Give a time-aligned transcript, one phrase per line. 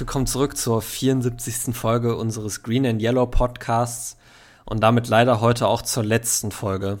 [0.00, 1.76] willkommen zurück zur 74.
[1.76, 4.16] Folge unseres Green and Yellow Podcasts
[4.64, 7.00] und damit leider heute auch zur letzten Folge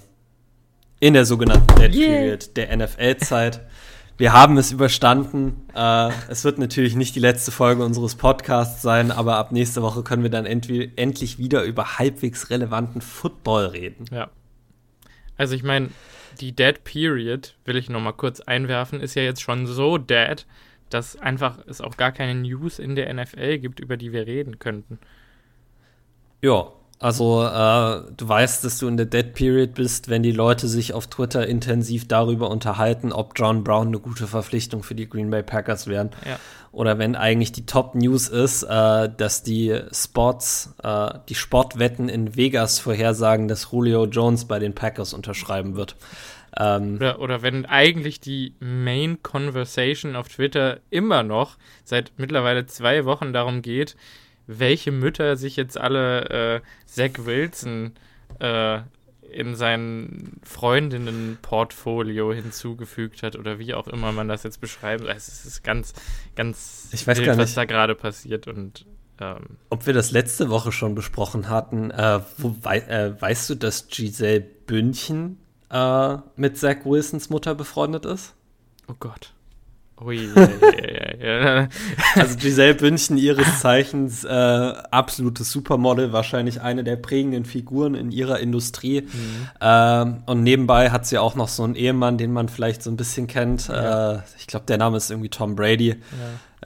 [1.00, 2.08] in der sogenannten Dead yeah.
[2.08, 3.62] Period der NFL-Zeit.
[4.18, 5.66] Wir haben es überstanden.
[5.74, 10.02] Äh, es wird natürlich nicht die letzte Folge unseres Podcasts sein, aber ab nächste Woche
[10.02, 14.04] können wir dann endlich wieder über halbwegs relevanten Football reden.
[14.12, 14.28] Ja.
[15.38, 15.88] Also ich meine,
[16.38, 20.44] die Dead Period, will ich noch mal kurz einwerfen, ist ja jetzt schon so dead,
[20.90, 24.58] dass einfach es auch gar keine News in der NFL gibt, über die wir reden
[24.58, 24.98] könnten.
[26.42, 30.68] Ja, also äh, du weißt, dass du in der Dead Period bist, wenn die Leute
[30.68, 35.30] sich auf Twitter intensiv darüber unterhalten, ob John Brown eine gute Verpflichtung für die Green
[35.30, 36.10] Bay Packers wären.
[36.28, 36.38] Ja.
[36.72, 42.36] Oder wenn eigentlich die Top News ist, äh, dass die Spots, äh, die Sportwetten in
[42.36, 45.96] Vegas vorhersagen, dass Julio Jones bei den Packers unterschreiben wird.
[46.58, 53.04] Ähm, oder, oder wenn eigentlich die Main Conversation auf Twitter immer noch seit mittlerweile zwei
[53.04, 53.96] Wochen darum geht,
[54.46, 57.92] welche Mütter sich jetzt alle äh, Zach Wilson
[58.40, 58.80] äh,
[59.30, 65.02] in sein Freundinnen-Portfolio hinzugefügt hat oder wie auch immer man das jetzt beschreibt.
[65.02, 65.92] Also es ist ganz,
[66.34, 68.86] ganz ich weiß wild, gar nicht, was da gerade passiert und
[69.20, 71.90] ähm, ob wir das letzte Woche schon besprochen hatten.
[71.90, 75.38] Äh, wo, wei äh, weißt du, dass Giselle Bündchen
[75.70, 78.34] äh, mit Zach Wilsons Mutter befreundet ist.
[78.88, 79.32] Oh Gott.
[80.02, 80.48] Ui, ja,
[81.20, 81.68] ja, ja,
[82.14, 88.40] also Giselle Bündchen ihres Zeichens äh, absolutes Supermodel, wahrscheinlich eine der prägenden Figuren in ihrer
[88.40, 89.02] Industrie.
[89.02, 89.48] Mhm.
[89.60, 92.96] Ähm, und nebenbei hat sie auch noch so einen Ehemann, den man vielleicht so ein
[92.96, 93.68] bisschen kennt.
[93.68, 95.96] Äh, ich glaube, der Name ist irgendwie Tom Brady.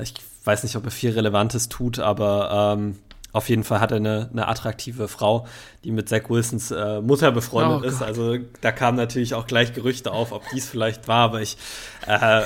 [0.01, 0.15] Ich
[0.45, 2.99] weiß nicht, ob er viel Relevantes tut, aber ähm,
[3.35, 5.47] auf jeden Fall hat er eine, eine attraktive Frau,
[5.83, 8.01] die mit Zach Wilsons äh, Mutter befreundet oh ist.
[8.01, 11.57] Also da kamen natürlich auch gleich Gerüchte auf, ob dies vielleicht war, aber ich
[12.07, 12.43] äh,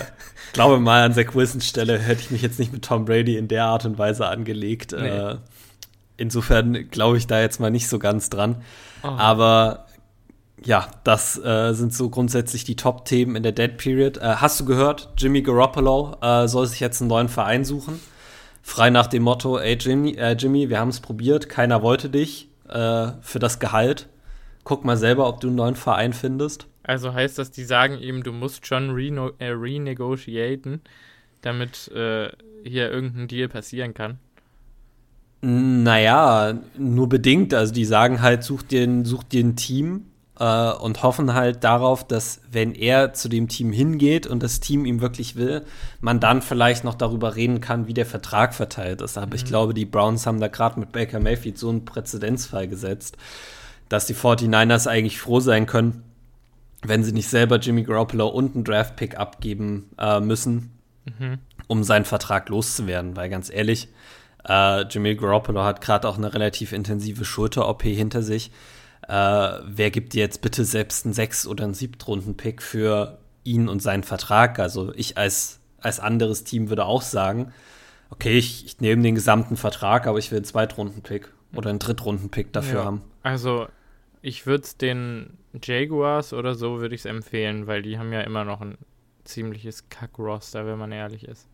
[0.55, 3.49] glaube mal, an Zach Wilsons Stelle hätte ich mich jetzt nicht mit Tom Brady in
[3.49, 4.93] der Art und Weise angelegt.
[4.99, 5.09] Nee.
[5.09, 5.37] Äh,
[6.17, 8.63] insofern glaube ich da jetzt mal nicht so ganz dran.
[9.03, 9.09] Oh.
[9.09, 9.89] Aber
[10.65, 14.17] ja, das äh, sind so grundsätzlich die Top-Themen in der Dead Period.
[14.17, 18.01] Äh, hast du gehört, Jimmy Garoppolo äh, soll sich jetzt einen neuen Verein suchen?
[18.69, 22.49] Frei nach dem Motto, ey Jimmy, äh, Jimmy wir haben es probiert, keiner wollte dich
[22.69, 24.09] äh, für das Gehalt.
[24.63, 26.67] Guck mal selber, ob du einen neuen Verein findest.
[26.83, 30.83] Also heißt das, die sagen ihm, du musst schon reno äh, renegotiaten,
[31.41, 32.31] damit äh,
[32.63, 34.19] hier irgendein Deal passieren kann?
[35.41, 37.55] Naja, nur bedingt.
[37.55, 40.07] Also die sagen halt, such dir, such dir ein Team,
[40.39, 44.85] äh, und hoffen halt darauf, dass wenn er zu dem Team hingeht und das Team
[44.85, 45.65] ihm wirklich will,
[46.01, 49.19] man dann vielleicht noch darüber reden kann, wie der Vertrag verteilt ist.
[49.19, 49.35] Aber mhm.
[49.35, 53.17] ich glaube, die Browns haben da gerade mit Baker Mayfield so einen Präzedenzfall gesetzt,
[53.89, 56.05] dass die 49ers eigentlich froh sein können,
[56.83, 61.39] wenn sie nicht selber Jimmy Garoppolo und einen Draft-Pick abgeben äh, müssen, mhm.
[61.67, 63.17] um seinen Vertrag loszuwerden.
[63.17, 63.89] Weil ganz ehrlich,
[64.49, 68.53] äh, Jimmy Garoppolo hat gerade auch eine relativ intensive Schulter-OP hinter sich
[69.09, 69.13] äh,
[69.65, 74.05] wer gibt dir jetzt bitte selbst einen Sechs- oder einen Siebtrunden-Pick für ihn und seinen
[74.05, 74.59] Vertrag?
[74.59, 77.53] Also ich als, als anderes Team würde auch sagen,
[78.11, 82.53] okay, ich, ich nehme den gesamten Vertrag, aber ich will einen Zweitrunden-Pick oder einen Drittrunden-Pick
[82.53, 82.85] dafür ja.
[82.85, 83.03] haben.
[83.23, 83.69] Also
[84.21, 88.21] ich würde es den Jaguars oder so würde ich es empfehlen, weil die haben ja
[88.21, 88.77] immer noch ein
[89.25, 91.49] ziemliches Kack-Roster, wenn man ehrlich ist.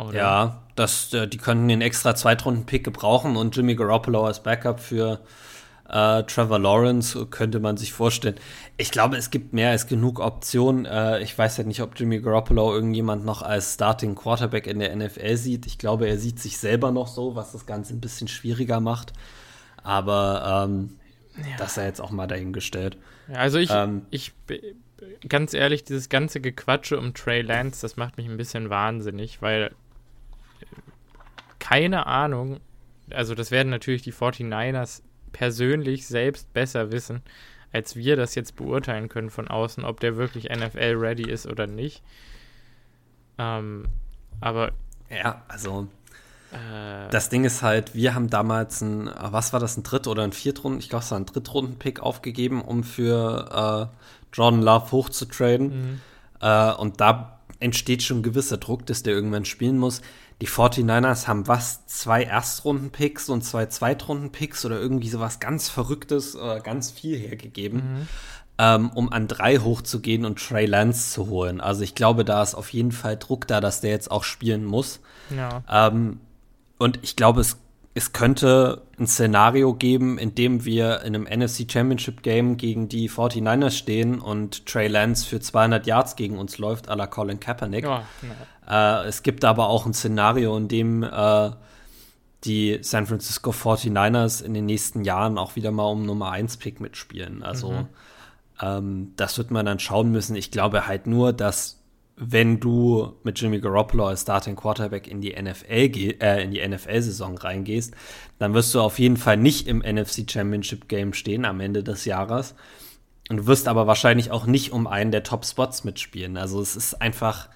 [0.00, 0.16] Oder?
[0.16, 5.20] Ja, das, äh, die könnten den extra Zweitrunden-Pick gebrauchen und Jimmy Garoppolo als Backup für
[5.90, 8.36] äh, Trevor Lawrence könnte man sich vorstellen.
[8.76, 10.86] Ich glaube, es gibt mehr als genug Optionen.
[10.86, 14.94] Äh, ich weiß ja nicht, ob Jimmy Garoppolo irgendjemand noch als Starting Quarterback in der
[14.94, 15.66] NFL sieht.
[15.66, 19.12] Ich glaube, er sieht sich selber noch so, was das Ganze ein bisschen schwieriger macht.
[19.82, 20.96] Aber ähm,
[21.36, 21.56] ja.
[21.58, 22.96] das sei jetzt auch mal dahingestellt.
[23.32, 24.32] Also ich, ähm, ich
[25.28, 29.72] ganz ehrlich, dieses ganze Gequatsche um Trey Lance, das macht mich ein bisschen wahnsinnig, weil
[31.58, 32.60] keine Ahnung.
[33.10, 35.02] Also, das werden natürlich die 49ers
[35.32, 37.22] persönlich selbst besser wissen,
[37.72, 42.02] als wir das jetzt beurteilen können von außen, ob der wirklich NFL-ready ist oder nicht.
[43.38, 43.84] Ähm,
[44.40, 44.72] aber.
[45.08, 45.86] Ja, also.
[46.52, 50.24] Äh, das Ding ist halt, wir haben damals ein, was war das, ein Dritt- oder
[50.24, 55.68] ein Viertrunden, ich glaube, es war ein Drittrunden-Pick aufgegeben, um für äh, Jordan Love hochzutraden.
[55.68, 56.00] Mhm.
[56.40, 60.02] Äh, und da entsteht schon ein gewisser Druck, dass der irgendwann spielen muss
[60.40, 61.86] die 49ers haben was?
[61.86, 68.08] Zwei Erstrunden-Picks und zwei Zweitrunden-Picks oder irgendwie sowas ganz Verrücktes, äh, ganz viel hergegeben, mhm.
[68.58, 71.60] ähm, um an drei hochzugehen und Trey Lance zu holen.
[71.60, 74.64] Also ich glaube, da ist auf jeden Fall Druck da, dass der jetzt auch spielen
[74.64, 75.00] muss.
[75.34, 75.62] Ja.
[75.68, 76.20] Ähm,
[76.78, 77.58] und ich glaube, es
[77.92, 83.10] es könnte ein Szenario geben, in dem wir in einem NFC Championship Game gegen die
[83.10, 87.86] 49ers stehen und Trey Lance für 200 Yards gegen uns läuft, à la Colin Kaepernick.
[87.86, 88.00] Oh,
[88.68, 91.50] äh, es gibt aber auch ein Szenario, in dem äh,
[92.44, 96.80] die San Francisco 49ers in den nächsten Jahren auch wieder mal um Nummer 1 Pick
[96.80, 97.42] mitspielen.
[97.42, 97.86] Also mhm.
[98.62, 100.36] ähm, das wird man dann schauen müssen.
[100.36, 101.80] Ich glaube halt nur, dass
[102.22, 105.64] wenn du mit Jimmy Garoppolo als Starting Quarterback in die NFL
[106.20, 107.94] äh, in die NFL-Saison reingehst,
[108.38, 112.04] dann wirst du auf jeden Fall nicht im NFC Championship Game stehen am Ende des
[112.04, 112.54] Jahres.
[113.30, 116.36] Und du wirst aber wahrscheinlich auch nicht um einen der Top-Spots mitspielen.
[116.36, 117.48] Also es ist einfach,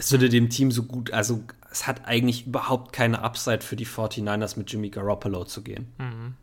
[0.00, 3.86] es würde dem Team so gut, also es hat eigentlich überhaupt keine Upside für die
[3.86, 5.92] 49ers mit Jimmy Garoppolo zu gehen.
[5.98, 6.34] Mhm.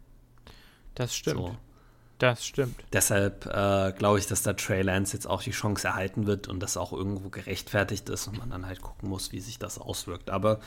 [0.94, 1.38] Das stimmt.
[1.38, 1.57] So.
[2.19, 2.75] Das stimmt.
[2.94, 6.59] Deshalb äh, glaube ich, dass da Trey Lance jetzt auch die Chance erhalten wird und
[6.62, 10.31] das auch irgendwo gerechtfertigt ist und man dann halt gucken muss, wie sich das auswirkt.
[10.31, 10.59] Aber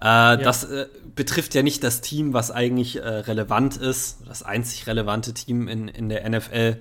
[0.00, 0.36] äh, ja.
[0.36, 5.32] das äh, betrifft ja nicht das Team, was eigentlich äh, relevant ist, das einzig relevante
[5.32, 6.80] Team in, in der NFL.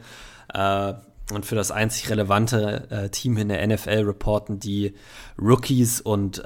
[1.29, 4.93] Äh, und für das einzig relevante äh, Team in der NFL reporten die
[5.39, 6.43] Rookies und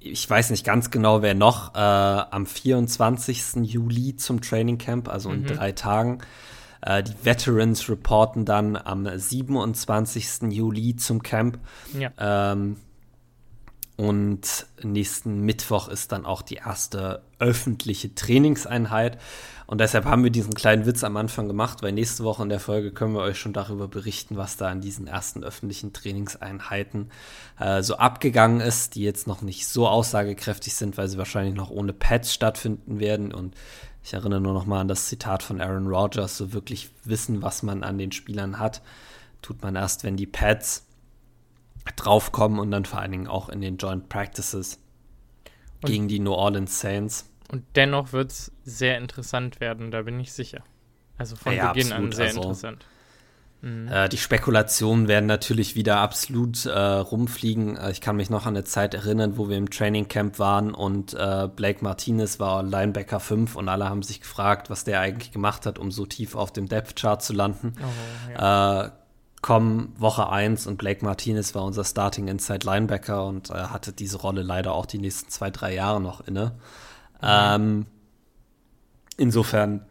[0.00, 3.56] ich weiß nicht ganz genau, wer noch, äh, am 24.
[3.62, 5.46] Juli zum Training Camp, also in mhm.
[5.46, 6.18] drei Tagen.
[6.80, 10.52] Äh, die Veterans reporten dann am 27.
[10.52, 11.58] Juli zum Camp.
[11.98, 12.10] Ja.
[12.52, 12.76] Ähm,
[13.96, 19.18] und nächsten Mittwoch ist dann auch die erste öffentliche Trainingseinheit.
[19.68, 22.58] Und deshalb haben wir diesen kleinen Witz am Anfang gemacht, weil nächste Woche in der
[22.58, 27.10] Folge können wir euch schon darüber berichten, was da an diesen ersten öffentlichen Trainingseinheiten
[27.60, 31.68] äh, so abgegangen ist, die jetzt noch nicht so aussagekräftig sind, weil sie wahrscheinlich noch
[31.68, 33.30] ohne Pads stattfinden werden.
[33.30, 33.56] Und
[34.02, 37.62] ich erinnere nur noch mal an das Zitat von Aaron Rodgers, so wirklich wissen, was
[37.62, 38.80] man an den Spielern hat,
[39.42, 40.86] tut man erst, wenn die Pads
[41.94, 44.78] draufkommen und dann vor allen Dingen auch in den Joint Practices
[45.82, 47.26] und gegen die New Orleans Saints.
[47.48, 50.62] Und dennoch wird es sehr interessant werden, da bin ich sicher.
[51.16, 52.04] Also von ja, Beginn absolut.
[52.04, 52.86] an sehr also, interessant.
[53.60, 53.88] Mhm.
[53.88, 57.76] Äh, die Spekulationen werden natürlich wieder absolut äh, rumfliegen.
[57.76, 60.72] Äh, ich kann mich noch an eine Zeit erinnern, wo wir im Training Camp waren
[60.74, 65.32] und äh, Blake Martinez war Linebacker 5 und alle haben sich gefragt, was der eigentlich
[65.32, 67.74] gemacht hat, um so tief auf dem Depth Chart zu landen.
[67.80, 68.84] Oh, ja.
[68.84, 68.90] Äh,
[69.40, 74.42] kommen Woche 1 und Blake Martinez war unser Starting Inside Linebacker und hatte diese Rolle
[74.42, 76.56] leider auch die nächsten zwei, drei Jahre noch inne.
[77.22, 77.86] Ähm,
[79.16, 79.84] insofern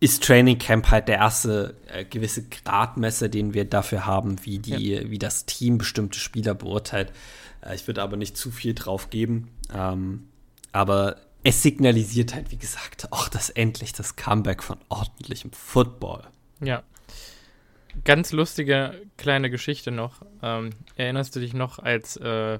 [0.00, 4.90] ist Training Camp halt der erste äh, gewisse Gradmesser, den wir dafür haben, wie, die,
[4.90, 5.10] ja.
[5.10, 7.12] wie das Team bestimmte Spieler beurteilt.
[7.64, 9.48] Äh, ich würde aber nicht zu viel drauf geben.
[9.72, 10.28] Ähm,
[10.72, 16.22] aber es signalisiert halt, wie gesagt, auch das endlich das Comeback von ordentlichem Football.
[16.60, 16.82] Ja.
[18.04, 20.22] Ganz lustige kleine Geschichte noch.
[20.42, 22.58] Ähm, erinnerst du dich noch, als äh,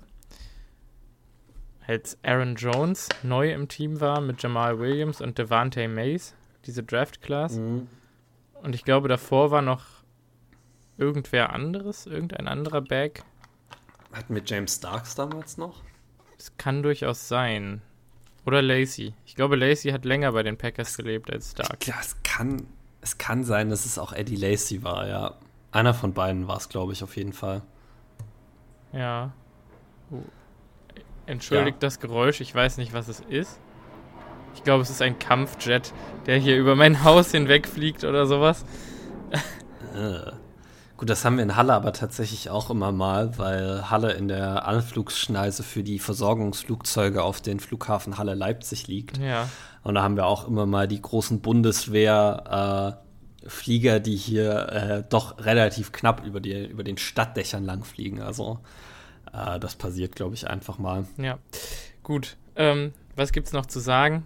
[1.87, 6.35] als Aaron Jones neu im Team war mit Jamal Williams und Devante Mays,
[6.67, 7.59] diese Draft Class.
[7.59, 7.89] Mhm.
[8.63, 9.85] Und ich glaube, davor war noch
[10.97, 13.23] irgendwer anderes, irgendein anderer Bag.
[14.13, 15.83] Hatten wir James Starks damals noch?
[16.39, 17.83] Es kann durchaus sein.
[18.47, 19.15] Oder Lacey.
[19.27, 21.87] Ich glaube, Lacey hat länger bei den Packers gelebt als Starks.
[21.87, 22.67] Ja, es kann,
[23.01, 25.35] es kann sein, dass es auch Eddie Lacey war, ja.
[25.73, 27.63] Einer von beiden war es, glaube ich, auf jeden Fall.
[28.93, 29.33] Ja.
[30.11, 30.23] Uh.
[31.27, 31.81] Entschuldigt ja.
[31.81, 33.59] das Geräusch, ich weiß nicht, was es ist.
[34.55, 35.93] Ich glaube, es ist ein Kampfjet,
[36.27, 38.65] der hier über mein Haus hinwegfliegt oder sowas.
[39.95, 40.33] Äh.
[40.97, 44.69] Gut, das haben wir in Halle aber tatsächlich auch immer mal, weil Halle in der
[44.69, 49.19] Anflugsschneise für die Versorgungsflugzeuge auf den Flughafen Halle-Leipzig liegt.
[49.19, 49.49] Ja.
[49.83, 55.45] Und da haben wir auch immer mal die großen Bundeswehr-Flieger, äh, die hier äh, doch
[55.45, 58.23] relativ knapp über, die, über den Stadtdächern langfliegen.
[58.23, 58.61] Also
[59.35, 61.07] äh, das passiert, glaube ich, einfach mal.
[61.19, 61.39] Ja,
[62.03, 62.37] gut.
[62.57, 64.25] Ähm, was es noch zu sagen?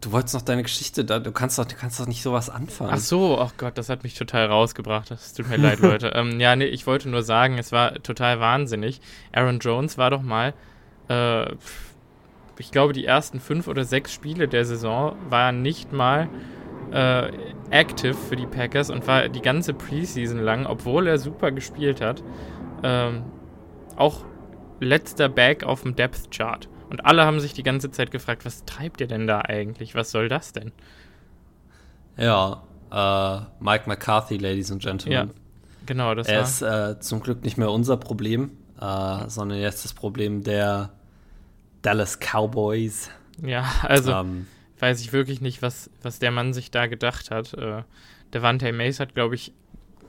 [0.00, 2.90] Du wolltest noch deine Geschichte, da, du kannst doch, du kannst doch nicht sowas anfangen.
[2.92, 5.10] Ach so, ach Gott, das hat mich total rausgebracht.
[5.10, 6.08] Das tut mir leid, Leute.
[6.14, 9.00] Ähm, ja, nee, ich wollte nur sagen, es war total wahnsinnig.
[9.32, 10.52] Aaron Jones war doch mal,
[11.08, 11.52] äh,
[12.58, 16.28] ich glaube, die ersten fünf oder sechs Spiele der Saison war nicht mal
[16.92, 17.32] äh,
[17.70, 22.22] active für die Packers und war die ganze Preseason lang, obwohl er super gespielt hat,
[22.82, 23.22] ähm,
[23.96, 24.24] auch
[24.80, 26.68] letzter Bag auf dem Depth Chart.
[26.90, 29.94] Und alle haben sich die ganze Zeit gefragt, was treibt ihr denn da eigentlich?
[29.94, 30.72] Was soll das denn?
[32.16, 35.28] Ja, äh, Mike McCarthy, Ladies and Gentlemen.
[35.28, 35.34] Ja,
[35.86, 36.44] genau, das er war.
[36.44, 40.90] ist äh, zum Glück nicht mehr unser Problem, äh, sondern jetzt das Problem der
[41.82, 43.10] Dallas Cowboys.
[43.42, 44.46] Ja, also ähm,
[44.78, 47.54] weiß ich wirklich nicht, was, was der Mann sich da gedacht hat.
[47.54, 47.82] Äh,
[48.32, 49.52] Devante Mace hat, glaube ich,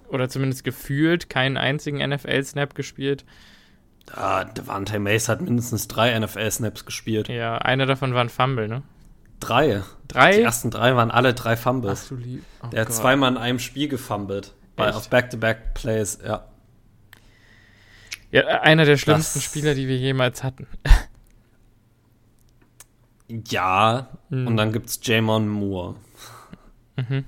[0.08, 3.26] oder zumindest gefühlt keinen einzigen NFL-Snap gespielt.
[4.14, 7.28] Ah, Devante Mace hat mindestens drei NFL-Snaps gespielt.
[7.28, 8.84] Ja, einer davon war ein Fumble, ne?
[9.40, 9.84] Drei.
[10.08, 10.32] Drei?
[10.38, 12.04] Die ersten drei waren alle drei Fumbles.
[12.06, 12.44] Ach, du lieb.
[12.64, 12.98] Oh Der hat Gott.
[12.98, 14.54] zweimal in einem Spiel gefummelt.
[14.76, 16.46] Bei, auf Back-to-Back-Plays, ja.
[18.32, 20.68] Ja, einer der schlimmsten Das- Spieler, die wir jemals hatten.
[23.50, 24.48] Ja, Mhm.
[24.48, 25.96] und dann gibt's Jamon Moore.
[26.96, 27.26] Mhm.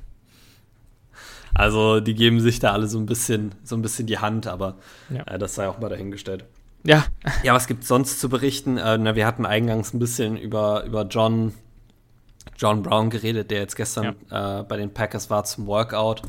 [1.54, 4.76] Also, die geben sich da alle so ein bisschen, so ein bisschen die Hand, aber
[5.10, 5.24] Ja.
[5.24, 6.46] äh, das sei auch mal dahingestellt.
[6.84, 7.06] Ja,
[7.44, 8.78] Ja, was gibt's sonst zu berichten?
[8.78, 11.54] Äh, na, wir hatten eingangs ein bisschen über, über John,
[12.58, 16.22] John Brown geredet, der jetzt gestern äh, bei den Packers war zum Workout.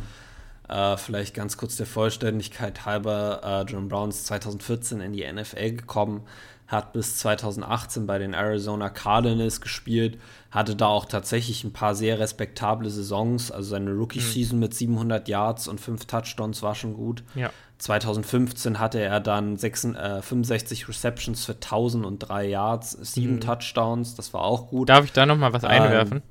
[0.69, 5.73] Äh, vielleicht ganz kurz der Vollständigkeit halber, äh, John Brown ist 2014 in die NFL
[5.73, 6.23] gekommen,
[6.67, 10.19] hat bis 2018 bei den Arizona Cardinals gespielt,
[10.51, 13.51] hatte da auch tatsächlich ein paar sehr respektable Saisons.
[13.51, 17.23] Also seine Rookie-Season mit 700 Yards und 5 Touchdowns war schon gut.
[17.35, 17.51] ja.
[17.81, 23.41] 2015 hatte er dann 6, äh, 65 Receptions für 1003 Yards, 7 Mhm.
[23.41, 24.89] Touchdowns, das war auch gut.
[24.89, 26.23] Darf ich da noch mal was Ähm, einwerfen?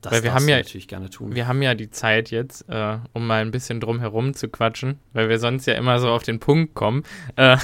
[0.00, 1.34] das weil wir haben ja- natürlich gerne tun.
[1.36, 4.98] Wir haben ja die Zeit jetzt, äh, um mal ein bisschen drum herum zu quatschen,
[5.12, 7.04] weil wir sonst ja immer so auf den Punkt kommen.
[7.36, 7.58] Äh,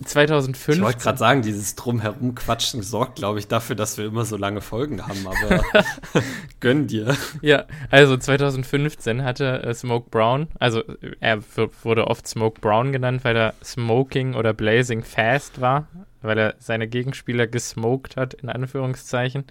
[0.00, 0.80] ich 2005.
[0.80, 4.60] wollte gerade sagen, dieses Drumherum quatschen sorgt, glaube ich, dafür, dass wir immer so lange
[4.60, 5.62] Folgen haben, aber
[6.60, 7.16] gönn dir.
[7.42, 11.40] Ja, also 2015 hatte äh, Smoke Brown, also äh, er
[11.82, 15.86] wurde oft Smoke Brown genannt, weil er smoking oder blazing fast war,
[16.22, 19.44] weil er seine Gegenspieler gesmoked hat, in Anführungszeichen.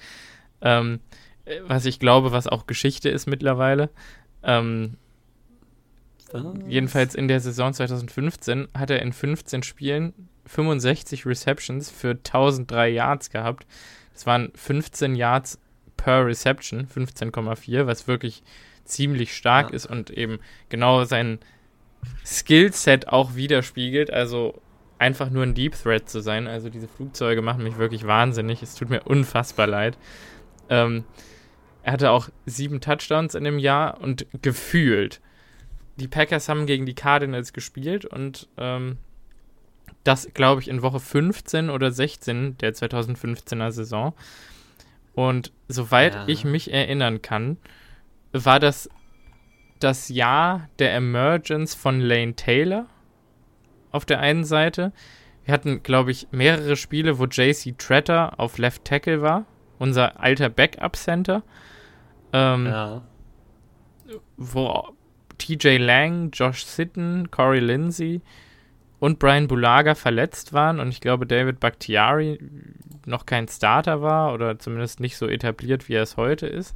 [0.62, 1.00] Ähm,
[1.46, 3.89] äh, was ich glaube, was auch Geschichte ist mittlerweile.
[4.41, 4.98] Ähm,
[6.68, 10.13] jedenfalls in der Saison 2015 hat er in 15 Spielen
[10.50, 13.65] 65 Receptions für 1003 Yards gehabt.
[14.13, 15.60] Das waren 15 Yards
[15.96, 18.44] per Reception, 15,4, was wirklich
[18.84, 19.75] ziemlich stark Ja.
[19.75, 20.39] ist und eben
[20.70, 21.39] genau sein
[22.25, 24.12] Skillset auch widerspiegelt.
[24.12, 24.60] Also
[24.98, 26.48] einfach nur ein Deep Threat zu sein.
[26.48, 28.63] Also diese Flugzeuge machen mich wirklich wahnsinnig.
[28.63, 29.98] Es tut mir unfassbar leid.
[30.70, 31.03] Ähm,
[31.84, 35.22] er hatte auch sieben Touchdowns in dem Jahr und gefühlt.
[35.98, 38.98] Die Packers haben gegen die Cardinals gespielt und ähm,
[40.10, 44.13] das, glaube ich, in Woche 15 oder 16 der 2015er Saison.
[45.13, 46.24] Und soweit Ja.
[46.28, 47.58] ich mich erinnern kann,
[48.32, 48.89] war das
[49.80, 52.88] das Jahr der Emergence von Lane Taylor
[53.92, 54.92] auf der einen Seite.
[55.46, 59.46] Wir hatten, glaube ich, mehrere Spiele, wo JC Tretter auf Left Tackle war,
[59.78, 61.44] unser alter Backup-Center.
[62.34, 63.01] Ähm, Ja.
[64.38, 64.89] wo
[65.38, 68.22] TJ Lang, Josh Sitten, Corey Lindsey
[69.00, 72.39] und Brian Bulaga verletzt waren und ich glaube David Bakhtiari
[73.06, 76.75] noch kein Starter war oder zumindest nicht so etabliert, wie er es heute ist.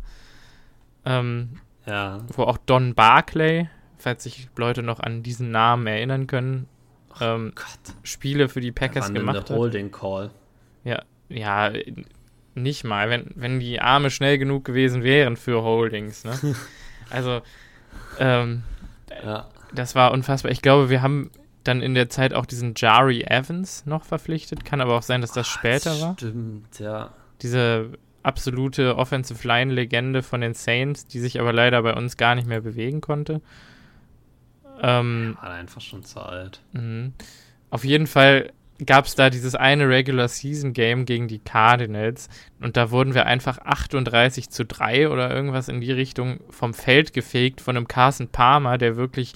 [1.06, 2.20] Ähm, Ja.
[2.36, 6.68] wo auch Don Barclay, falls sich Leute noch an diesen Namen erinnern können,
[7.22, 7.96] ähm, Gott.
[8.03, 9.50] Spiele für die Packers gemacht hat.
[9.50, 10.32] Holding Call.
[10.86, 11.72] Ja, ja,
[12.56, 16.38] nicht mal, wenn, wenn die Arme schnell genug gewesen wären für Holdings, ne?
[17.10, 17.42] Also,
[18.18, 18.63] ähm,
[19.24, 19.48] Ja.
[19.74, 20.51] das war unfassbar.
[20.51, 21.30] Ich glaube, wir haben
[21.63, 24.65] dann in der Zeit auch diesen Jari Evans noch verpflichtet.
[24.65, 26.13] Kann aber auch sein, dass das später war.
[26.13, 27.12] Stimmt, ja.
[27.41, 27.91] Diese
[28.24, 32.62] absolute Offensive Line-Legende von den Saints, die sich aber leider bei uns gar nicht mehr
[32.62, 33.41] bewegen konnte.
[34.82, 36.62] Ähm, War einfach schon zu alt.
[36.72, 37.13] Mhm.
[37.70, 38.51] Auf jeden Fall
[38.86, 42.27] gab es da dieses eine Regular Season Game gegen die Cardinals
[42.60, 47.13] und da wurden wir einfach 38 zu 3 oder irgendwas in die Richtung vom Feld
[47.13, 49.34] gefegt von einem Carson Palmer, der wirklich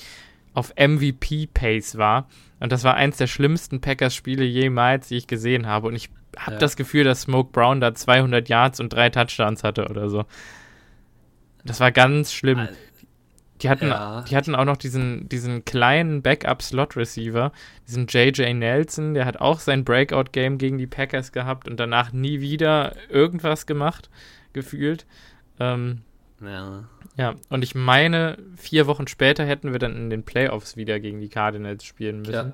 [0.58, 2.28] auf MVP-Pace war.
[2.60, 5.88] Und das war eins der schlimmsten Packers-Spiele jemals, die ich gesehen habe.
[5.88, 6.58] Und ich habe Ja.
[6.60, 10.26] das Gefühl, dass Smoke Brown da 200 Yards und drei Touchdowns hatte oder so.
[11.64, 12.68] Das war ganz schlimm.
[13.62, 14.22] Die hatten, Ja.
[14.28, 17.52] die hatten auch noch diesen, diesen kleinen Backup-Slot-Receiver,
[17.88, 22.40] diesen JJ Nelson, der hat auch sein Breakout-Game gegen die Packers gehabt und danach nie
[22.40, 24.10] wieder irgendwas gemacht,
[24.54, 25.06] gefühlt.
[25.60, 26.02] Ähm,
[26.41, 26.84] Ja.
[27.15, 31.20] ja, und ich meine, vier Wochen später hätten wir dann in den Playoffs wieder gegen
[31.20, 32.34] die Cardinals spielen müssen.
[32.34, 32.53] Ja.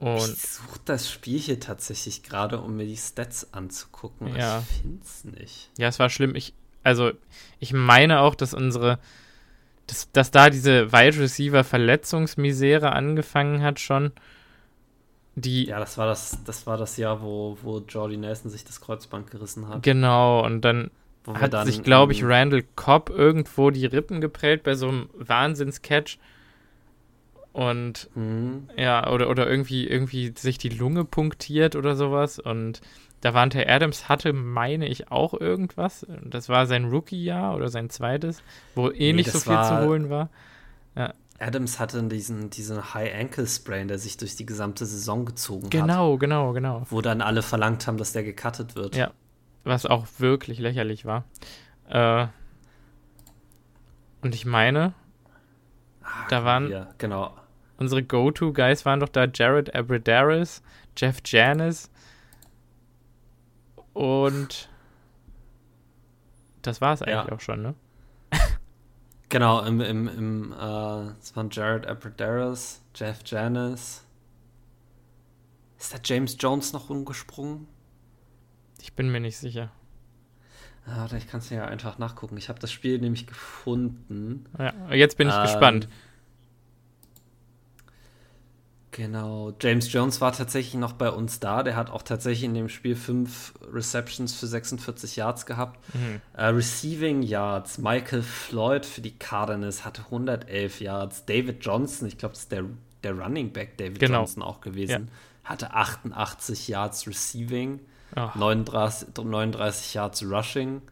[0.00, 4.36] Und ich suche das Spiel hier tatsächlich gerade, um mir die Stats anzugucken.
[4.36, 4.60] Ja.
[4.60, 5.70] Ich finde es nicht.
[5.76, 6.34] ja, es war schlimm.
[6.36, 7.12] Ich, also,
[7.58, 8.98] ich meine auch, dass unsere,
[9.88, 14.12] dass, dass da diese Wide Receiver Verletzungsmisere angefangen hat schon.
[15.34, 18.80] Die, Ja, das war das, das war das Jahr, wo, wo Jordy Nelson sich das
[18.80, 19.82] Kreuzband gerissen hat.
[19.82, 20.90] Genau, und dann
[21.34, 26.18] hat dann sich, glaube ich, Randall Cobb irgendwo die Rippen geprellt bei so einem Wahnsinns-Catch.
[27.52, 28.68] Und Mhm.
[28.76, 32.38] ja, oder, oder irgendwie, irgendwie sich die Lunge punktiert oder sowas.
[32.38, 32.80] Und
[33.20, 36.06] Davante Adams hatte, meine ich, auch irgendwas.
[36.24, 38.42] Das war sein Rookie-Jahr oder sein zweites,
[38.76, 40.30] wo eh Nee, nicht so viel war- zu holen war.
[41.40, 46.20] Adams hatte diesen, diesen High-Ankle-Sprain, der sich durch die gesamte Saison gezogen genau, hat.
[46.20, 46.86] Genau, genau, genau.
[46.90, 48.96] Wo dann alle verlangt haben, dass der gecuttet wird.
[48.96, 49.12] Ja,
[49.64, 51.24] was auch wirklich lächerlich war.
[51.88, 52.26] Äh,
[54.22, 54.94] und ich meine,
[56.02, 57.36] ah, da waren ja, genau.
[57.76, 60.62] unsere Go-To-Guys waren doch da Jared Abradaris,
[60.96, 61.90] Jeff Janis
[63.92, 64.68] und
[66.62, 67.32] das war es eigentlich ja.
[67.32, 67.74] auch schon, ne?
[69.30, 74.02] Genau, im, im, im äh, es waren Jared Abradaris, Jeff Janis.
[75.78, 77.68] Ist da James Jones noch umgesprungen?
[78.80, 79.70] Ich bin mir nicht sicher.
[80.86, 82.36] Ah, ich kann es ja einfach nachgucken.
[82.38, 84.46] Ich habe das Spiel nämlich gefunden.
[84.58, 85.88] Ja, jetzt bin ich ähm, gespannt.
[88.98, 91.62] Genau, James Jones war tatsächlich noch bei uns da.
[91.62, 95.78] Der hat auch tatsächlich in dem Spiel fünf Receptions für 46 Yards gehabt.
[95.94, 96.20] Mhm.
[96.36, 101.26] Uh, Receiving Yards, Michael Floyd für die Cardinals hatte 111 Yards.
[101.26, 102.64] David Johnson, ich glaube, das ist der,
[103.04, 104.18] der Running Back David genau.
[104.18, 105.10] Johnson auch gewesen,
[105.44, 105.48] ja.
[105.50, 107.78] hatte 88 Yards Receiving,
[108.14, 110.82] 39, 39 Yards Rushing.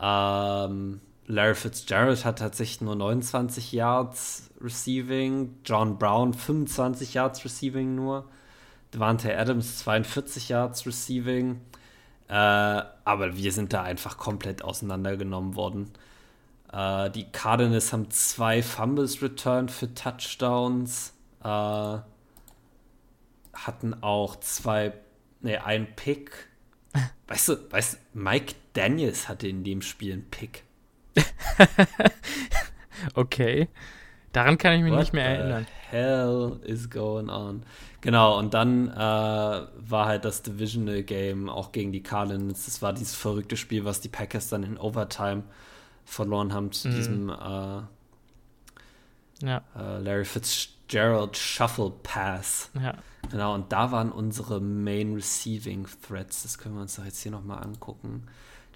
[0.00, 8.24] Ähm, Larry Fitzgerald hat tatsächlich nur 29 Yards Receiving, John Brown 25 Yards Receiving nur,
[8.92, 11.60] Devante Adams 42 Yards Receiving.
[12.28, 15.90] Äh, aber wir sind da einfach komplett auseinandergenommen worden.
[16.72, 21.12] Äh, die Cardinals haben zwei Fumbles returned für Touchdowns.
[21.44, 21.98] Äh,
[23.52, 24.94] hatten auch zwei,
[25.42, 26.48] ne, ein Pick.
[27.26, 30.64] Weißt du, weißt Mike Daniels hatte in dem Spiel einen Pick.
[33.14, 33.68] okay.
[34.32, 35.66] Daran kann ich mich What nicht mehr erinnern.
[35.88, 37.62] Hell is going on.
[38.00, 42.64] Genau, und dann äh, war halt das Divisional Game auch gegen die Cardinals.
[42.64, 45.44] Das war dieses verrückte Spiel, was die Packers dann in Overtime
[46.04, 46.90] verloren haben zu mm.
[46.92, 47.82] diesem äh,
[49.46, 49.62] ja.
[49.76, 50.24] äh, Larry
[50.92, 52.68] Fitzgerald Shuffle Pass.
[52.78, 52.94] Ja.
[53.30, 56.42] Genau, und da waren unsere Main Receiving Threats.
[56.42, 58.26] Das können wir uns doch jetzt hier nochmal angucken.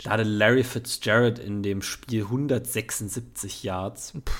[0.02, 4.12] Da hatte Larry Fitzgerald in dem Spiel 176 Yards.
[4.24, 4.32] Puh.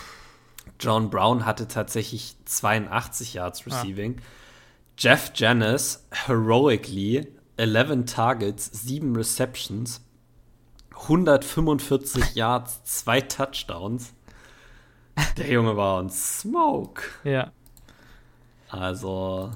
[0.80, 3.64] John Brown hatte tatsächlich 82 Yards ah.
[3.66, 4.16] Receiving.
[4.18, 4.22] Ah.
[4.96, 7.26] Jeff Janis, heroically,
[7.58, 10.00] 11 Targets, 7 Receptions,
[10.94, 14.14] 145 Yards, 2 Touchdowns.
[15.36, 17.02] Der Junge war on Smoke.
[17.24, 17.52] Ja.
[18.68, 19.50] Also,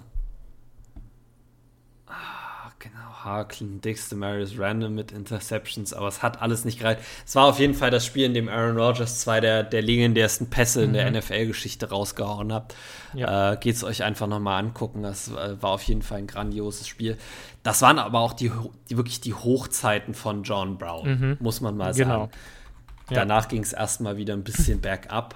[3.25, 7.01] Harklin, Dix, Marius Random mit Interceptions, aber es hat alles nicht gereicht.
[7.27, 10.49] Es war auf jeden Fall das Spiel, in dem Aaron Rodgers zwei der, der legendärsten
[10.49, 10.85] Pässe mhm.
[10.87, 11.19] in der mhm.
[11.19, 12.75] NFL-Geschichte rausgehauen hat.
[13.15, 13.53] Ja.
[13.53, 15.03] Äh, Geht es euch einfach nochmal angucken.
[15.03, 17.19] Das äh, war auf jeden Fall ein grandioses Spiel.
[17.63, 18.51] Das waren aber auch die,
[18.89, 21.37] die wirklich die Hochzeiten von John Brown, mhm.
[21.41, 22.21] muss man mal genau.
[22.21, 22.31] sagen.
[23.11, 23.17] Ja.
[23.17, 25.35] Danach ging es erstmal wieder ein bisschen bergab.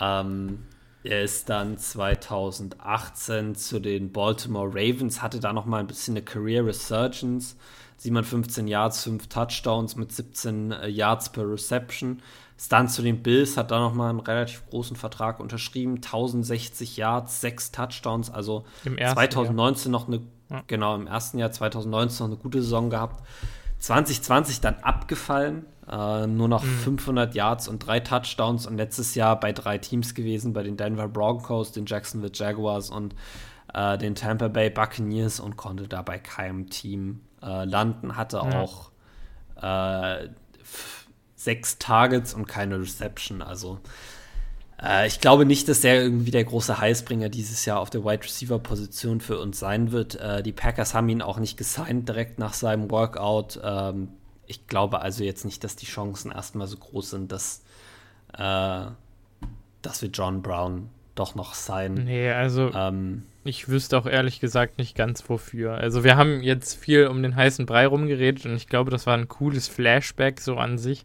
[0.00, 0.64] Ähm,
[1.04, 6.24] er ist dann 2018 zu den Baltimore Ravens, hatte da noch mal ein bisschen eine
[6.24, 7.56] Career Resurgence.
[8.02, 12.20] 715 Yards, 5 Touchdowns mit 17 äh, Yards per Reception.
[12.56, 15.96] Ist dann zu den Bills, hat da noch mal einen relativ großen Vertrag unterschrieben.
[15.96, 18.30] 1060 Yards, 6 Touchdowns.
[18.30, 20.00] Also 2019 Jahr.
[20.00, 20.62] noch eine, ja.
[20.66, 23.24] genau, im ersten Jahr 2019 noch eine gute Saison gehabt.
[23.78, 26.78] 2020 dann abgefallen, äh, nur noch mhm.
[26.78, 31.08] 500 Yards und drei Touchdowns und letztes Jahr bei drei Teams gewesen, bei den Denver
[31.08, 33.14] Broncos, den Jacksonville Jaguars und
[33.74, 38.60] äh, den Tampa Bay Buccaneers und konnte da bei keinem Team äh, landen, hatte ja.
[38.60, 38.90] auch
[39.60, 40.28] äh,
[41.34, 43.80] sechs Targets und keine Reception, also
[44.80, 48.24] äh, ich glaube nicht, dass der irgendwie der große Heißbringer dieses Jahr auf der Wide
[48.24, 50.16] Receiver Position für uns sein wird.
[50.16, 53.60] Äh, die Packers haben ihn auch nicht gesigned direkt nach seinem Workout.
[54.46, 57.62] Ich glaube also jetzt nicht, dass die Chancen erstmal so groß sind, dass,
[58.34, 58.86] äh,
[59.82, 61.94] dass wir John Brown doch noch sein.
[61.94, 65.74] Nee, also ähm, ich wüsste auch ehrlich gesagt nicht ganz wofür.
[65.74, 69.16] Also wir haben jetzt viel um den heißen Brei rumgeredet und ich glaube, das war
[69.16, 71.04] ein cooles Flashback so an sich.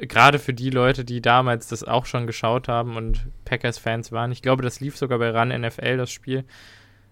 [0.00, 4.32] Gerade für die Leute, die damals das auch schon geschaut haben und Packers-Fans waren.
[4.32, 6.44] Ich glaube, das lief sogar bei RAN NFL, das Spiel.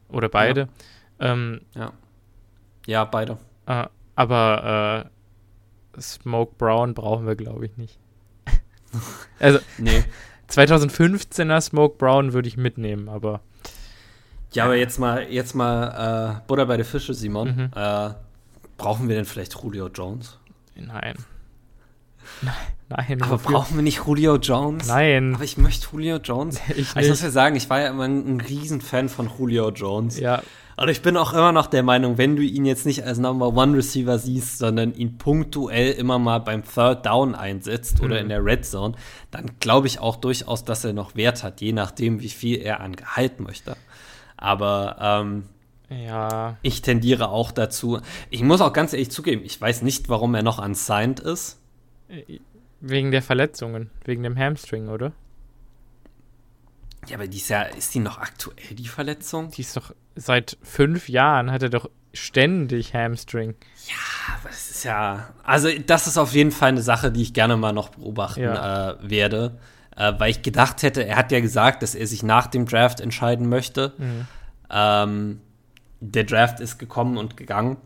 [0.08, 0.68] Oder beide.
[1.20, 1.92] Ja, ähm, ja.
[2.86, 3.04] ja.
[3.04, 3.38] beide.
[3.66, 5.10] Äh, aber äh,
[6.00, 7.98] Smoke Brown brauchen wir, glaube ich, nicht.
[9.38, 10.04] also, nee.
[10.50, 13.40] 2015er Smoke Brown würde ich mitnehmen, aber.
[14.52, 17.56] Ja, aber jetzt mal, jetzt mal äh, Butter bei der Fische, Simon.
[17.56, 17.70] Mhm.
[17.74, 18.10] Äh,
[18.76, 20.38] brauchen wir denn vielleicht Julio Jones?
[20.76, 21.16] Nein.
[22.88, 23.52] Nein, aber wofür?
[23.52, 24.88] brauchen wir nicht Julio Jones?
[24.88, 25.34] Nein.
[25.34, 26.60] Aber ich möchte Julio Jones.
[26.76, 30.18] Ich, ich muss ja sagen, ich war ja immer ein, ein Riesenfan von Julio Jones.
[30.18, 30.42] Ja.
[30.76, 33.48] Und ich bin auch immer noch der Meinung, wenn du ihn jetzt nicht als Number
[33.48, 38.04] One Receiver siehst, sondern ihn punktuell immer mal beim Third Down einsetzt mhm.
[38.06, 38.96] oder in der Red Zone,
[39.30, 42.80] dann glaube ich auch durchaus, dass er noch Wert hat, je nachdem, wie viel er
[42.80, 43.76] an Gehalt möchte.
[44.36, 45.44] Aber ähm,
[45.90, 46.56] ja.
[46.62, 48.00] ich tendiere auch dazu.
[48.30, 51.60] Ich muss auch ganz ehrlich zugeben, ich weiß nicht, warum er noch unsigned ist.
[52.80, 55.12] Wegen der Verletzungen, wegen dem Hamstring, oder?
[57.06, 59.50] Ja, aber dieses Jahr ist die noch aktuell, die Verletzung?
[59.50, 63.54] Die ist doch seit fünf Jahren, hat er doch ständig Hamstring.
[63.88, 65.34] Ja, aber es ist ja.
[65.42, 68.92] Also, das ist auf jeden Fall eine Sache, die ich gerne mal noch beobachten ja.
[68.92, 69.58] äh, werde.
[69.96, 73.00] Äh, weil ich gedacht hätte, er hat ja gesagt, dass er sich nach dem Draft
[73.00, 73.92] entscheiden möchte.
[73.98, 74.26] Mhm.
[74.70, 75.40] Ähm,
[76.00, 77.76] der Draft ist gekommen und gegangen.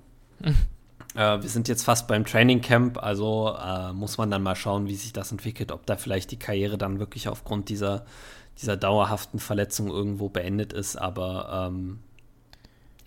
[1.18, 4.87] Äh, wir sind jetzt fast beim Training Camp, also äh, muss man dann mal schauen,
[4.87, 8.07] wie sich das entwickelt, ob da vielleicht die Karriere dann wirklich aufgrund dieser
[8.61, 12.00] dieser dauerhaften Verletzung irgendwo beendet ist, aber ähm,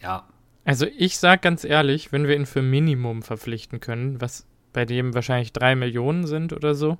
[0.01, 0.25] ja.
[0.63, 5.13] Also ich sag ganz ehrlich, wenn wir ihn für Minimum verpflichten können, was bei dem
[5.13, 6.97] wahrscheinlich drei Millionen sind oder so,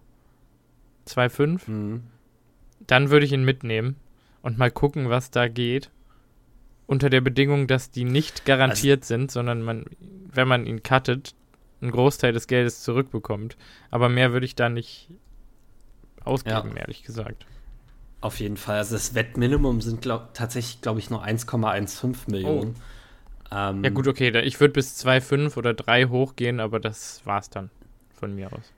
[1.08, 2.04] 2,5, mhm.
[2.88, 3.96] dann würde ich ihn mitnehmen
[4.42, 5.90] und mal gucken, was da geht.
[6.92, 11.36] Unter der Bedingung, dass die nicht garantiert also, sind, sondern man, wenn man ihn cuttet,
[11.82, 13.56] einen Großteil des Geldes zurückbekommt.
[13.92, 15.10] Aber mehr würde ich da nicht
[16.26, 16.82] ausgeben, ja.
[16.82, 17.46] ehrlich gesagt.
[18.20, 18.80] Auf jeden Fall.
[18.80, 22.76] Also das Wettminimum sind glaub, tatsächlich, glaube ich, nur 1,15 Millionen.
[22.76, 23.56] Oh.
[23.56, 24.38] Ähm, ja gut, okay.
[24.42, 27.70] Ich würde bis 2,5 oder 3 hochgehen, aber das war's dann
[28.14, 28.74] von mir aus.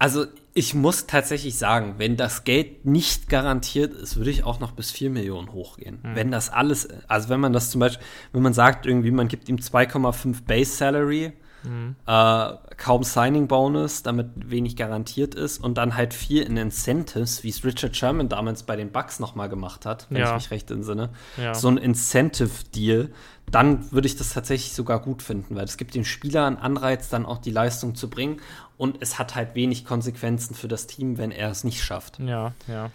[0.00, 4.72] Also ich muss tatsächlich sagen, wenn das Geld nicht garantiert ist, würde ich auch noch
[4.72, 6.00] bis 4 Millionen hochgehen.
[6.02, 6.16] Hm.
[6.16, 9.50] Wenn das alles, also wenn man das zum Beispiel, wenn man sagt, irgendwie, man gibt
[9.50, 11.96] ihm 2,5 Base Salary, Mhm.
[12.06, 17.64] Äh, kaum Signing-Bonus, damit wenig garantiert ist und dann halt viel in Incentives, wie es
[17.64, 20.28] Richard Sherman damals bei den Bucks nochmal gemacht hat, wenn ja.
[20.28, 21.10] ich mich recht entsinne.
[21.36, 21.54] Ja.
[21.54, 23.10] So ein Incentive-Deal,
[23.50, 27.08] dann würde ich das tatsächlich sogar gut finden, weil es gibt den Spieler einen Anreiz,
[27.08, 28.40] dann auch die Leistung zu bringen
[28.80, 32.18] und es hat halt wenig Konsequenzen für das Team, wenn er es nicht schafft.
[32.18, 32.90] Ja, ja.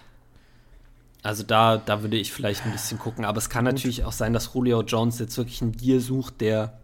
[1.21, 3.23] Also da, da würde ich vielleicht ein bisschen gucken.
[3.23, 6.79] Aber es kann natürlich auch sein, dass Julio Jones jetzt wirklich einen Deal sucht, der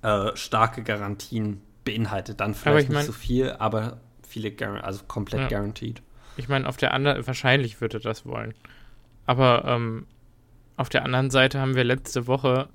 [0.00, 2.40] äh, starke Garantien beinhaltet.
[2.40, 5.48] Dann vielleicht nicht mein, so viel, aber viele, Gar also komplett ja.
[5.48, 6.00] guaranteed.
[6.38, 8.54] Ich meine, auf der anderen, wahrscheinlich würde das wollen.
[9.26, 10.06] Aber ähm,
[10.78, 12.70] auf der anderen Seite haben wir letzte Woche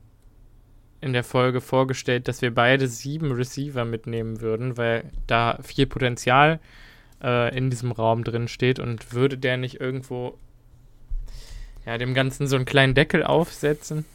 [1.02, 6.60] in der Folge vorgestellt, dass wir beide sieben Receiver mitnehmen würden, weil da viel Potenzial
[7.24, 10.38] äh, in diesem Raum drin steht und würde der nicht irgendwo
[11.86, 14.06] ja, dem Ganzen so einen kleinen Deckel aufsetzen?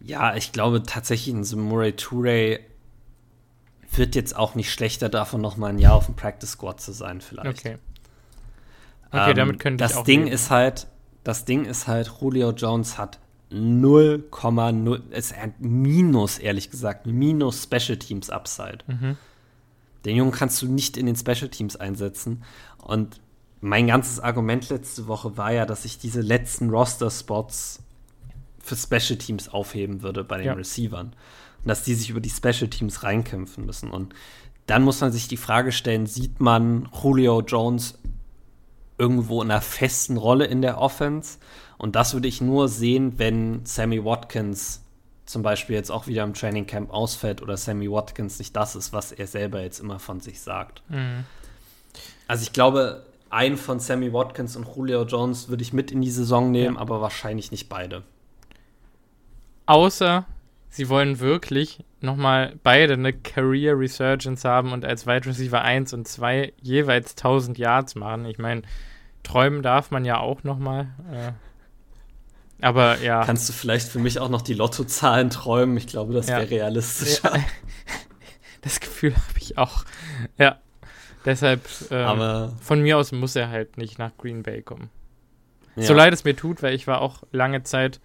[0.00, 2.60] Ja, ich glaube tatsächlich, ein Murray Touré
[3.92, 6.92] wird jetzt auch nicht schlechter davon, noch mal ein Jahr auf dem Practice Squad zu
[6.92, 7.60] sein, vielleicht.
[7.60, 7.78] Okay.
[9.10, 10.34] Okay, ähm, damit könnte ich das auch Ding leben.
[10.34, 10.88] ist halt,
[11.22, 17.98] das Ding ist halt, Julio Jones hat 0,0, ist ein Minus, ehrlich gesagt, Minus Special
[17.98, 18.78] Teams Upside.
[18.86, 19.16] Mhm.
[20.04, 22.42] Den Jungen kannst du nicht in den Special Teams einsetzen.
[22.78, 23.20] Und
[23.60, 27.80] mein ganzes Argument letzte Woche war ja, dass ich diese letzten Roster-Spots
[28.58, 30.52] für Special Teams aufheben würde bei den ja.
[30.54, 31.14] Receivern.
[31.62, 33.90] Und dass die sich über die Special Teams reinkämpfen müssen.
[33.90, 34.14] Und
[34.66, 37.98] dann muss man sich die Frage stellen, sieht man Julio Jones
[38.98, 41.38] irgendwo in einer festen Rolle in der Offense?
[41.78, 44.82] Und das würde ich nur sehen, wenn Sammy Watkins
[45.26, 48.92] zum Beispiel jetzt auch wieder im Training Camp ausfällt oder Sammy Watkins nicht das ist,
[48.92, 50.82] was er selber jetzt immer von sich sagt.
[50.88, 51.24] Mhm.
[52.28, 56.10] Also ich glaube, einen von Sammy Watkins und Julio Jones würde ich mit in die
[56.10, 56.80] Saison nehmen, ja.
[56.80, 58.02] aber wahrscheinlich nicht beide.
[59.66, 60.26] Außer
[60.68, 66.06] sie wollen wirklich nochmal beide eine Career Resurgence haben und als Wide Receiver 1 und
[66.06, 68.26] 2 jeweils 1000 Yards machen.
[68.26, 68.62] Ich meine,
[69.22, 70.88] träumen darf man ja auch nochmal.
[71.10, 71.32] Äh,
[72.60, 73.24] aber ja.
[73.24, 75.76] Kannst du vielleicht für mich auch noch die Lottozahlen träumen?
[75.76, 76.38] Ich glaube, das ja.
[76.38, 77.22] wäre realistisch.
[77.22, 77.32] Ja.
[78.62, 79.84] Das Gefühl habe ich auch.
[80.38, 80.58] Ja.
[81.26, 84.88] Deshalb, ähm, aber von mir aus muss er halt nicht nach Green Bay kommen.
[85.76, 85.82] Ja.
[85.82, 88.00] So leid es mir tut, weil ich war auch lange Zeit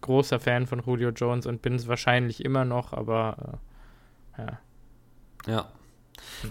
[0.00, 3.60] großer Fan von Julio Jones und bin es wahrscheinlich immer noch, aber
[4.36, 4.58] äh, ja.
[5.46, 5.68] Ja.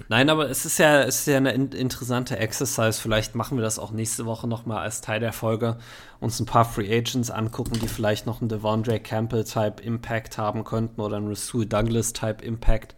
[0.08, 3.02] Nein, aber es ist ja, es ist ja eine in interessante Exercise.
[3.02, 5.78] Vielleicht machen wir das auch nächste Woche nochmal als Teil der Folge.
[6.20, 11.02] Uns ein paar Free Agents angucken, die vielleicht noch einen Devondre Campbell-Type Impact haben könnten
[11.02, 12.96] oder einen Rasul Douglas-Type Impact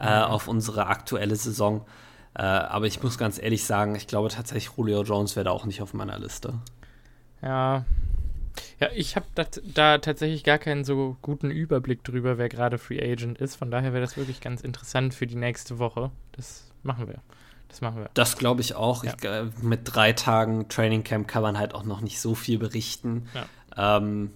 [0.00, 0.24] äh, mhm.
[0.24, 1.86] auf unsere aktuelle Saison.
[2.34, 5.64] Äh, aber ich muss ganz ehrlich sagen, ich glaube tatsächlich, Julio Jones wäre da auch
[5.64, 6.54] nicht auf meiner Liste.
[7.42, 7.84] Ja,
[8.80, 13.38] Ja, ich habe da tatsächlich gar keinen so guten Überblick drüber, wer gerade Free Agent
[13.38, 13.56] ist.
[13.56, 16.10] Von daher wäre das wirklich ganz interessant für die nächste Woche.
[16.32, 17.20] Das machen wir.
[17.68, 18.10] Das machen wir.
[18.14, 19.04] Das glaube ich auch.
[19.04, 19.14] Ja.
[19.18, 22.58] Ich, äh, mit drei Tagen Training Camp kann man halt auch noch nicht so viel
[22.58, 23.28] berichten.
[23.34, 23.98] Ja.
[23.98, 24.30] Ähm,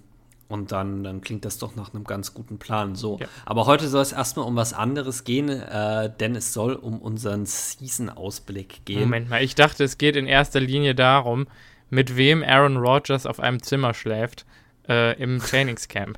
[0.51, 2.95] und dann, dann klingt das doch nach einem ganz guten Plan.
[2.95, 3.19] So.
[3.19, 3.27] Ja.
[3.45, 7.45] Aber heute soll es erstmal um was anderes gehen, äh, denn es soll um unseren
[7.45, 8.99] Season-Ausblick gehen.
[8.99, 11.47] Moment mal, ich dachte, es geht in erster Linie darum,
[11.91, 14.47] mit wem Aaron Rodgers auf einem Zimmer schläft
[14.89, 16.17] äh, im Trainingscamp.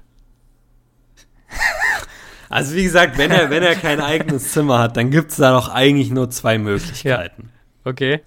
[2.50, 5.54] Also wie gesagt, wenn er, wenn er kein eigenes Zimmer hat, dann gibt es da
[5.54, 7.50] doch eigentlich nur zwei Möglichkeiten.
[7.52, 7.90] Ja.
[7.92, 8.22] Okay.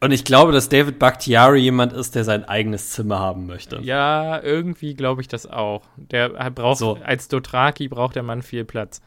[0.00, 3.78] Und ich glaube, dass David Bakhtiari jemand ist, der sein eigenes Zimmer haben möchte.
[3.80, 5.82] Ja, irgendwie glaube ich das auch.
[5.96, 6.98] Der braucht, so.
[7.04, 9.00] als Dotraki braucht der Mann viel Platz.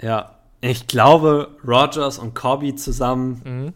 [0.00, 3.72] Ja, ich glaube, Rogers und Corby zusammen, mhm.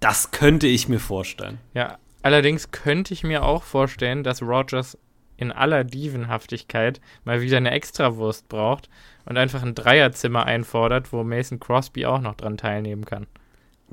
[0.00, 1.58] Das könnte ich mir vorstellen.
[1.74, 4.98] Ja, allerdings könnte ich mir auch vorstellen, dass Rogers
[5.36, 8.88] in aller Dievenhaftigkeit mal wieder eine Extrawurst braucht
[9.24, 13.26] und einfach ein Dreierzimmer einfordert, wo Mason Crosby auch noch dran teilnehmen kann.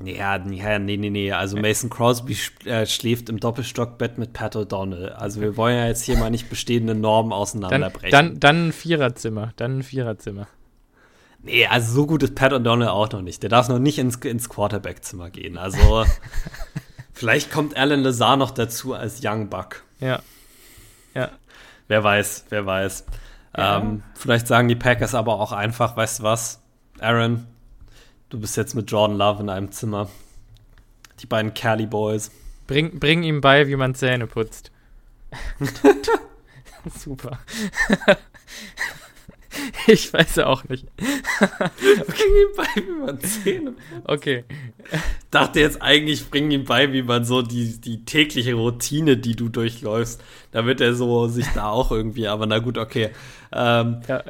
[0.04, 1.32] Ja, ja, nee, nee, nee.
[1.32, 5.08] Also Mason Crosby äh, schläft im Doppelstockbett mit Pat O'Donnell.
[5.08, 8.10] Also wir wollen ja jetzt hier mal nicht bestehende Normen auseinanderbrechen.
[8.10, 9.52] Dann, dann, dann ein Viererzimmer.
[9.56, 10.46] Dann ein Viererzimmer.
[11.40, 13.42] Nee, also so gut ist Pat O'Donnell auch noch nicht.
[13.42, 15.56] Der darf noch nicht ins, ins Quarterback-Zimmer gehen.
[15.56, 16.04] Also
[17.12, 19.84] vielleicht kommt Alan Lazar noch dazu als Young Buck.
[20.00, 20.20] Ja.
[21.14, 21.30] Ja.
[21.86, 23.06] Wer weiß, wer weiß.
[23.56, 23.78] Ja.
[23.78, 26.60] Ähm, vielleicht sagen die Packers aber auch einfach, weißt du was,
[26.98, 27.46] Aaron,
[28.28, 30.08] du bist jetzt mit Jordan Love in einem Zimmer.
[31.20, 32.30] Die beiden Cali Boys.
[32.66, 34.70] Bring, bring ihm bei, wie man Zähne putzt.
[36.96, 37.38] Super.
[39.86, 40.86] ich weiß auch nicht.
[40.96, 43.74] bring ihm bei, wie man Zähne.
[44.04, 44.44] Okay.
[45.30, 49.48] Dachte jetzt eigentlich, bring ihm bei, wie man so die, die tägliche Routine, die du
[49.48, 53.10] durchläufst, damit er so sich da auch irgendwie, aber na gut, okay.
[53.52, 54.22] Ähm, ja.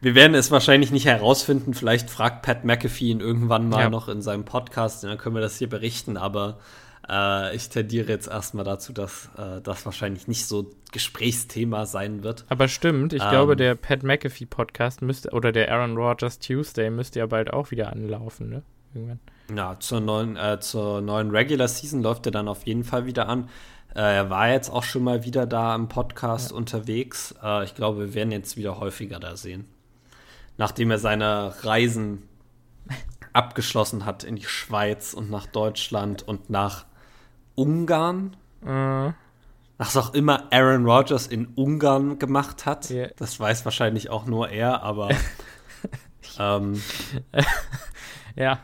[0.00, 1.74] Wir werden es wahrscheinlich nicht herausfinden.
[1.74, 3.90] Vielleicht fragt Pat McAfee ihn irgendwann mal ja.
[3.90, 6.16] noch in seinem Podcast, dann können wir das hier berichten.
[6.16, 6.58] Aber
[7.08, 12.44] äh, ich tendiere jetzt erstmal dazu, dass äh, das wahrscheinlich nicht so Gesprächsthema sein wird.
[12.48, 16.90] Aber stimmt, ich ähm, glaube, der Pat McAfee Podcast müsste, oder der Aaron Rodgers Tuesday
[16.90, 18.62] müsste ja bald auch wieder anlaufen, ne?
[18.94, 19.20] Irgendwann.
[19.54, 23.28] Ja, zur neuen, äh, zur neuen Regular Season läuft er dann auf jeden Fall wieder
[23.28, 23.48] an.
[23.94, 26.56] Äh, er war jetzt auch schon mal wieder da im Podcast ja.
[26.56, 27.34] unterwegs.
[27.42, 29.66] Äh, ich glaube, wir werden jetzt wieder häufiger da sehen
[30.56, 32.22] nachdem er seine Reisen
[33.32, 36.86] abgeschlossen hat in die Schweiz und nach Deutschland und nach
[37.56, 38.36] Ungarn.
[38.64, 39.12] Uh.
[39.78, 42.88] Was auch immer Aaron Rodgers in Ungarn gemacht hat.
[42.90, 43.10] Yeah.
[43.16, 45.10] Das weiß wahrscheinlich auch nur er, aber.
[46.38, 46.82] ähm,
[48.36, 48.60] ja.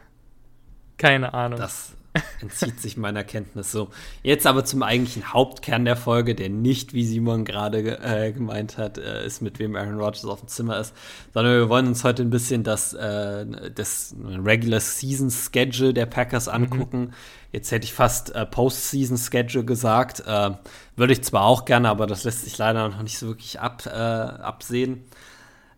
[0.96, 1.58] Keine Ahnung.
[1.58, 1.94] Das,
[2.40, 3.88] entzieht sich meiner Kenntnis so.
[4.22, 8.98] Jetzt aber zum eigentlichen Hauptkern der Folge, der nicht, wie Simon gerade äh, gemeint hat,
[8.98, 10.94] äh, ist, mit wem Aaron Rodgers auf dem Zimmer ist,
[11.32, 16.46] sondern wir wollen uns heute ein bisschen das, äh, das Regular Season Schedule der Packers
[16.46, 16.52] mhm.
[16.52, 17.00] angucken.
[17.00, 17.12] Mhm.
[17.52, 20.20] Jetzt hätte ich fast äh, Postseason Schedule gesagt.
[20.26, 20.50] Äh,
[20.96, 23.84] würde ich zwar auch gerne, aber das lässt sich leider noch nicht so wirklich ab,
[23.86, 25.04] äh, absehen.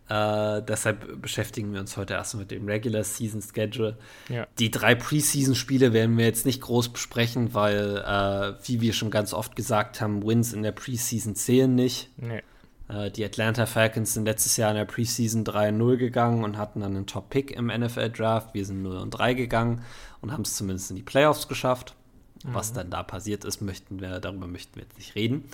[0.07, 3.97] Äh, deshalb beschäftigen wir uns heute erst mit dem Regular Season Schedule.
[4.29, 4.45] Ja.
[4.59, 9.33] Die drei Preseason-Spiele werden wir jetzt nicht groß besprechen, weil, äh, wie wir schon ganz
[9.33, 12.09] oft gesagt haben, Wins in der Preseason zählen nicht.
[12.17, 12.43] Nee.
[12.87, 16.95] Äh, die Atlanta Falcons sind letztes Jahr in der Preseason 3-0 gegangen und hatten dann
[16.95, 18.53] einen Top-Pick im NFL-Draft.
[18.53, 19.81] Wir sind 0 3 gegangen
[20.21, 21.95] und haben es zumindest in die Playoffs geschafft.
[22.43, 22.53] Mhm.
[22.53, 25.45] Was dann da passiert ist, möchten wir, darüber möchten wir jetzt nicht reden.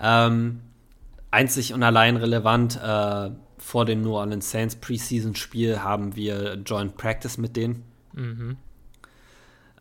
[0.00, 0.60] Ähm,
[1.30, 3.30] einzig und allein relevant, äh,
[3.68, 7.84] vor dem New Orleans Saints Preseason-Spiel haben wir Joint Practice mit denen.
[8.14, 8.56] Mhm.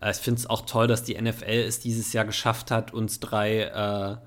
[0.01, 3.21] Äh, ich finde es auch toll, dass die NFL es dieses Jahr geschafft hat, uns
[3.21, 4.17] drei äh,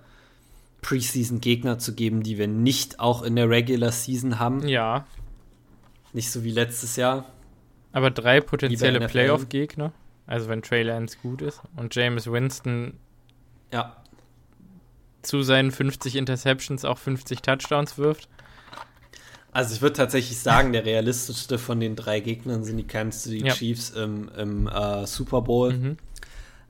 [0.80, 4.66] Preseason-Gegner zu geben, die wir nicht auch in der Regular Season haben.
[4.66, 5.04] Ja.
[6.14, 7.26] Nicht so wie letztes Jahr.
[7.92, 9.92] Aber drei potenzielle Playoff-Gegner.
[10.26, 12.94] Also wenn Trey Lance gut ist und James Winston
[13.74, 13.94] ja.
[15.20, 18.26] zu seinen 50 Interceptions auch 50 Touchdowns wirft.
[19.52, 23.46] Also ich würde tatsächlich sagen, der realistischste von den drei Gegnern sind die Kansas City
[23.46, 23.52] ja.
[23.52, 25.72] Chiefs im, im äh, Super Bowl.
[25.72, 25.96] Mhm.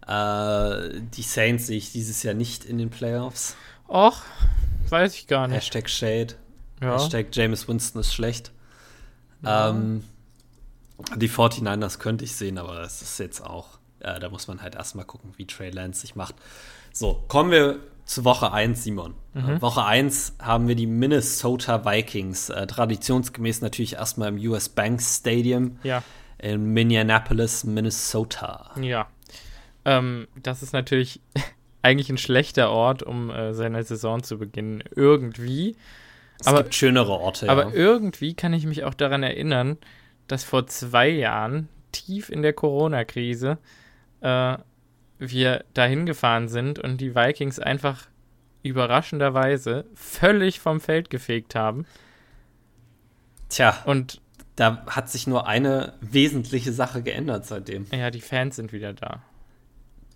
[0.06, 3.54] Äh, die Saints sehe ich dieses Jahr nicht in den Playoffs.
[3.88, 4.22] Och,
[4.88, 5.56] weiß ich gar nicht.
[5.56, 6.34] Hashtag Shade.
[6.80, 6.94] Ja.
[6.94, 8.50] Hashtag James Winston ist schlecht.
[9.42, 9.70] Ja.
[9.70, 10.04] Ähm,
[11.16, 14.74] die 49ers könnte ich sehen, aber das ist jetzt auch, äh, da muss man halt
[14.74, 16.34] erstmal gucken, wie Trey Lance sich macht.
[16.92, 19.14] So, kommen wir zu Woche 1, Simon.
[19.34, 19.62] Mhm.
[19.62, 22.50] Woche 1 haben wir die Minnesota Vikings.
[22.50, 26.02] Äh, traditionsgemäß natürlich erstmal im US Bank Stadium ja.
[26.38, 28.72] in Minneapolis, Minnesota.
[28.80, 29.06] Ja.
[29.84, 31.20] Ähm, das ist natürlich
[31.82, 34.82] eigentlich ein schlechter Ort, um äh, seine Saison zu beginnen.
[34.96, 35.76] Irgendwie.
[36.40, 37.48] Es aber, gibt schönere Orte.
[37.48, 37.74] Aber ja.
[37.74, 39.78] irgendwie kann ich mich auch daran erinnern,
[40.26, 43.58] dass vor zwei Jahren, tief in der Corona-Krise,
[44.20, 44.56] äh,
[45.20, 48.08] wir dahin gefahren sind und die Vikings einfach
[48.62, 51.86] überraschenderweise völlig vom Feld gefegt haben.
[53.48, 53.82] Tja.
[53.84, 54.20] Und
[54.56, 57.86] da hat sich nur eine wesentliche Sache geändert seitdem.
[57.92, 59.22] Ja, die Fans sind wieder da.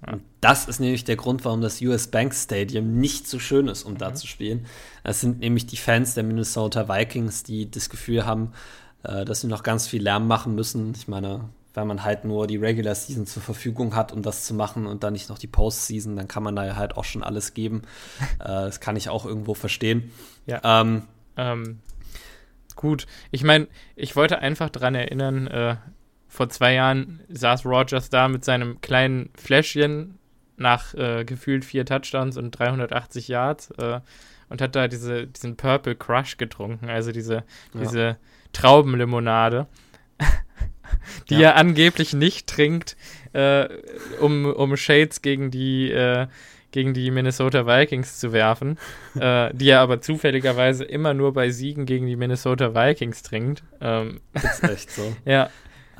[0.07, 3.85] Und das ist nämlich der Grund, warum das US Bank Stadium nicht so schön ist,
[3.85, 3.99] um mhm.
[3.99, 4.67] da zu spielen.
[5.03, 8.53] Das sind nämlich die Fans der Minnesota Vikings, die das Gefühl haben,
[9.03, 10.93] äh, dass sie noch ganz viel Lärm machen müssen.
[10.95, 14.55] Ich meine, wenn man halt nur die Regular Season zur Verfügung hat, um das zu
[14.55, 17.23] machen und dann nicht noch die Postseason, dann kann man da ja halt auch schon
[17.23, 17.83] alles geben.
[18.39, 20.13] äh, das kann ich auch irgendwo verstehen.
[20.47, 20.61] Ja.
[20.63, 21.03] Ähm,
[21.37, 21.81] ähm,
[22.77, 23.07] gut.
[23.33, 25.77] Ich meine, ich wollte einfach daran erinnern, äh,
[26.29, 30.19] vor zwei Jahren saß Rogers da mit seinem kleinen Fläschchen
[30.57, 34.01] nach äh, gefühlt vier Touchdowns und 380 Yards äh,
[34.49, 37.81] und hat da diese, diesen Purple Crush getrunken, also diese, ja.
[37.81, 38.17] diese
[38.53, 39.67] Traubenlimonade,
[41.31, 41.51] die ja.
[41.51, 42.97] er angeblich nicht trinkt,
[43.33, 43.69] äh,
[44.21, 46.27] um, um Shades gegen die äh,
[46.71, 48.79] gegen die Minnesota Vikings zu werfen,
[49.15, 53.63] äh, die er aber zufälligerweise immer nur bei Siegen gegen die Minnesota Vikings trinkt.
[53.81, 55.15] Ähm, ist echt so.
[55.25, 55.51] ja.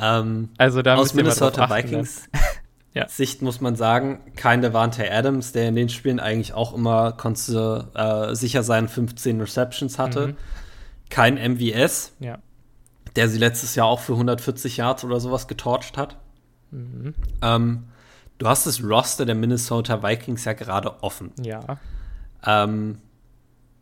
[0.01, 2.29] Ähm, also da aus Minnesota Vikings
[2.95, 3.09] ja.
[3.09, 7.89] Sicht muss man sagen, kein Devante Adams, der in den Spielen eigentlich auch immer konnte
[7.95, 10.29] äh, sicher seinen 15 Receptions hatte.
[10.29, 10.37] Mhm.
[11.11, 12.39] Kein MVS, ja.
[13.17, 16.17] Der sie letztes Jahr auch für 140 Yards oder sowas getorcht hat.
[16.71, 17.15] Mhm.
[17.43, 17.85] Ähm,
[18.39, 21.33] Du hast das Roster der Minnesota Vikings ja gerade offen.
[21.41, 21.79] Ja.
[22.45, 22.99] Ähm,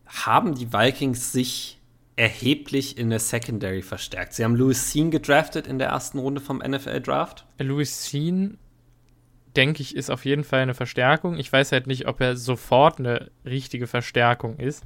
[0.07, 1.81] haben die Vikings sich
[2.17, 4.35] erheblich in der Secondary verstärkt?
[4.35, 7.47] Sie haben Louis Sean gedraftet in der ersten Runde vom NFL Draft.
[7.59, 8.59] Louis Sean,
[9.57, 11.39] denke ich, ist auf jeden Fall eine Verstärkung.
[11.39, 14.85] Ich weiß halt nicht, ob er sofort eine richtige Verstärkung ist.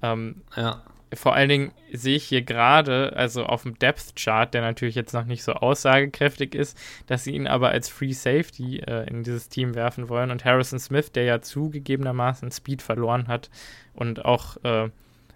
[0.00, 4.94] Ähm, ja vor allen Dingen sehe ich hier gerade, also auf dem Depth-Chart, der natürlich
[4.94, 9.22] jetzt noch nicht so aussagekräftig ist, dass sie ihn aber als Free Safety äh, in
[9.22, 10.30] dieses Team werfen wollen.
[10.30, 13.50] Und Harrison Smith, der ja zugegebenermaßen Speed verloren hat
[13.94, 14.90] und auch äh,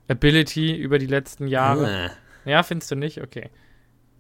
[0.09, 2.11] Ability über die letzten Jahre.
[2.45, 2.51] Äh.
[2.51, 3.23] Ja, findest du nicht?
[3.23, 3.51] Okay.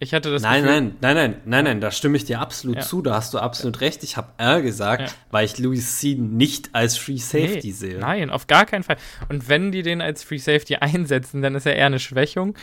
[0.02, 2.76] Ich hatte das nein, Gefühl, nein, nein, nein, nein, nein, da stimme ich dir absolut
[2.76, 2.82] ja.
[2.82, 3.02] zu.
[3.02, 3.86] Da hast du absolut ja.
[3.86, 4.02] recht.
[4.02, 5.08] Ich habe R gesagt, ja.
[5.30, 7.98] weil ich Louis Seeden nicht als Free Safety nee, sehe.
[8.00, 8.96] Nein, auf gar keinen Fall.
[9.28, 12.56] Und wenn die den als Free Safety einsetzen, dann ist er eher eine Schwächung.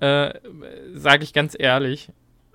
[0.00, 0.34] Äh,
[0.92, 2.10] Sage ich ganz ehrlich.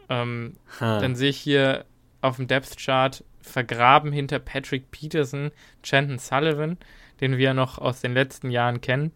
[0.07, 1.85] Ähm, dann sehe ich hier
[2.21, 5.49] auf dem Depth Chart vergraben hinter Patrick Peterson,
[5.81, 6.77] Chanton Sullivan,
[7.21, 9.11] den wir noch aus den letzten Jahren kennen.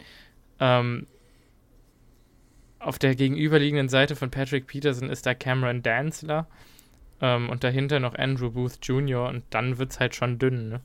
[0.59, 1.05] Ähm,
[2.81, 6.47] auf der gegenüberliegenden Seite von Patrick Peterson ist da Cameron Danzler
[7.21, 9.29] ähm, und dahinter noch Andrew Booth Jr.
[9.29, 10.81] und dann wird es halt schon dünn, ne?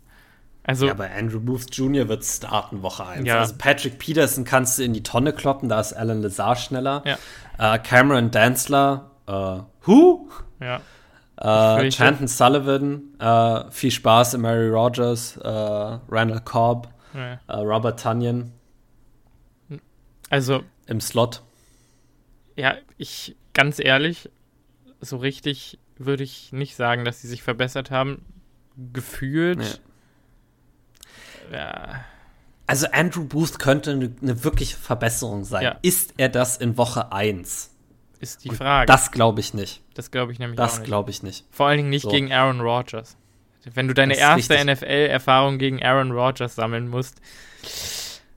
[0.69, 2.09] Also, ja, bei Andrew Booth Jr.
[2.09, 3.25] wird starten Woche 1.
[3.25, 3.39] Ja.
[3.39, 7.05] Also Patrick Peterson kannst du in die Tonne kloppen, da ist Alan Lazar schneller.
[7.05, 7.75] Ja.
[7.75, 10.29] Äh, Cameron Danzler, äh, who?
[10.61, 10.81] Ja.
[11.37, 17.39] Äh, Chanton Sullivan, äh, viel Spaß in Mary Rogers, äh, Randall Cobb, ja.
[17.47, 18.53] Äh, Robert Tunyon.
[20.31, 21.43] Also im Slot.
[22.57, 24.31] Ja, ich, ganz ehrlich,
[25.01, 28.25] so richtig würde ich nicht sagen, dass sie sich verbessert haben.
[28.93, 29.81] Gefühlt.
[31.51, 31.59] Ja.
[31.59, 32.05] ja.
[32.67, 35.63] Also Andrew Booth könnte eine, eine wirkliche Verbesserung sein.
[35.63, 35.79] Ja.
[35.83, 37.71] Ist er das in Woche 1?
[38.19, 38.87] Ist die Frage.
[38.87, 39.83] Das glaube ich nicht.
[39.95, 40.83] Das glaube ich nämlich das auch nicht.
[40.83, 41.45] Das glaube ich nicht.
[41.51, 42.11] Vor allen Dingen nicht so.
[42.11, 43.17] gegen Aaron Rodgers.
[43.75, 47.21] Wenn du deine erste NFL-Erfahrung gegen Aaron Rodgers sammeln musst.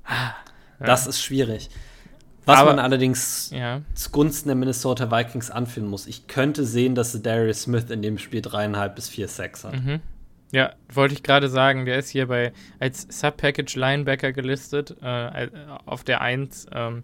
[0.10, 0.36] Ja.
[0.80, 1.70] Das ist schwierig.
[2.50, 3.82] Was aber, man allerdings ja.
[3.94, 6.08] zugunsten der Minnesota Vikings anführen muss.
[6.08, 9.74] Ich könnte sehen, dass Darius Smith in dem Spiel dreieinhalb bis vier Sacks hat.
[9.74, 10.02] Mhm.
[10.52, 15.48] Ja, wollte ich gerade sagen, der ist hier bei als Sub-Package Linebacker gelistet, äh,
[15.86, 16.68] auf der 1.
[16.74, 17.04] Ähm,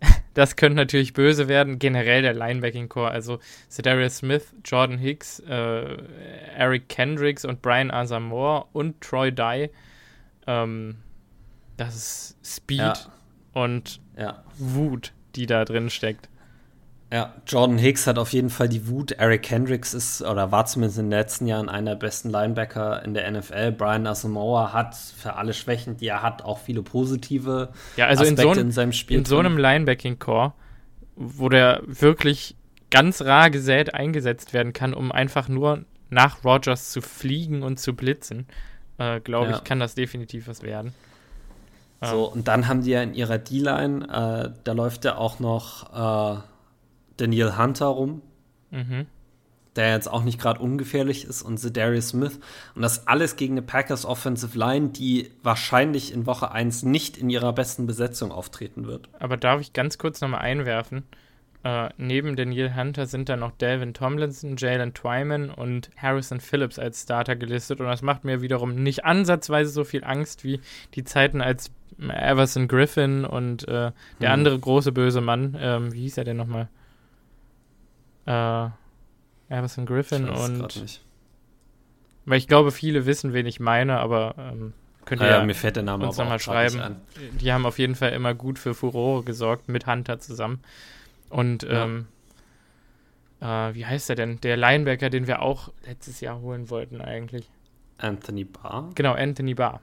[0.34, 3.10] das könnte natürlich böse werden, generell der Linebacking-Core.
[3.10, 3.38] Also
[3.82, 5.96] Darius Smith, Jordan Hicks, äh,
[6.56, 9.70] Eric Kendricks und Brian Asamoah und Troy Dye.
[10.46, 10.96] Ähm,
[11.76, 12.78] das ist Speed.
[12.78, 12.94] Ja
[13.54, 14.42] und ja.
[14.56, 16.28] Wut, die da drin steckt.
[17.12, 19.12] Ja, Jordan Hicks hat auf jeden Fall die Wut.
[19.12, 23.14] Eric Hendricks ist oder war zumindest in den letzten Jahren einer der besten Linebacker in
[23.14, 23.72] der NFL.
[23.72, 28.42] Brian Asamoah hat für alle Schwächen, die er hat, auch viele positive ja, also Aspekte
[28.42, 29.18] in, so in seinem Spiel.
[29.18, 30.54] In so einem Linebacking-Core,
[31.14, 32.56] wo der wirklich
[32.90, 37.94] ganz rar gesät eingesetzt werden kann, um einfach nur nach Rogers zu fliegen und zu
[37.94, 38.46] blitzen,
[38.98, 39.56] äh, glaube ja.
[39.56, 40.94] ich, kann das definitiv was werden.
[42.10, 46.36] So, und dann haben die ja in ihrer D-Line, äh, da läuft ja auch noch
[46.36, 46.40] äh,
[47.16, 48.22] Daniel Hunter rum.
[48.70, 49.06] Mhm.
[49.76, 52.38] der jetzt auch nicht gerade ungefährlich ist, und Zedarius Smith.
[52.74, 57.28] Und das alles gegen eine Packers Offensive Line, die wahrscheinlich in Woche 1 nicht in
[57.30, 59.08] ihrer besten Besetzung auftreten wird.
[59.18, 61.04] Aber darf ich ganz kurz nochmal einwerfen?
[61.64, 67.02] Äh, neben Daniel Hunter sind da noch Delvin Tomlinson, Jalen Twyman und Harrison Phillips als
[67.02, 67.80] Starter gelistet.
[67.80, 70.60] Und das macht mir wiederum nicht ansatzweise so viel Angst wie
[70.94, 74.34] die Zeiten als Everson Griffin und äh, der hm.
[74.34, 75.56] andere große böse Mann.
[75.58, 76.68] Ähm, wie hieß er denn nochmal?
[78.26, 78.68] Äh,
[79.48, 81.00] Everson Griffin und.
[82.26, 84.74] Weil ich glaube, viele wissen, wen ich meine, aber ähm,
[85.06, 86.96] könnt ihr ah, ja, mir fällt der Name uns nochmal schreiben.
[87.40, 90.60] Die haben auf jeden Fall immer gut für Furore gesorgt mit Hunter zusammen.
[91.30, 91.84] Und ja.
[91.84, 92.06] ähm,
[93.40, 94.40] äh, wie heißt er denn?
[94.40, 97.50] Der Linebacker, den wir auch letztes Jahr holen wollten eigentlich.
[97.98, 98.90] Anthony Barr?
[98.94, 99.80] Genau, Anthony Barr.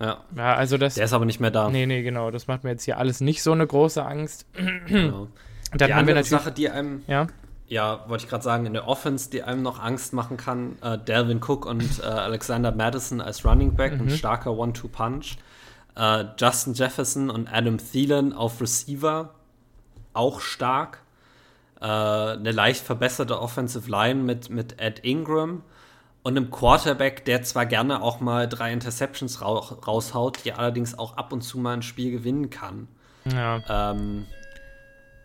[0.00, 0.24] Ja.
[0.36, 0.54] ja.
[0.54, 0.94] also das.
[0.94, 1.70] Der ist aber nicht mehr da.
[1.70, 2.30] Nee, nee, genau.
[2.30, 4.46] Das macht mir jetzt hier alles nicht so eine große Angst.
[4.86, 5.28] Genau.
[5.74, 7.02] Dann die haben wir Sache, die einem.
[7.06, 7.28] Ja.
[7.66, 10.98] Ja, wollte ich gerade sagen, in der Offense, die einem noch Angst machen kann, äh,
[10.98, 14.08] Delvin Cook und äh, Alexander Madison als Running Back, mhm.
[14.08, 15.38] ein starker One-Two-Punch.
[15.96, 19.32] Äh, Justin Jefferson und Adam Thielen auf Receiver
[20.14, 21.02] auch stark.
[21.80, 25.62] Äh, eine leicht verbesserte Offensive Line mit, mit Ed Ingram
[26.22, 31.16] und einem Quarterback, der zwar gerne auch mal drei Interceptions ra raushaut, die allerdings auch
[31.16, 32.88] ab und zu mal ein Spiel gewinnen kann.
[33.24, 33.62] Ja.
[33.68, 34.26] Ähm,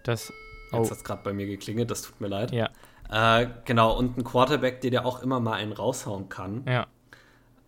[0.03, 0.33] das.
[0.71, 0.77] Oh.
[0.77, 2.51] Jetzt hat es gerade bei mir geklingelt, das tut mir leid.
[2.51, 2.69] Ja.
[3.09, 6.63] Äh, genau, und ein Quarterback, der dir auch immer mal einen raushauen kann.
[6.67, 6.87] Ja.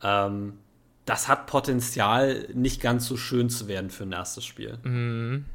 [0.03, 0.57] Ähm,
[1.05, 4.77] das hat Potenzial, nicht ganz so schön zu werden für ein erstes Spiel.
[4.83, 5.45] Mhm.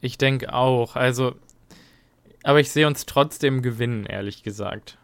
[0.00, 0.96] Ich denke auch.
[0.96, 1.34] Also,
[2.42, 4.98] aber ich sehe uns trotzdem gewinnen, ehrlich gesagt.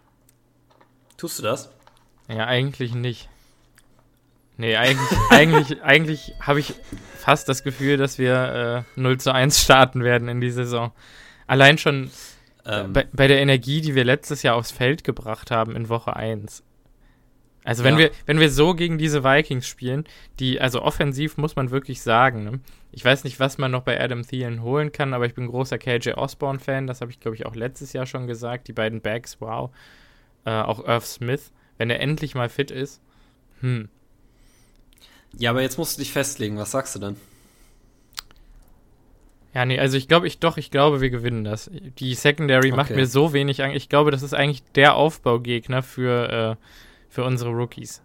[1.17, 1.71] Tust du das?
[2.29, 3.29] Ja, eigentlich nicht.
[4.57, 6.75] Nee, eigentlich, eigentlich, eigentlich habe ich
[7.17, 10.93] fast das Gefühl, dass wir äh, 0 zu 1 starten werden in die Saison.
[11.47, 12.11] Allein schon
[12.65, 12.93] ähm.
[12.93, 16.63] bei, bei, der Energie, die wir letztes Jahr aufs Feld gebracht haben in Woche 1.
[17.65, 18.01] Also wenn ja.
[18.01, 20.05] wir, wenn wir so gegen diese Vikings spielen,
[20.41, 22.61] die, also offensiv muss man wirklich sagen, ne?
[22.91, 25.79] ich weiß nicht, was man noch bei Adam Thielen holen kann, aber ich bin großer
[25.79, 28.67] KJ Osborne-Fan, das habe ich, glaube ich, auch letztes Jahr schon gesagt.
[28.67, 29.71] Die beiden Bags, wow.
[30.45, 33.01] Äh, auch Irv Smith, wenn er endlich mal fit ist.
[33.61, 33.89] Hm.
[35.39, 37.17] Ja, aber jetzt musst du dich festlegen, was sagst du denn?
[39.55, 41.71] Ja, nee, also ich glaube, ich doch, ich glaube, wir gewinnen das.
[41.99, 42.77] Die Secondary okay.
[42.77, 43.77] macht mir so wenig Angst.
[43.77, 46.67] Ich glaube, das ist eigentlich der Aufbaugegner für äh,
[47.13, 48.01] für unsere Rookies.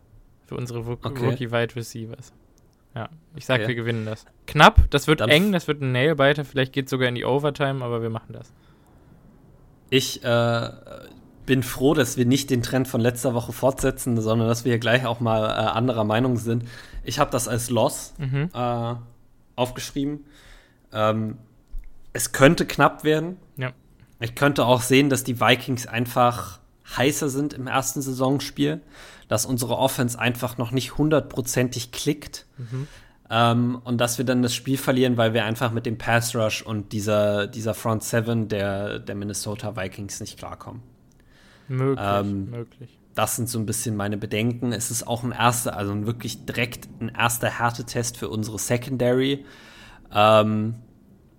[0.46, 1.26] Für unsere Ro okay.
[1.26, 2.34] Rookie-Wide Receivers.
[2.94, 3.70] Ja, ich sag, okay.
[3.70, 4.26] wir gewinnen das.
[4.48, 7.24] Knapp, das wird Dann eng, das wird ein Nailbiter, vielleicht geht es sogar in die
[7.24, 8.52] Overtime, aber wir machen das.
[9.90, 10.70] Ich äh,
[11.46, 14.80] bin froh, dass wir nicht den Trend von letzter Woche fortsetzen, sondern dass wir hier
[14.80, 16.66] gleich auch mal äh, anderer Meinung sind.
[17.06, 18.50] Ich habe das als Loss mhm.
[18.54, 18.96] äh,
[19.56, 20.26] aufgeschrieben.
[20.92, 21.38] Ähm,
[22.12, 23.38] es könnte knapp werden.
[23.56, 23.72] Ja.
[24.20, 26.60] Ich könnte auch sehen, dass die Vikings einfach
[26.96, 28.82] heißer sind im ersten Saisonspiel,
[29.28, 32.46] dass unsere Offense einfach noch nicht hundertprozentig klickt.
[32.58, 32.88] Mhm.
[33.30, 36.62] Ähm, und dass wir dann das Spiel verlieren, weil wir einfach mit dem Pass Rush
[36.62, 40.82] und dieser, dieser Front Seven der, der Minnesota Vikings nicht klarkommen.
[41.68, 42.98] Möglich, ähm, möglich.
[43.16, 44.72] Das sind so ein bisschen meine Bedenken.
[44.72, 49.44] Es ist auch ein erster, also ein wirklich direkt ein erster Härtetest für unsere Secondary.
[50.14, 50.76] Ähm,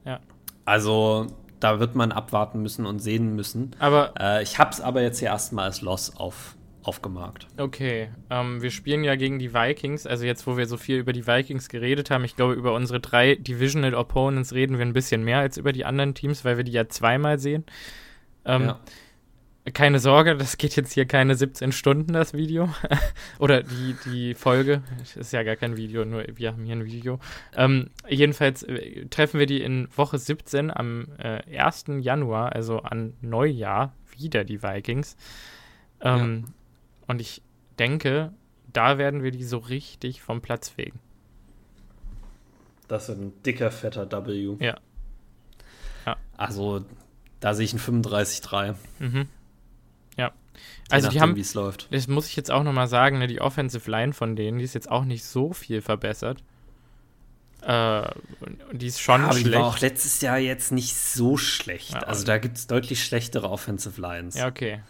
[0.05, 0.21] ja.
[0.67, 1.29] Also
[1.61, 3.75] da wird man abwarten müssen und sehen müssen.
[3.79, 7.47] Aber äh, ich habe es aber jetzt hier erstmal als Loss auf, aufgemarkt.
[7.57, 10.07] Okay, ähm, wir spielen ja gegen die Vikings.
[10.07, 13.01] Also jetzt, wo wir so viel über die Vikings geredet haben, ich glaube, über unsere
[13.01, 16.65] drei Divisional Opponents reden wir ein bisschen mehr als über die anderen Teams, weil wir
[16.65, 17.65] die ja zweimal sehen.
[18.45, 18.81] Ähm, ja
[19.71, 22.69] keine Sorge, das geht jetzt hier keine 17 Stunden, das Video.
[23.39, 24.83] Oder die, die Folge.
[24.99, 27.19] Das ist ja gar kein Video, nur wir haben hier ein Video.
[27.57, 31.87] Ähm, jedenfalls äh, treffen wir die in Woche 17 am äh, 1.
[32.01, 35.17] Januar, also an Neujahr, wieder die Vikings.
[36.01, 36.53] Ähm, ja.
[37.09, 37.43] Und ich
[37.79, 38.33] denke,
[38.73, 40.99] da werden wir die so richtig vom Platz fegen.
[42.87, 44.57] Das ist ein dicker, fetter W.
[44.61, 44.77] Ja.
[46.07, 46.17] ja.
[46.37, 46.85] Also,
[47.41, 48.75] da sehe ich ein 35-3.
[48.99, 49.29] Mhm.
[50.91, 51.89] Also nachdem, die haben, läuft.
[51.91, 54.75] Das muss ich jetzt auch nochmal sagen, ne, die Offensive Line von denen, die ist
[54.75, 56.43] jetzt auch nicht so viel verbessert.
[57.63, 58.09] Äh,
[58.73, 59.47] die ist schon ja, aber schlecht.
[59.49, 61.93] Die war auch letztes Jahr jetzt nicht so schlecht.
[61.93, 64.37] Ja, also da gibt es deutlich schlechtere Offensive Lines.
[64.37, 64.81] Ja, okay.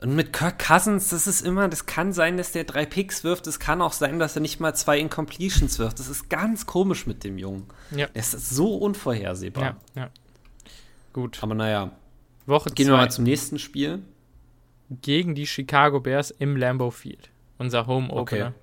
[0.00, 3.48] Und mit Kirk Cousins, das ist immer, das kann sein, dass der drei Picks wirft,
[3.48, 5.98] es kann auch sein, dass er nicht mal zwei Incompletions wirft.
[5.98, 7.66] Das ist ganz komisch mit dem Jungen.
[7.90, 8.06] Ja.
[8.06, 9.76] Der ist so unvorhersehbar.
[9.94, 10.10] Ja, ja.
[11.12, 11.38] Gut.
[11.42, 11.90] Aber naja.
[12.46, 12.92] Woche Gehen zwei.
[12.92, 14.02] wir mal zum nächsten Spiel
[14.90, 17.30] gegen die Chicago Bears im Lambeau Field.
[17.58, 18.48] Unser Home Opener.
[18.48, 18.54] Okay.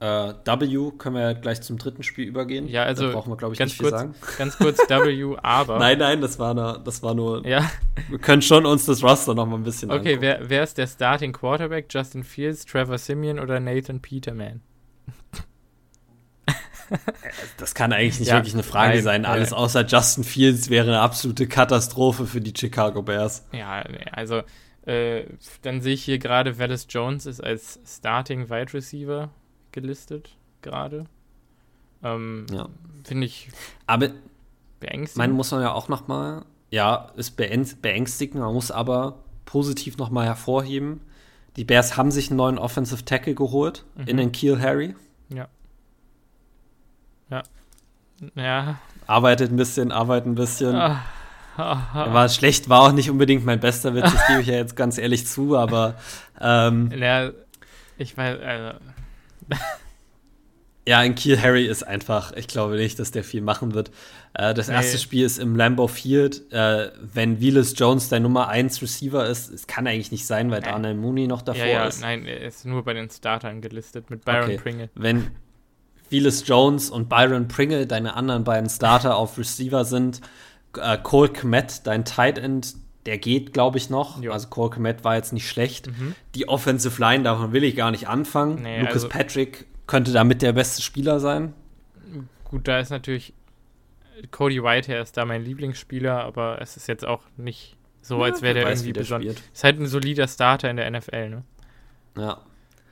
[0.00, 2.68] Äh, w können wir gleich zum dritten Spiel übergehen.
[2.68, 4.14] Ja, also da brauchen wir, glaube ich, ganz nicht kurz, viel sagen.
[4.38, 5.78] Ganz kurz W, aber.
[5.80, 7.44] nein, nein, das war, nur, das war nur.
[7.44, 7.68] Ja.
[8.08, 10.86] Wir können schon uns das Roster noch mal ein bisschen Okay, wer, wer ist der
[10.86, 11.86] Starting Quarterback?
[11.90, 14.60] Justin Fields, Trevor Simeon oder Nathan Peterman?
[17.58, 19.24] Das kann eigentlich nicht Ja, wirklich eine Frage nein, sein.
[19.26, 23.46] Alles außer Justin Fields wäre eine absolute Katastrophe für die Chicago Bears.
[23.52, 24.40] Ja, also
[24.88, 25.26] äh,
[25.62, 29.30] dann sehe ich hier gerade, Wallace Jones ist als Starting Wide Receiver
[29.72, 31.04] gelistet gerade.
[32.02, 32.68] Ähm, Ja.
[33.04, 33.50] Finde ich
[33.86, 34.08] Aber
[34.80, 35.16] beängstigend.
[35.28, 38.40] man muss man ja auch noch mal, ja, ist beäng- beängstigend.
[38.40, 41.00] Man muss aber positiv noch mal hervorheben,
[41.56, 44.94] die Bears haben sich einen neuen Offensive Tackle geholt in den Kiel Harry.
[45.28, 45.48] ja.
[47.30, 47.42] Ja.
[48.34, 48.78] Ja.
[49.06, 50.74] Arbeitet ein bisschen, arbeitet ein bisschen.
[50.74, 51.02] Ah.
[51.92, 54.96] War schlecht, war auch nicht unbedingt mein bester Witz, das gebe ich ja jetzt ganz
[54.98, 55.96] ehrlich zu, aber
[56.40, 57.30] ähm, Ja,
[57.98, 58.78] ich weiß, also,
[60.86, 63.90] ja, in Kiel Harry ist einfach, ich glaube nicht, dass der viel machen wird.
[64.34, 64.74] Äh, das Nee.
[64.74, 66.50] erste Spiel ist im Lambeau Field.
[66.52, 70.62] Äh, wenn Willis Jones dein Nummer 1 Receiver ist, es kann eigentlich nicht sein, weil.
[70.62, 72.00] Darnell Mooney noch davor ja, ja, ist.
[72.00, 74.58] nein, er ist nur bei den Startern gelistet mit Byron Okay.
[74.58, 74.90] Pringle.
[74.94, 75.30] Wenn
[76.10, 80.22] Willis Jones und Byron Pringle deine anderen beiden Starter auf Receiver sind,
[80.76, 82.74] äh, Cole Kmet, dein Tight End,
[83.06, 84.20] der geht, glaube ich, noch.
[84.22, 84.32] Jo.
[84.32, 85.86] Also Cole Kmet war jetzt nicht schlecht.
[85.86, 86.14] Mhm.
[86.34, 88.62] Die Offensive Line, davon will ich gar nicht anfangen.
[88.62, 91.54] Nee, Lucas also- Patrick könnte damit der beste Spieler sein.
[92.44, 93.32] Gut, da ist natürlich
[94.30, 98.54] Cody Whitehair ist da mein Lieblingsspieler, aber es ist jetzt auch nicht so, als wäre
[98.54, 99.36] der irgendwie wie der besonders.
[99.52, 101.44] Ist halt ein solider Starter in der NFL, ne?
[102.16, 102.40] Ja,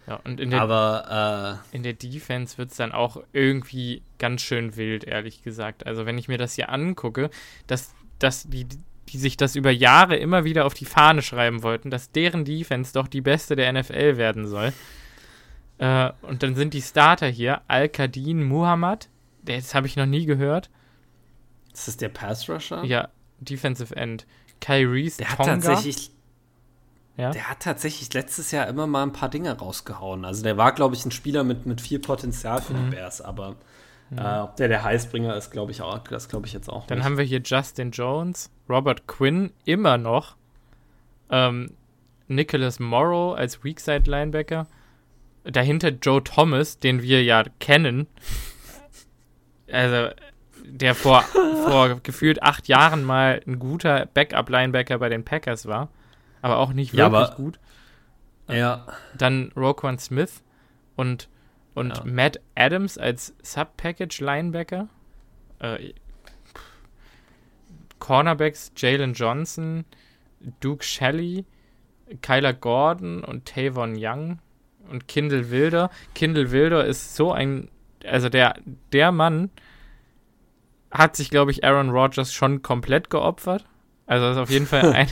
[0.07, 4.77] Ja, und in der, aber in der Defense wird es dann auch irgendwie ganz schön
[4.77, 5.85] wild, ehrlich gesagt.
[5.87, 7.31] Also, wenn ich mir das hier angucke,
[7.67, 8.67] dass, dass die,
[9.09, 12.93] die sich das über Jahre immer wieder auf die Fahne schreiben wollten, dass deren Defense
[12.93, 14.73] doch die beste der NFL werden soll.
[15.79, 19.09] Äh, und dann sind die Starter hier Al-Kadin Muhammad,
[19.43, 20.71] das habe ich noch nie gehört.
[21.69, 22.85] äh, ist das der Pass Rusher?
[22.85, 23.09] Ja,
[23.41, 24.25] Defensive End.
[24.61, 25.53] Kyries Der hat Tonga.
[25.57, 26.11] tatsächlich
[27.17, 27.31] Ja?
[27.31, 30.25] Der hat tatsächlich letztes Jahr immer mal ein paar Dinge rausgehauen.
[30.25, 32.91] Also der war, glaube ich, ein Spieler mit, mit viel Potenzial für Mhm.
[32.91, 33.57] die Bears, aber
[34.17, 36.99] äh, ob der der Heißbringer ist, glaube ich auch, das glaube ich jetzt auch Dann
[36.99, 37.05] nicht.
[37.05, 40.37] haben wir hier Justin Jones, Robert Quinn immer noch,
[41.31, 41.73] ähm,
[42.29, 44.67] Nicholas Morrow als Weakside Linebacker,
[45.45, 48.07] dahinter Joe Thomas, den wir ja kennen,
[49.73, 50.15] also
[50.65, 51.23] der vor,
[51.65, 55.89] vor gefühlt acht Jahren mal ein guter Backup-Linebacker bei den Packers war,
[56.43, 57.59] aber auch nicht Ja, wirklich aber- gut.
[58.49, 60.43] ja, Dann Roquan Smith
[60.97, 61.29] und,
[61.75, 62.05] und Ja.
[62.05, 64.89] Matt Adams als Sub-Package-Linebacker.
[65.61, 65.93] Äh,
[67.99, 69.85] Cornerbacks Jalen Johnson,
[70.61, 71.45] Duke Shelley,
[72.23, 74.39] Kyler Gordon und Tavon Young
[74.91, 75.91] und Kindle Wilder.
[76.15, 77.69] Kindle Wilder ist so ein,
[78.05, 78.55] also der,
[78.93, 79.51] der Mann
[80.91, 83.65] hat sich, glaube ich, Aaron Rodgers schon komplett geopfert.
[84.07, 85.09] Also ist auf jeden Fall ein,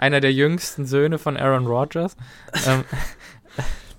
[0.00, 2.16] einer der jüngsten Söhne von Aaron Rodgers.
[2.66, 2.84] ähm,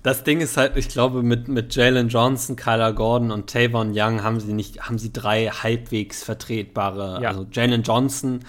[0.02, 4.22] das Ding ist halt, ich glaube, mit, mit Jalen Johnson, Kyler Gordon und Tavon Young
[4.24, 7.22] haben sie nicht, haben sie drei halbwegs vertretbare.
[7.22, 7.28] Ja.
[7.28, 8.40] Also Jalen Johnson,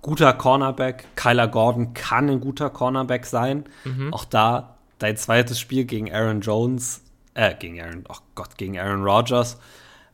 [0.00, 3.64] guter Cornerback, Kyler Gordon kann ein guter Cornerback sein.
[3.84, 4.12] mhm.
[4.14, 7.02] Auch da dein zweites Spiel gegen Aaron Jones,
[7.34, 9.58] äh, gegen Aaron, oh Gott, gegen Aaron Rodgers,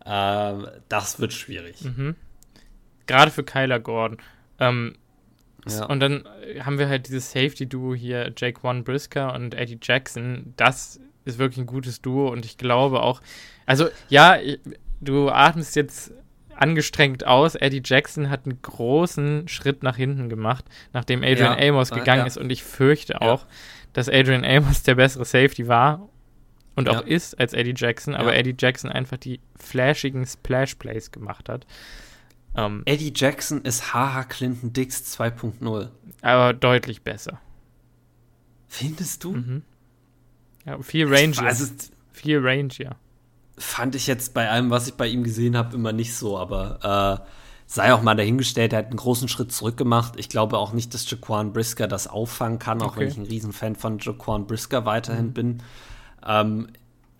[0.05, 1.82] ähm, das wird schwierig.
[1.82, 2.16] Mhm.
[3.07, 4.18] Gerade für Kyler Gordon.
[4.59, 4.96] Ähm,
[5.77, 5.87] Ja.
[5.87, 6.25] Und dann
[6.61, 10.55] haben wir halt dieses Safety-Duo hier, Jake One Brisker und Eddie Jackson.
[10.57, 13.21] Das ist wirklich ein gutes Duo und ich glaube auch,
[13.66, 14.39] also ja,
[15.01, 16.12] du atmest jetzt
[16.55, 17.55] angestrengt aus.
[17.55, 22.23] Eddie Jackson hat einen großen Schritt nach hinten gemacht, nachdem Adrian Ja, Amos äh, gegangen
[22.23, 22.27] ja.
[22.27, 23.47] ist und ich fürchte auch,
[23.93, 26.09] dass Adrian Amos der bessere Safety war
[26.79, 28.37] und auch ist als Eddie Jackson, aber.
[28.37, 31.66] Eddie Jackson einfach die flashigen Splash-Plays gemacht hat.
[32.57, 35.88] Ähm, Eddie Jackson ist Haha Clinton Dix 2.0.
[36.22, 37.38] aber deutlich besser.
[38.66, 39.32] Findest du?
[39.34, 39.62] Mhm.
[40.64, 41.32] Ja, viel Range.
[41.34, 41.42] ja.
[41.44, 41.66] Also,
[42.12, 42.92] viel Range, ja.
[43.57, 47.20] fand ich jetzt bei allem, was ich bei ihm gesehen habe, immer nicht so, aber
[47.24, 47.28] äh,
[47.66, 50.14] sei auch mal dahingestellt, er hat einen großen Schritt zurück gemacht.
[50.16, 53.01] Ich glaube auch nicht, dass Jaquan Brisker das auffangen kann, auch Okay.
[53.01, 55.32] wenn ich ein Riesenfan von Jaquan Brisker weiterhin Mhm.
[55.32, 55.62] bin.
[56.26, 56.68] Ähm,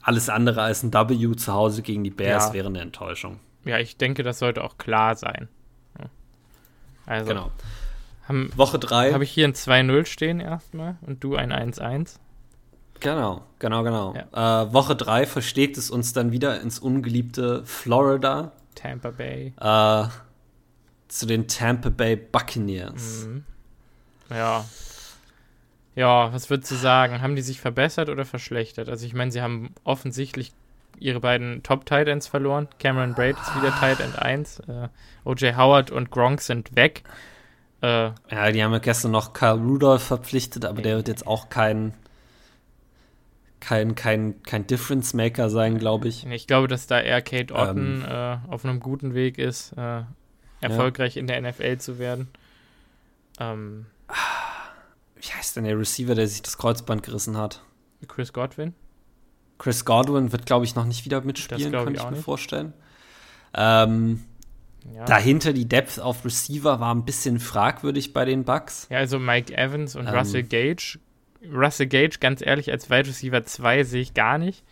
[0.03, 2.53] alles andere als ein W zu Hause gegen die Bears Ja.
[2.55, 3.41] wäre eine Enttäuschung.
[3.69, 5.49] Ja, ich denke, das sollte auch klar sein.
[5.99, 6.07] Ja.
[7.07, 7.51] Also, Genau.
[8.27, 9.13] habe Woche 3.
[9.13, 12.19] hab ich hier ein 2-0 stehen erstmal und du ein 1-1.
[13.01, 14.15] Genau, genau, genau.
[14.15, 19.53] Äh, Woche 3 versteht es uns dann wieder ins ungeliebte Florida Tampa Bay.
[19.61, 20.05] äh,
[21.09, 23.27] zu den Tampa Bay Buccaneers.
[23.27, 23.45] Mhm.
[24.31, 24.65] Ja.
[25.95, 27.23] Ja, was würdest du sagen?
[27.23, 28.89] Haben die sich verbessert oder verschlechtert?
[28.89, 30.53] Also ich meine, sie haben offensichtlich
[31.01, 32.69] ihre beiden Top-Titans verloren.
[32.79, 34.61] Cameron Braid ist wieder Tight End 1.
[34.61, 34.89] Äh,
[35.25, 35.57] O.J.
[35.57, 37.03] Howard und Gronk sind weg.
[37.81, 41.49] Äh, ja, die haben ja gestern noch Karl Rudolph verpflichtet, aber der wird jetzt auch
[41.49, 41.95] kein
[43.61, 46.25] kein, kein, kein Difference Maker sein, glaube ich.
[46.27, 50.03] Ich glaube, dass da eher Kate Otten ähm, äh, auf einem guten Weg ist, äh,
[50.61, 51.21] erfolgreich ja.
[51.21, 52.29] in der NFL zu werden.
[53.41, 53.87] Ähm,
[55.17, 57.63] Wie heißt denn der Receiver, der sich das Kreuzband gerissen hat?
[58.07, 58.75] Chris Godwin.
[59.59, 62.25] Chris Godwin wird, glaube ich, noch nicht wieder mitspielen, könnte ich, ich mir nicht.
[62.25, 62.73] vorstellen.
[63.55, 64.25] Ähm,
[64.95, 65.05] ja.
[65.05, 68.87] Dahinter die Depth auf Receiver war ein bisschen fragwürdig bei den Bucks.
[68.91, 70.99] Ja, also Mike Evans und ähm, Russell Gage.
[71.53, 74.65] Russell Gage, ganz ehrlich, als Wide Receiver 2 sehe ich gar nicht.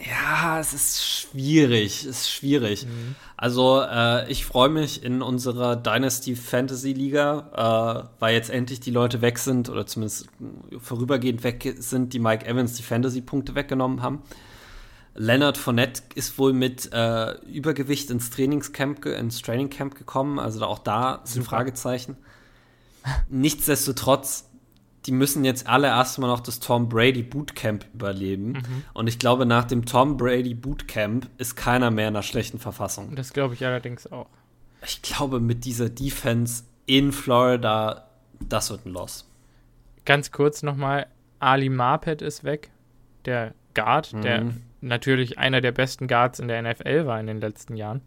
[0.00, 2.86] Ja, es ist schwierig, es ist schwierig.
[2.86, 3.16] Mhm.
[3.36, 8.92] Also äh, ich freue mich in unserer Dynasty Fantasy Liga, äh, weil jetzt endlich die
[8.92, 10.28] Leute weg sind oder zumindest
[10.78, 14.22] vorübergehend weg sind, die Mike Evans die Fantasy-Punkte weggenommen haben.
[15.14, 21.22] Leonard Fournette ist wohl mit äh, Übergewicht ins Trainingscamp, ins Trainingcamp gekommen, also auch da
[21.24, 22.16] sind Fragezeichen.
[23.28, 24.47] Nichtsdestotrotz
[25.08, 28.52] die müssen jetzt alle erstmal noch das Tom Brady Bootcamp überleben.
[28.52, 28.84] Mhm.
[28.92, 33.16] Und ich glaube, nach dem Tom Brady Bootcamp ist keiner mehr in einer schlechten Verfassung.
[33.16, 34.26] Das glaube ich allerdings auch.
[34.84, 38.06] Ich glaube, mit dieser Defense in Florida,
[38.38, 39.26] das wird ein Loss.
[40.04, 41.06] Ganz kurz nochmal:
[41.38, 42.70] Ali Marpet ist weg.
[43.24, 44.20] Der Guard, mhm.
[44.20, 44.46] der
[44.82, 48.02] natürlich einer der besten Guards in der NFL war in den letzten Jahren.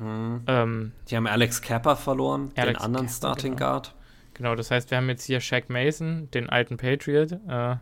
[0.00, 0.42] Mhm.
[0.48, 3.70] Ähm, die haben Alex Kappa verloren, Alex den anderen Kappa, Starting genau.
[3.70, 3.94] Guard.
[4.40, 7.32] Genau, das heißt, wir haben jetzt hier Shaq Mason, den alten Patriot.
[7.32, 7.76] Äh,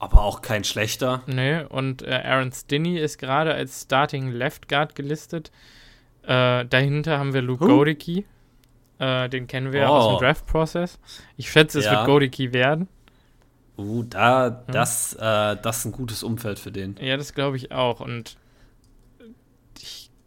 [0.00, 1.22] aber auch kein schlechter.
[1.28, 5.52] Nee, und äh, Aaron Stinney ist gerade als Starting Left Guard gelistet.
[6.24, 7.68] Äh, dahinter haben wir Luke huh.
[7.68, 8.26] Godicki.
[8.98, 9.92] Äh, den kennen wir oh.
[9.92, 10.18] aus dem oh.
[10.18, 10.98] Draft-Prozess.
[11.36, 11.92] Ich schätze, es ja.
[11.92, 12.88] wird Godicki werden.
[13.78, 16.96] Uh, da, das, äh, das ist ein gutes Umfeld für den.
[17.00, 18.00] Ja, das glaube ich auch.
[18.00, 18.36] Und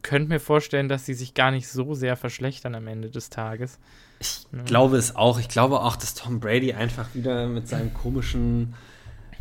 [0.06, 3.80] könnte mir vorstellen, dass sie sich gar nicht so sehr verschlechtern am Ende des Tages.
[4.20, 4.62] Ich ja.
[4.62, 5.40] glaube es auch.
[5.40, 8.76] Ich glaube auch, dass Tom Brady einfach wieder mit seinem komischen,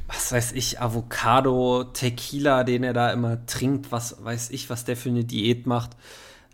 [0.07, 4.97] was weiß ich, Avocado, Tequila, den er da immer trinkt, was weiß ich, was der
[4.97, 5.91] für eine Diät macht.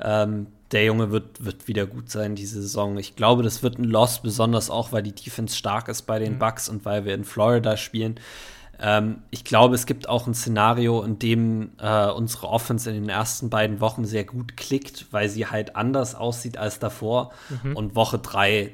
[0.00, 2.98] Ähm, der Junge wird, wird wieder gut sein diese Saison.
[2.98, 6.34] Ich glaube, das wird ein Loss, besonders auch, weil die Defense stark ist bei den
[6.34, 6.38] mhm.
[6.40, 8.18] Bucks und weil wir in Florida spielen.
[8.80, 13.08] Ähm, ich glaube, es gibt auch ein Szenario, in dem äh, unsere Offense in den
[13.08, 17.32] ersten beiden Wochen sehr gut klickt, weil sie halt anders aussieht als davor.
[17.62, 17.76] Mhm.
[17.76, 18.72] Und Woche drei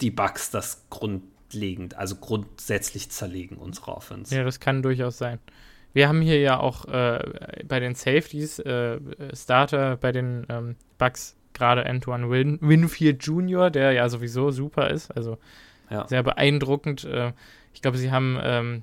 [0.00, 4.34] die Bugs das grundlegend, also grundsätzlich zerlegen, unsere Offense.
[4.34, 5.38] Ja, das kann durchaus sein.
[5.94, 8.98] Wir haben hier ja auch äh, bei den Safeties äh,
[9.34, 15.10] Starter bei den ähm, Bucks gerade Antoine Win Winfield Jr., der ja sowieso super ist,
[15.10, 15.38] also
[15.90, 16.06] ja.
[16.08, 17.04] sehr beeindruckend.
[17.04, 17.32] Äh,
[17.74, 18.82] ich glaube, sie haben ähm,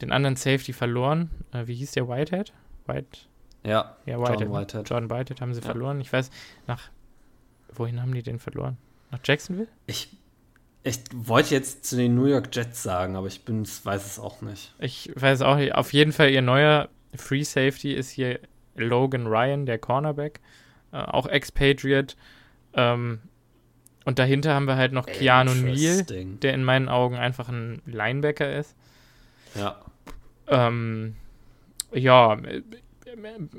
[0.00, 1.30] den anderen Safety verloren.
[1.52, 2.52] Äh, wie hieß der Whitehead?
[2.86, 3.20] White?
[3.64, 4.40] Ja, ja Whitehead.
[4.40, 4.90] John Whitehead.
[4.90, 5.66] John Whitehead haben sie ja.
[5.66, 6.00] verloren.
[6.00, 6.30] Ich weiß,
[6.66, 6.90] nach
[7.78, 8.76] wohin haben die den verloren?
[9.10, 9.68] Nach Jacksonville?
[9.86, 10.16] Ich,
[10.82, 14.42] ich wollte jetzt zu den New York Jets sagen, aber ich bin, weiß es auch
[14.42, 14.74] nicht.
[14.78, 15.74] Ich weiß auch nicht.
[15.74, 18.40] Auf jeden Fall ihr neuer Free Safety ist hier
[18.76, 20.40] Logan Ryan, der Cornerback.
[20.92, 22.16] Äh, auch Expatriate.
[22.74, 23.20] Ähm,
[24.04, 28.56] und dahinter haben wir halt noch Keanu Neal, der in meinen Augen einfach ein Linebacker
[28.56, 28.76] ist.
[29.54, 29.80] Ja.
[30.48, 31.16] Ähm,
[31.92, 32.38] ja,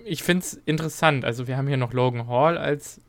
[0.06, 1.26] ich finde es interessant.
[1.26, 3.02] Also wir haben hier noch Logan Hall als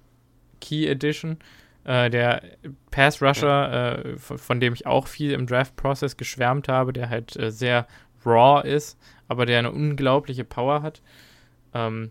[0.61, 1.39] Key Edition.
[1.85, 2.43] Äh, der
[2.91, 7.51] Pass Rusher, äh, von, dem ich auch viel im Draft-Prozess geschwärmt habe, der halt äh,
[7.51, 7.87] sehr
[8.27, 11.03] raw ist, aber der eine unglaubliche Power hat.
[11.75, 12.11] Ähm,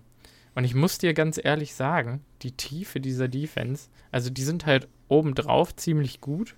[0.56, 4.88] und ich muss dir ganz ehrlich sagen, die Tiefe dieser Defense, also die sind halt
[5.08, 6.56] obendrauf ziemlich gut,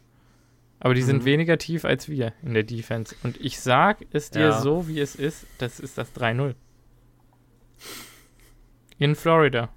[0.79, 1.07] aber die mhm.
[1.07, 3.15] sind weniger tief als wir in der Defense.
[3.23, 4.61] Und ich sag es dir ja.
[4.61, 6.55] so, wie es ist, das ist das 3-0.
[8.97, 9.69] In Florida.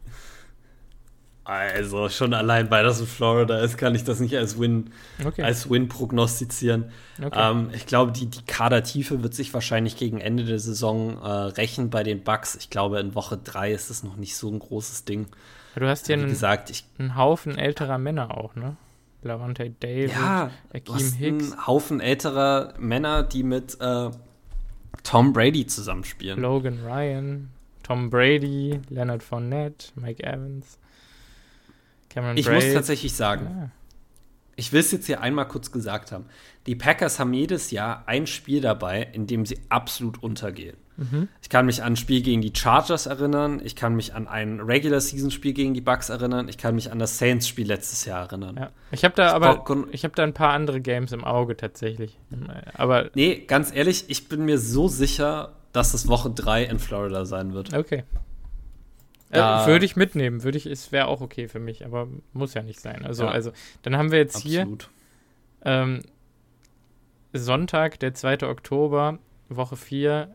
[1.44, 4.92] Also schon allein, weil das in Florida ist, kann ich das nicht als Win,
[5.24, 5.42] okay.
[5.42, 6.92] als Win prognostizieren.
[7.20, 7.50] Okay.
[7.50, 11.90] Ähm, ich glaube, die, die Kadertiefe wird sich wahrscheinlich gegen Ende der Saison äh, rächen
[11.90, 12.54] bei den Bucks.
[12.54, 15.26] Ich glaube, in Woche 3 ist es noch nicht so ein großes Ding.
[15.74, 18.76] Du hast ja einen, gesagt, ich, einen Haufen älterer Männer auch, ne?
[19.22, 21.52] Lavante David, ja, Akeem Hicks.
[21.52, 24.10] Einen Haufen älterer Männer, die mit äh,
[25.04, 26.40] Tom Brady zusammenspielen.
[26.40, 27.50] Logan Ryan,
[27.82, 30.78] Tom Brady, Leonard Fournette, Mike Evans,
[32.08, 32.64] Cameron Ich Braid.
[32.64, 33.70] muss tatsächlich sagen, ja.
[34.56, 36.26] ich will es jetzt hier einmal kurz gesagt haben.
[36.66, 40.76] Die Packers haben jedes Jahr ein Spiel dabei, in dem sie absolut untergehen.
[40.96, 41.28] Mhm.
[41.40, 43.60] Ich kann mich an ein Spiel gegen die Chargers erinnern.
[43.64, 46.48] Ich kann mich an ein Regular-Season-Spiel gegen die Bucks erinnern.
[46.48, 48.56] Ich kann mich an das Saints-Spiel letztes Jahr erinnern.
[48.58, 48.70] Ja.
[48.90, 52.18] Ich habe da ich aber ich habe da ein paar andere Games im Auge tatsächlich.
[52.74, 57.24] Aber nee, ganz ehrlich, ich bin mir so sicher, dass es Woche 3 in Florida
[57.24, 57.74] sein wird.
[57.74, 58.04] Okay.
[59.30, 62.62] Äh, würde ich mitnehmen, würde ich, es wäre auch okay für mich, aber muss ja
[62.62, 63.06] nicht sein.
[63.06, 63.30] Also, ja.
[63.30, 64.90] also dann haben wir jetzt Absolut.
[65.62, 66.02] hier ähm,
[67.32, 68.46] Sonntag, der 2.
[68.46, 69.18] Oktober,
[69.48, 70.34] Woche 4,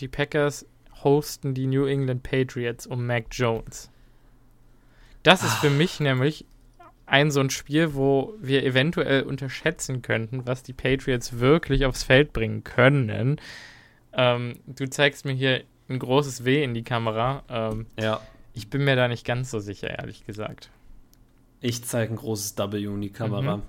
[0.00, 0.66] die Packers
[1.02, 3.90] hosten die New England Patriots um Mac Jones.
[5.22, 5.70] Das ist für ah.
[5.70, 6.46] mich nämlich
[7.06, 12.32] ein so ein Spiel, wo wir eventuell unterschätzen könnten, was die Patriots wirklich aufs Feld
[12.32, 13.40] bringen können.
[14.12, 17.44] Ähm, du zeigst mir hier ein großes W in die Kamera.
[17.48, 18.20] Ähm, ja.
[18.54, 20.70] Ich bin mir da nicht ganz so sicher, ehrlich gesagt.
[21.60, 23.58] Ich zeige ein großes W in die Kamera.
[23.58, 23.62] Mhm.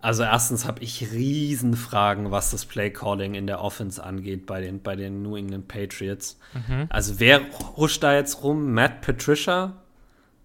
[0.00, 4.94] Also erstens habe ich Riesenfragen, was das Play-Calling in der Offense angeht bei den, bei
[4.94, 6.38] den New England Patriots.
[6.54, 6.86] Mhm.
[6.90, 7.40] Also wer
[7.76, 8.72] huscht da jetzt rum?
[8.72, 9.72] Matt Patricia?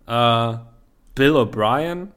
[0.07, 0.57] Äh,
[1.15, 2.07] Bill O'Brien?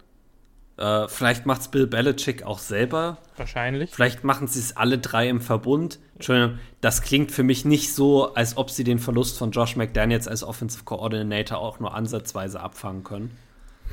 [0.76, 3.18] Äh, vielleicht macht es Bill Belichick auch selber.
[3.36, 3.90] Wahrscheinlich.
[3.90, 5.98] Vielleicht machen sie es alle drei im Verbund.
[6.14, 10.26] Entschuldigung, das klingt für mich nicht so, als ob sie den Verlust von Josh McDaniels
[10.26, 13.36] als Offensive Coordinator auch nur ansatzweise abfangen können.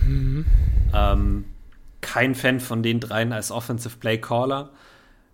[0.01, 0.45] Mhm.
[0.93, 1.45] Ähm,
[2.01, 4.71] kein Fan von den dreien als Offensive Play Caller.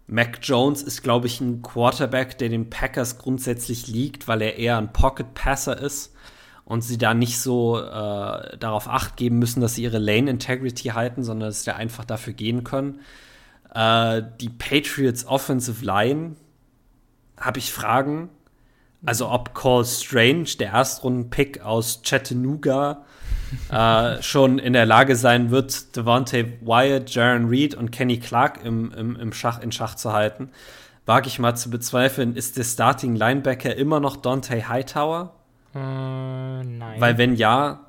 [0.07, 4.77] Mac Jones ist, glaube ich, ein Quarterback, der den Packers grundsätzlich liegt, weil er eher
[4.77, 6.13] ein Pocket Passer ist
[6.63, 10.89] und sie da nicht so äh, darauf acht geben müssen, dass sie ihre Lane Integrity
[10.89, 13.01] halten, sondern dass sie einfach dafür gehen können.
[13.73, 16.35] Äh, die Patriots Offensive Line
[17.37, 18.29] habe ich Fragen.
[19.05, 23.05] Also ob Cole Strange, der Erstrunden-Pick aus Chattanooga,
[23.71, 28.91] äh, schon in der Lage sein wird, Devontae Wyatt, Jaron Reed und Kenny Clark im,
[28.93, 30.49] im, im Schach, in Schach zu halten,
[31.05, 35.33] wage ich mal zu bezweifeln, ist der Starting Linebacker immer noch Dante Hightower?
[35.73, 36.99] Äh, nein.
[36.99, 37.81] Weil wenn ja,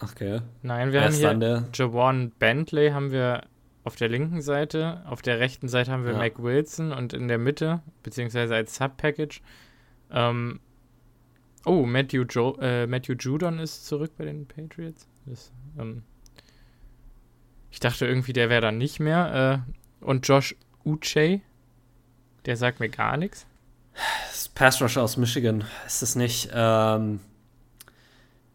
[0.00, 0.40] okay.
[0.62, 3.42] Nein, wir haben hier Jawan Bentley haben wir
[3.84, 6.18] auf der linken Seite, auf der rechten Seite haben wir ja.
[6.18, 9.42] Mac Wilson und in der Mitte, beziehungsweise als Sub-Package,
[10.10, 10.60] ähm,
[11.64, 15.06] oh, Matthew, jo äh, Matthew Judon ist zurück bei den Patriots.
[15.26, 16.02] Das, ähm,
[17.70, 19.64] ich dachte irgendwie, der wäre dann nicht mehr.
[20.00, 20.54] Äh, und Josh
[20.84, 21.40] Uche,
[22.46, 23.46] der sagt mir gar nichts.
[24.54, 25.64] Pass Rusher aus Michigan.
[25.86, 27.20] Ist das nicht ähm,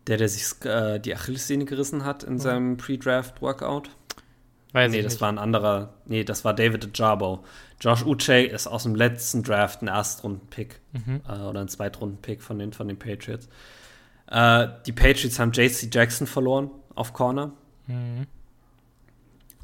[0.07, 2.39] der, der sich äh, die Achillessehne gerissen hat in mhm.
[2.39, 3.89] seinem Pre-Draft-Workout?
[4.72, 5.22] Weiß nee, das nicht.
[5.22, 5.93] war ein anderer.
[6.05, 7.43] Nee, das war David Ajabo.
[7.82, 11.22] Josh Uche ist aus dem letzten Draft ein Erstrunden-Pick mhm.
[11.28, 13.48] äh, oder ein Zweitrunden-Pick von den, von den Patriots.
[14.28, 17.54] Äh, die Patriots haben JC Jackson verloren auf Corner.
[17.88, 18.28] Mhm.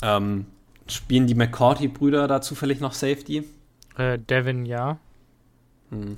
[0.02, 0.46] Ähm,
[0.88, 3.44] spielen die McCourty-Brüder da zufällig noch Safety?
[3.98, 4.98] Äh, Devin, ja.
[5.90, 6.18] Hm.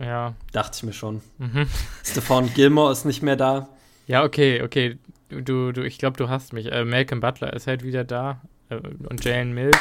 [0.00, 0.34] Ja.
[0.52, 1.22] Dachte ich mir schon.
[1.38, 1.66] Mhm.
[2.04, 3.68] Stefan Gilmore ist nicht mehr da.
[4.06, 4.98] Ja, okay, okay.
[5.28, 6.70] Du, du, ich glaube, du hast mich.
[6.72, 8.40] Äh, Malcolm Butler ist halt wieder da.
[8.68, 9.78] Äh, und Jalen Mills.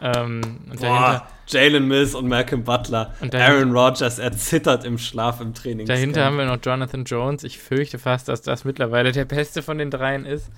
[0.00, 3.14] Ähm, Boah, Jalen Mills und Malcolm Butler.
[3.20, 5.86] Und Aaron Rodgers, er zittert im Schlaf im Training.
[5.86, 7.44] Dahinter haben wir noch Jonathan Jones.
[7.44, 10.50] Ich fürchte fast, dass das mittlerweile der beste von den dreien ist.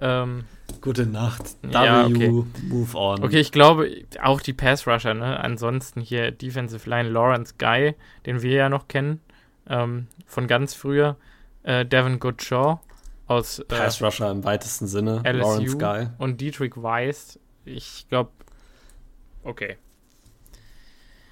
[0.00, 0.44] Ähm,
[0.80, 1.56] Gute Nacht.
[1.62, 2.28] W, ja, okay.
[2.28, 3.22] move on.
[3.22, 3.90] Okay, ich glaube,
[4.22, 5.38] auch die Pass-Rusher, ne?
[5.40, 9.20] Ansonsten hier Defensive Line Lawrence Guy, den wir ja noch kennen,
[9.68, 11.16] ähm, von ganz früher.
[11.64, 12.80] Äh, Devin Goodshaw
[13.26, 15.22] aus äh, Pass-Rusher im weitesten Sinne.
[15.24, 16.06] LSU Lawrence Guy.
[16.18, 17.38] Und Dietrich Weiss.
[17.64, 18.30] Ich glaube,
[19.44, 19.76] okay.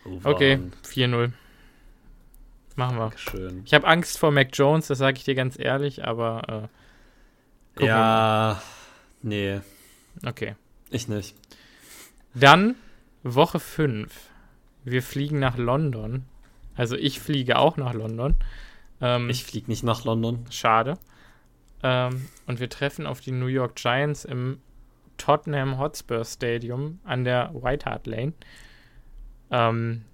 [0.05, 1.33] Move okay, 4-0.
[2.77, 3.09] Machen wir.
[3.11, 3.63] Dankeschön.
[3.65, 6.69] Ich habe Angst vor Mac Jones, das sage ich dir ganz ehrlich, aber
[7.77, 8.63] äh, ja,
[9.23, 9.61] nee.
[10.25, 10.55] Okay.
[10.91, 11.35] Ich nicht.
[12.35, 12.77] Dann
[13.23, 14.13] Woche 5.
[14.85, 16.25] Wir fliegen nach London.
[16.77, 18.37] Also ich fliege auch nach London.
[19.01, 20.47] Ähm, ich fliege nicht nach London.
[20.51, 20.99] Schade.
[21.83, 24.61] Ähm, und wir treffen auf die New York Giants im
[25.19, 28.33] Tottenham Hotspur Stadium an der White Hart Lane.
[29.51, 30.05] Ähm,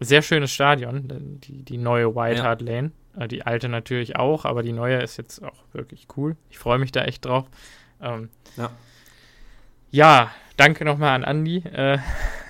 [0.00, 2.44] sehr schönes Stadion, die, die neue White ja.
[2.44, 2.92] Hart Lane.
[3.16, 6.36] Äh, die alte natürlich auch, aber die neue ist jetzt auch wirklich cool.
[6.50, 7.46] Ich freue mich da echt drauf.
[8.00, 8.70] Ähm, ja.
[9.90, 11.58] ja, danke nochmal an Andy.
[11.58, 11.98] Äh,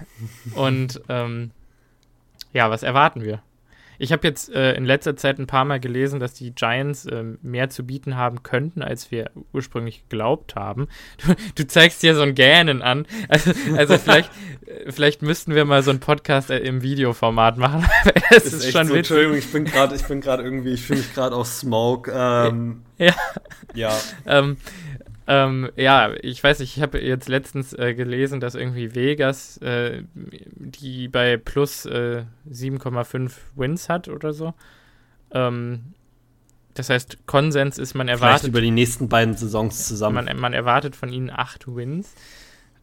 [0.55, 1.51] und ähm,
[2.53, 3.43] ja, was erwarten wir?
[3.99, 7.25] Ich habe jetzt äh, in letzter Zeit ein paar Mal gelesen, dass die Giants äh,
[7.43, 10.89] mehr zu bieten haben könnten, als wir ursprünglich geglaubt haben.
[11.25, 13.07] Du, du zeigst dir so ein Gähnen an.
[13.29, 14.31] Also, also vielleicht,
[14.67, 17.87] äh, vielleicht müssten wir mal so einen Podcast äh, im Videoformat machen.
[18.31, 21.01] das ist, ist schon so, Entschuldigung, ich bin gerade, ich bin gerade irgendwie, ich fühle
[21.01, 22.11] mich gerade auf Smoke.
[22.15, 23.15] Ähm, ja.
[23.75, 23.97] Ja.
[24.27, 24.57] ähm,
[25.27, 30.03] ähm, ja, ich weiß nicht, ich habe jetzt letztens äh, gelesen, dass irgendwie Vegas äh,
[30.15, 34.55] die bei plus äh, 7,5 Wins hat oder so.
[35.31, 35.95] Ähm,
[36.75, 38.41] das heißt, Konsens ist, man erwartet.
[38.41, 40.25] Vielleicht über die nächsten beiden Saisons zusammen.
[40.25, 42.15] Man, man erwartet von ihnen acht Wins.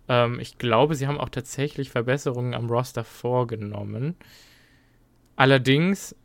[0.08, 4.16] Ähm, ich glaube, sie haben auch tatsächlich Verbesserungen am Roster vorgenommen.
[5.36, 6.16] Allerdings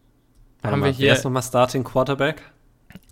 [0.60, 2.42] Warte haben mal, wir hier ist nochmal Starting Quarterback?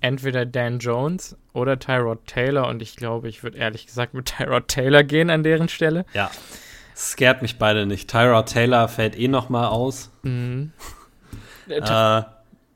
[0.01, 4.69] Entweder Dan Jones oder Tyrod Taylor und ich glaube, ich würde ehrlich gesagt mit Tyrod
[4.69, 6.05] Taylor gehen an deren Stelle.
[6.15, 6.31] Ja.
[6.97, 8.11] Scared mich beide nicht.
[8.11, 10.11] Tyrod Taylor fällt eh nochmal aus.
[10.23, 10.73] Mhm.
[11.69, 12.23] Äh,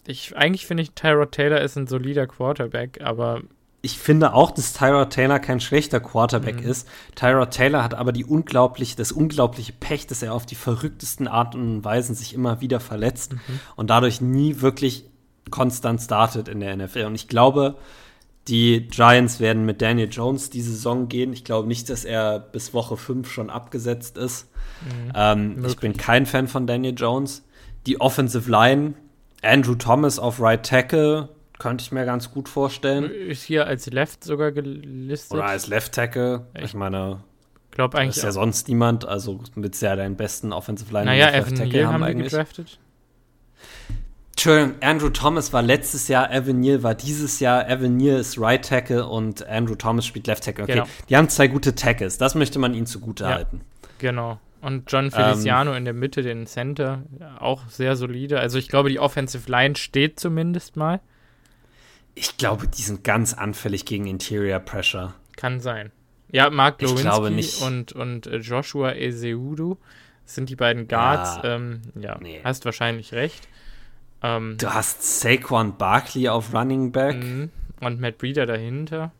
[0.07, 3.43] Ich, eigentlich finde ich, Tyrod Taylor ist ein solider Quarterback, aber
[3.83, 6.69] ich finde auch, dass Tyrod Taylor kein schlechter Quarterback Mhm.
[6.71, 6.89] ist.
[7.15, 11.61] Tyrod Taylor hat aber die unglaublich, das unglaubliche Pech, dass er auf die verrücktesten Arten
[11.61, 13.61] und Weisen sich immer wieder verletzt Mhm.
[13.77, 15.05] und dadurch nie wirklich
[15.51, 17.05] konstant startet in der NFL.
[17.05, 17.77] Und ich glaube,
[18.49, 21.33] die Giants werden mit Daniel Jones die Saison gehen.
[21.33, 24.49] Ich glaube nicht, dass er bis Woche 5 schon abgesetzt ist.
[25.15, 27.45] Ähm, ich bin kein Fan von Daniel Jones.
[27.87, 28.95] Die Offensive Line,
[29.43, 31.29] Andrew Thomas auf Right Tackle,
[31.59, 33.11] könnte ich mir ganz gut vorstellen.
[33.11, 35.33] ist hier als Left sogar gelistet.
[35.39, 36.47] Oder als Left Tackle.
[36.55, 37.21] Ich Ich meine,
[37.71, 38.33] glaube ist eigentlich ja auch.
[38.35, 39.05] sonst niemand.
[39.07, 42.31] Also du ja deinen besten Offensive Line Naja, Left Tackle haben haben die eigentlich.
[42.33, 42.79] gedraftet.
[44.37, 47.69] Entschuldigung, Andrew Thomas war letztes Jahr, Evan Neal war dieses Jahr.
[47.71, 50.65] Evan Neal ist Right Tackle und Andrew Thomas spielt Left Tackle.
[50.65, 50.87] Okay, Genau.
[51.09, 52.19] die haben zwei gute Tackles.
[52.19, 53.31] Das möchte man ihnen zugute Ja.
[53.31, 53.63] halten.
[53.99, 54.39] Genau.
[54.61, 57.03] Und John Ähm, Feliciano in der Mitte, den Center,
[57.39, 58.39] auch sehr solide.
[58.39, 61.01] Also ich glaube, die Offensive Line steht zumindest mal.
[62.15, 65.15] Ich glaube, die sind ganz anfällig gegen Interior Pressure.
[65.37, 65.93] Kann sein.
[66.31, 67.63] Ja, Mark Lewinsky nicht.
[67.63, 69.79] und, und äh, Joshua Ezeudu
[70.27, 71.37] sind die beiden Guards.
[71.43, 71.55] Ja.
[71.55, 72.41] Ähm, ja, Nee.
[72.45, 73.49] hast wahrscheinlich recht.
[74.23, 77.17] Ähm, Du hast Saquon Barkley auf Running Back.
[77.17, 77.51] mhm.
[77.81, 79.13] und Matt Breeder dahinter.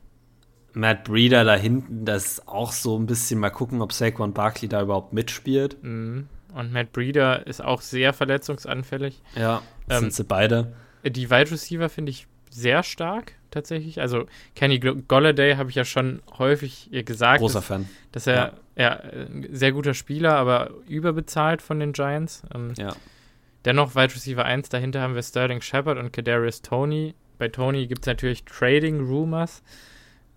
[0.73, 4.67] Matt Breeder da hinten, das ist auch so ein bisschen mal gucken, ob Saquon Barkley
[4.67, 5.81] da überhaupt mitspielt.
[5.83, 6.27] Mhm.
[6.53, 9.21] Und Matt Breeder ist auch sehr verletzungsanfällig.
[9.35, 10.73] Ja, Ähm, sind sie beide.
[11.05, 14.01] Die Wide Receiver finde ich sehr stark, tatsächlich.
[14.01, 14.25] Also
[14.55, 17.89] Kenny Golladay habe ich ja schon häufig gesagt, Großer dass, Fan.
[18.11, 18.91] dass er ja.
[18.99, 22.43] ein sehr guter Spieler, aber überbezahlt von den Giants.
[22.53, 22.93] Ähm, Ja.
[23.67, 27.15] Dennoch Wide Receiver 1, dahinter haben wir Sterling Shepard und Kadarius Tony.
[27.37, 29.61] Bei Tony gibt es natürlich Trading Rumors.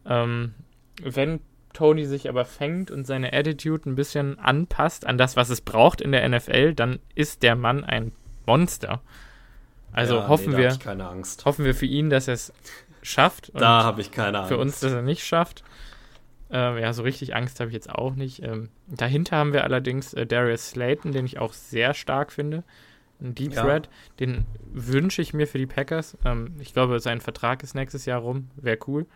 [0.05, 0.55] Ähm,
[1.01, 1.39] wenn
[1.73, 6.01] Tony sich aber fängt und seine Attitude ein bisschen anpasst an das, was es braucht
[6.01, 8.11] in der NFL, dann ist der Mann ein
[8.47, 9.01] Monster.
[9.93, 10.79] Also ja, hoffen nee, wir,
[11.45, 12.53] hoffen wir für ihn, dass er es
[13.01, 13.53] schafft.
[13.55, 14.49] Da habe ich keine Angst.
[14.49, 15.63] für uns, dass er nicht schafft.
[16.51, 18.43] Ähm, ja, so richtig Angst habe ich jetzt auch nicht.
[18.43, 22.65] Ähm, dahinter haben wir allerdings äh, Darius Slayton, den ich auch sehr stark finde.
[23.21, 23.63] Ein Deep Ja.
[23.63, 26.17] Threat, den wünsche ich mir für die Packers.
[26.25, 28.49] Ähm, ich glaube, sein Vertrag ist nächstes Jahr rum.
[28.57, 29.07] Wäre cool,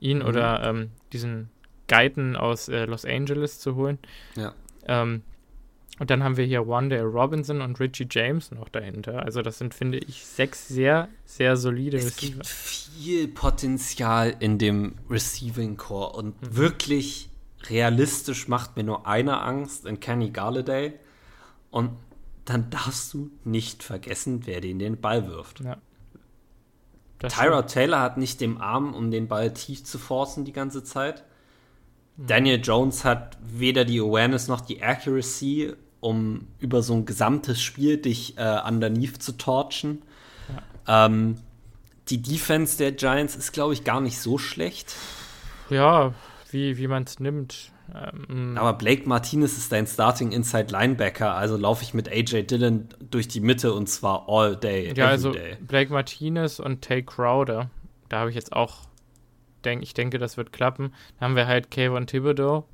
[0.00, 0.24] ihn Mhm.
[0.26, 1.50] oder ähm, diesen
[1.88, 3.98] Guyton aus äh, Los Angeles zu holen.
[4.36, 4.54] Ja.
[4.86, 5.22] Ähm,
[5.98, 9.22] und dann haben wir hier Wanda Robinson und Richie James noch dahinter.
[9.22, 12.32] Also das sind, finde ich, sechs sehr, sehr solide Es Receiver.
[12.36, 16.56] gibt viel Potenzial in dem Receiving Core und Mhm.
[16.56, 17.28] wirklich
[17.68, 20.94] realistisch macht mir nur eine Angst in Kenny Galladay
[21.70, 21.90] und
[22.50, 25.60] dann darfst du nicht vergessen, wer den den Ball wirft.
[25.60, 25.76] Ja.
[27.20, 31.22] Tyrod Taylor hat nicht den Arm, um den Ball tief zu forcen die ganze Zeit.
[32.16, 32.26] Mhm.
[32.26, 37.98] Daniel Jones hat weder die Awareness noch die Accuracy, um über so ein gesamtes Spiel
[37.98, 40.02] dich äh, underneath zu torchen.
[40.88, 41.36] Ähm,
[42.08, 44.96] die Defense der Giants ist, glaube ich, gar nicht so schlecht.
[45.68, 46.14] Ja,
[46.50, 47.70] wie, wie man es nimmt.
[47.94, 52.88] Ähm, Aber Blake Martinez ist dein Starting Inside Linebacker, also laufe ich mit AJ Dillon
[53.10, 55.56] durch die Mitte und zwar all day, ja, also day.
[55.60, 57.70] Blake Martinez und Tay Crowder,
[58.08, 58.86] da habe ich jetzt auch,
[59.64, 60.92] denk, ich denke, das wird klappen.
[61.18, 62.64] Da haben wir halt Kayvon Thibodeau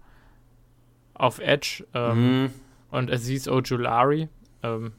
[1.14, 2.50] auf Edge ähm, Mhm.
[2.90, 4.28] und Aziz Ojulari.
[4.62, 4.92] Ähm,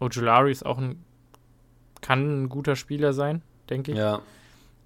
[0.00, 1.04] Ojulari ist auch ein,
[2.00, 3.98] kann ein guter Spieler sein, denke ich.
[3.98, 4.20] Ja,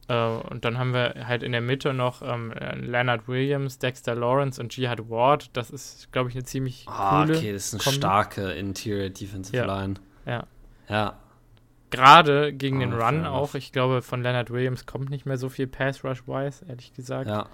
[0.08, 4.76] und dann haben wir halt in der Mitte noch ähm, Leonard Williams, Dexter Lawrence und
[4.76, 5.50] Jihad Ward.
[5.56, 7.36] Das ist, glaube ich, eine ziemlich ah, coole.
[7.38, 7.96] okay, das ist eine Kombi.
[7.98, 9.64] starke Interior Defensive Ja.
[9.64, 9.94] Line.
[10.26, 10.46] Ja.
[10.88, 11.18] Ja,
[11.90, 13.54] Gerade gegen den Ah, Run auch.
[13.54, 17.28] Ich glaube, von Leonard Williams kommt nicht mehr so viel Pass Rush-wise, ehrlich gesagt.
[17.28, 17.46] ja.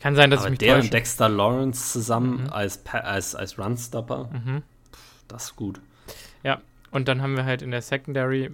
[0.00, 0.86] Kann sein, dass Aber ich mich der täusche.
[0.88, 2.50] und Dexter Lawrence zusammen Mhm.
[2.52, 4.62] als, Pa- als, als Runstopper, Mhm.
[5.28, 5.80] das ist gut.
[6.92, 8.50] Und dann haben wir halt in der Secondary,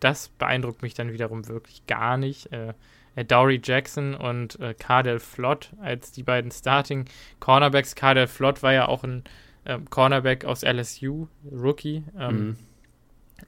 [0.00, 2.52] das beeindruckt mich dann wiederum wirklich gar nicht.
[2.52, 2.74] Äh,
[3.16, 7.06] äh, Dowry Jackson und äh, Cardell Flott als die beiden Starting
[7.40, 7.94] Cornerbacks.
[7.94, 9.24] Cardell Flott war ja auch ein
[9.66, 12.04] ähm, Cornerback aus LSU, Rookie.
[12.18, 12.56] Ähm, Mhm.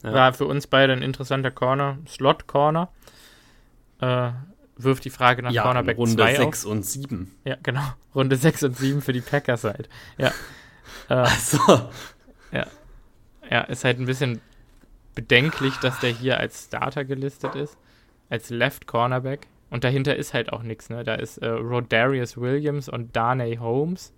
[0.05, 0.13] Ja.
[0.13, 2.93] War für uns beide ein interessanter Corner, Slot-Corner.
[4.01, 4.31] Äh,
[4.77, 6.45] wirft die Frage nach ja, Cornerback Runde 2 auf.
[6.45, 7.35] 6 und 7.
[7.45, 7.83] Ja, genau.
[8.15, 9.89] Runde 6 und 7 für die Packers halt.
[10.17, 10.33] Ja.
[11.09, 11.91] Äh, Also,
[13.51, 14.41] ja, ist halt ein bisschen
[15.21, 17.77] bedenklich, dass der hier als Starter gelistet ist.
[18.31, 19.49] Als Left Cornerback.
[19.69, 21.05] Und dahinter ist halt auch nichts, ne?
[21.05, 24.15] Da ist äh, Rodarius Williams und Darnay Holmes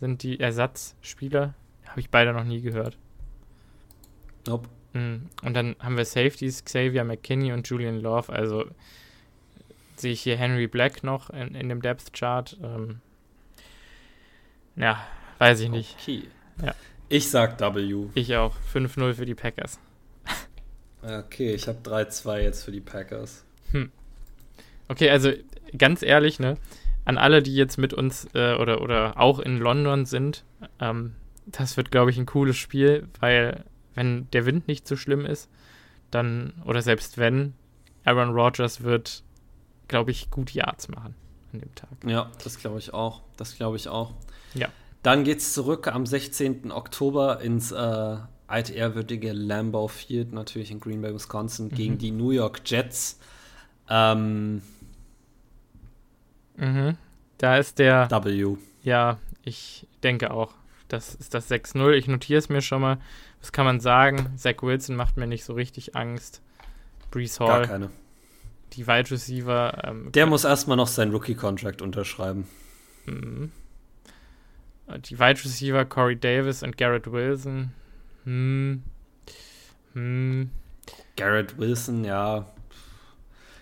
[0.00, 1.54] sind die Ersatzspieler.
[1.86, 2.98] Habe ich beide noch nie gehört.
[4.46, 4.68] nope.
[4.92, 8.32] Mm, und dann haben wir Safeties, Xavier McKinney und Julian Love.
[8.32, 8.64] Also
[9.96, 12.56] sehe ich hier Henry Black noch in, in dem Depth Chart.
[12.62, 13.00] Ähm,
[14.76, 14.98] ja,
[15.38, 15.96] weiß ich nicht.
[16.00, 16.24] Okay.
[16.62, 16.74] Ja.
[17.08, 18.08] Ich sag W.
[18.14, 18.56] Ich auch.
[18.74, 19.78] 5-0 für die Packers.
[21.02, 23.44] Okay, ich habe 3-2 jetzt für die Packers.
[23.70, 23.90] Hm.
[24.88, 25.32] Okay, also
[25.76, 26.56] ganz ehrlich, ne,
[27.04, 30.44] an alle, die jetzt mit uns äh, oder, oder auch in London sind,
[30.80, 31.14] ähm,
[31.46, 35.48] das wird, glaube ich, ein cooles Spiel, weil wenn der Wind nicht so schlimm ist,
[36.10, 37.54] dann, oder selbst wenn,
[38.04, 39.22] Aaron Rodgers wird,
[39.88, 41.14] glaube ich, gut Yards machen
[41.52, 41.90] an dem Tag.
[42.06, 43.22] Ja, das glaube ich auch.
[43.36, 44.14] Das glaube ich auch.
[44.54, 44.68] Ja.
[45.02, 46.72] Dann geht es zurück am 16.
[46.72, 48.16] Oktober ins äh,
[48.48, 51.74] altehrwürdige Lambeau Field, natürlich in Green Bay, Wisconsin, mhm.
[51.74, 53.20] gegen die New York Jets.
[53.88, 54.62] Ähm,
[56.56, 56.96] mhm.
[57.36, 58.56] Da ist der W.
[58.82, 60.54] Ja, ich denke auch.
[60.88, 61.92] Das ist das 6-0.
[61.92, 62.98] Ich notiere es mir schon mal.
[63.40, 64.32] Was kann man sagen?
[64.36, 66.42] Zach Wilson macht mir nicht so richtig Angst.
[67.10, 67.60] Brees Hall.
[67.60, 67.90] Gar keine.
[68.72, 69.82] Die Wide Receiver.
[69.84, 72.48] Ähm, Der muss erstmal noch seinen Rookie-Contract unterschreiben.
[73.06, 73.52] Mhm.
[75.04, 77.72] Die Wide Receiver Corey Davis und Garrett Wilson.
[78.28, 78.82] Hm.
[79.94, 80.50] Hm.
[81.16, 82.44] Garrett Wilson, ja.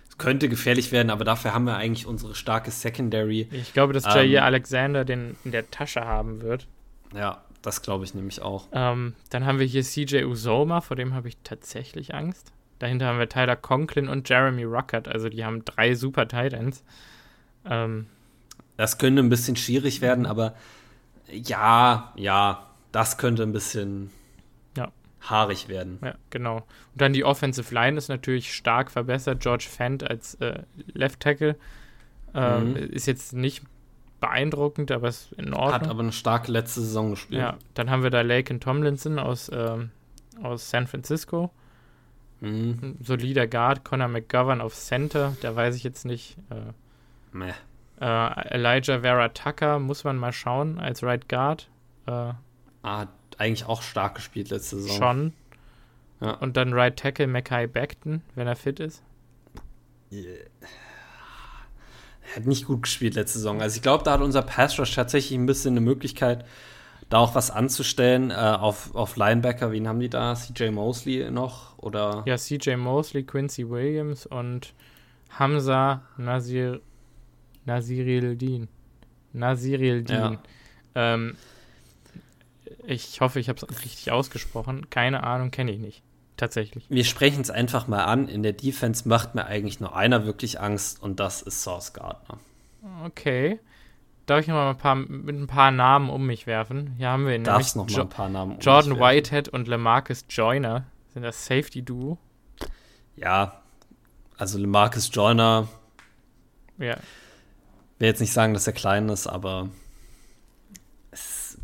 [0.09, 3.49] Es könnte gefährlich werden, aber dafür haben wir eigentlich unsere starke Secondary.
[3.53, 6.67] Ich glaube, dass Jair ähm, Alexander den in der Tasche haben wird.
[7.15, 8.67] Ja, das glaube ich nämlich auch.
[8.73, 12.53] Ähm, dann haben wir hier CJ Uzoma, vor dem habe ich tatsächlich Angst.
[12.81, 16.83] Dahinter haben wir Tyler Conklin und Jeremy Ruckert, also die haben drei super Titans.
[17.65, 18.07] Ähm,
[18.77, 20.57] das könnte ein bisschen schwierig werden, aber
[21.31, 24.11] ja, ja, das könnte ein bisschen.
[25.31, 25.99] Haarig werden.
[26.03, 26.57] Ja, genau.
[26.57, 26.67] Und
[27.01, 29.41] dann die Offensive Line ist natürlich stark verbessert.
[29.41, 30.63] George Fent als äh,
[30.93, 31.57] Left Tackle
[32.35, 32.77] ähm, mhm.
[32.77, 33.65] ist jetzt nicht
[34.21, 35.73] beeindruckend, aber ist in Ordnung.
[35.73, 37.41] Hat aber eine starke letzte Saison gespielt.
[37.41, 39.91] Ja, dann haben wir da Laken Tomlinson aus, ähm,
[40.43, 41.51] aus San Francisco.
[42.41, 42.97] Mhm.
[43.03, 46.37] Solider Guard, Connor McGovern auf Center, da weiß ich jetzt nicht.
[46.51, 46.73] Äh,
[47.33, 47.53] Meh.
[48.01, 51.71] Äh, Elijah Vera Tucker muss man mal schauen als Right Guard.
[52.07, 52.33] Äh,
[52.83, 53.07] ah,
[53.39, 54.97] eigentlich auch stark gespielt letzte Saison.
[54.99, 55.33] Schon.
[56.21, 56.33] Ja.
[56.33, 59.03] Und dann Right Tackle Mackay Beckton, wenn er fit ist.
[60.11, 60.47] Yeah.
[62.29, 63.61] Er hat nicht gut gespielt letzte Saison.
[63.61, 66.45] Also ich glaube, da hat unser Pass Rush tatsächlich ein bisschen eine Möglichkeit,
[67.09, 68.31] da auch was anzustellen.
[68.31, 70.35] Äh, auf, auf Linebacker, wen haben die da?
[70.35, 71.79] CJ Mosley noch?
[71.79, 72.25] Oder?
[72.27, 74.75] Ja, CJ Mosley, Quincy Williams und
[75.31, 76.81] Hamza Nasir
[77.65, 78.69] Nasirildin.
[79.33, 80.17] Nasirildin.
[80.17, 80.43] Ja.
[80.95, 81.37] Ähm,
[82.87, 84.89] ich hoffe, ich habe es richtig ausgesprochen.
[84.91, 86.03] Keine Ahnung, kenne ich nicht.
[86.37, 86.85] Tatsächlich.
[86.91, 88.29] Wir sprechen es einfach mal an.
[88.29, 92.39] In der Defense macht mir eigentlich nur einer wirklich Angst und das ist Source Gardner.
[93.05, 93.59] Okay.
[94.27, 96.95] Darf ich noch mal ein paar, mit ein paar Namen um mich werfen?
[96.99, 100.85] Hier haben wir Darfst noch mal ein paar Namen um Jordan Whitehead und Lamarcus Joyner
[101.15, 102.19] sind das Safety-Duo.
[103.15, 103.63] Ja,
[104.37, 105.69] also Lamarcus Joyner.
[106.79, 106.97] Ja.
[107.99, 109.71] Will jetzt nicht sagen, dass er klein ist, aber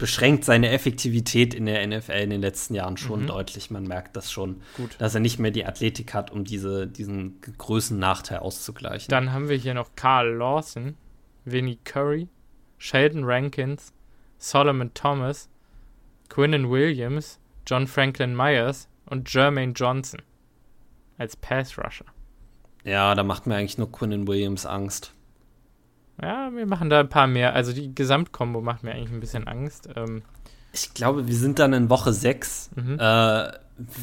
[0.02, 3.26] beschränkt seine Effektivität in der NFL in den letzten Jahren schon mhm.
[3.28, 3.70] deutlich.
[3.70, 4.96] Man merkt das schon, Gut.
[4.98, 9.10] dass er nicht mehr die Athletik hat, um diese, diesen Größennachteil auszugleichen.
[9.10, 10.96] Dann haben wir hier noch Carl Lawson,
[11.44, 12.26] Vinnie Curry,
[12.78, 13.92] Sheldon Rankins,
[14.38, 15.48] Solomon Thomas,
[16.28, 20.20] Quinnen Williams, John Franklin Myers und Jermaine Johnson
[21.16, 22.06] als Pass Rusher.
[22.82, 25.14] Ja, da macht mir eigentlich nur Quinnen Williams Angst.
[26.20, 27.54] Ja, wir machen da ein paar mehr.
[27.54, 29.88] Also die Gesamtkombo macht mir eigentlich ein bisschen Angst.
[29.96, 30.22] Ähm
[30.72, 32.70] ich glaube, wir sind dann in Woche 6.
[32.74, 32.98] Mhm.
[32.98, 33.52] Äh,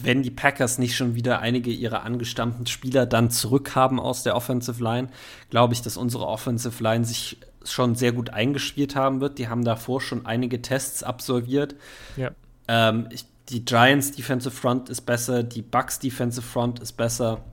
[0.04, 4.84] wenn die Packers nicht schon wieder einige ihrer angestammten Spieler dann zurückhaben aus der Offensive
[4.84, 5.10] Line,
[5.50, 9.38] glaube ich, dass unsere Offensive Line sich schon sehr gut eingespielt haben wird.
[9.38, 11.76] Die haben davor schon einige Tests absolviert.
[12.18, 12.32] Ja.
[12.68, 17.44] Ähm, ich, die Giants Defensive Front ist besser, die Bucks Defensive Front ist besser,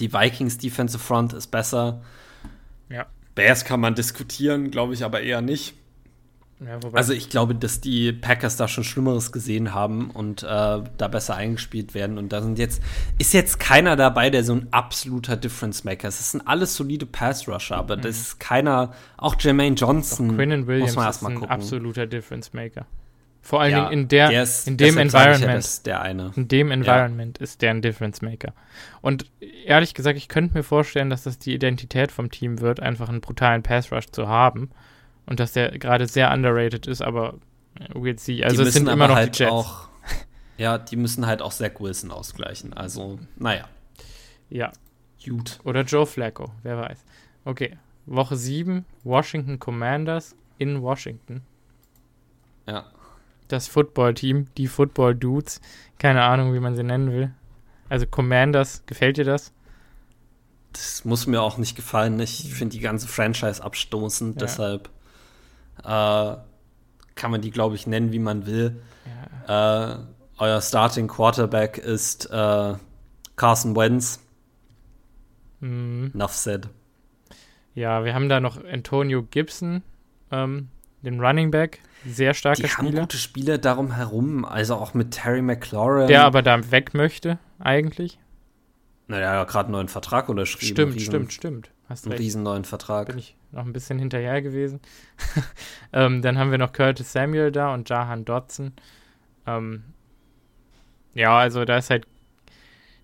[0.00, 2.02] die Vikings Defensive Front ist besser.
[3.38, 5.74] Bears kann man diskutieren, glaube ich aber eher nicht.
[6.60, 11.08] Ja, also ich glaube, dass die Packers da schon Schlimmeres gesehen haben und äh, da
[11.08, 12.18] besser eingespielt werden.
[12.18, 12.82] Und da sind jetzt,
[13.16, 16.18] ist jetzt keiner dabei, der so ein absoluter Difference Maker ist.
[16.18, 18.00] Das sind alles solide Pass-Rusher, aber mhm.
[18.00, 20.34] das ist keiner, auch Jermaine Johnson.
[20.34, 22.86] Quinnen Williams muss man erst mal ist ein absoluter Difference Maker.
[23.40, 25.64] Vor allen ja, Dingen in der, der ist, in dem Environment.
[25.64, 26.32] Ja, der eine.
[26.36, 27.44] In dem Environment ja.
[27.44, 28.52] ist der ein Difference Maker.
[29.00, 29.30] Und
[29.64, 33.20] ehrlich gesagt, ich könnte mir vorstellen, dass das die Identität vom Team wird, einfach einen
[33.20, 34.70] brutalen Pass Rush zu haben.
[35.24, 37.34] Und dass der gerade sehr underrated ist, aber
[37.94, 38.44] we'll see.
[38.44, 39.52] Also es sind immer noch halt die Jets.
[39.52, 39.88] Auch,
[40.56, 42.72] ja, die müssen halt auch Zach Wilson ausgleichen.
[42.72, 43.68] Also, naja.
[44.50, 44.72] Ja.
[45.24, 45.58] Gut.
[45.64, 47.04] Oder Joe Flacco, wer weiß.
[47.44, 47.76] Okay,
[48.06, 51.42] Woche 7, Washington Commanders in Washington.
[52.66, 52.86] Ja.
[53.48, 55.60] Das Football-Team, die Football-Dudes,
[55.98, 57.32] keine Ahnung, wie man sie nennen will.
[57.88, 59.52] Also Commanders, gefällt dir das?
[60.72, 62.20] Das muss mir auch nicht gefallen.
[62.20, 64.46] Ich finde die ganze Franchise abstoßend, ja.
[64.46, 64.90] deshalb
[65.82, 66.36] äh,
[67.14, 68.80] kann man die, glaube ich, nennen, wie man will.
[69.48, 69.94] Ja.
[69.94, 69.98] Äh,
[70.38, 72.74] euer Starting Quarterback ist äh,
[73.36, 74.20] Carson Wentz.
[75.60, 76.12] Mhm.
[76.14, 76.68] Enough said.
[77.74, 79.82] Ja, wir haben da noch Antonio Gibson,
[80.30, 80.68] ähm,
[81.02, 82.88] den Running Back, sehr starker die Spieler.
[82.92, 86.08] Haben gute Spieler darum herum, also auch mit Terry McLaurin.
[86.08, 88.18] Der aber da weg möchte, eigentlich.
[89.06, 90.74] Naja, gerade einen neuen Vertrag unterschrieben.
[90.74, 91.70] Stimmt, riesen, stimmt, stimmt.
[91.88, 92.22] Hast einen recht.
[92.22, 93.06] riesen neuen Vertrag.
[93.06, 94.80] Bin ich noch ein bisschen hinterher gewesen.
[95.92, 98.72] ähm, dann haben wir noch Curtis Samuel da und Jahan Dodson.
[99.46, 99.84] Ähm,
[101.14, 102.06] ja, also da ist halt,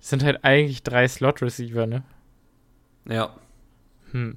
[0.01, 2.03] sind halt eigentlich drei Slot-Receiver, ne?
[3.09, 3.35] Ja.
[4.13, 4.37] Hm.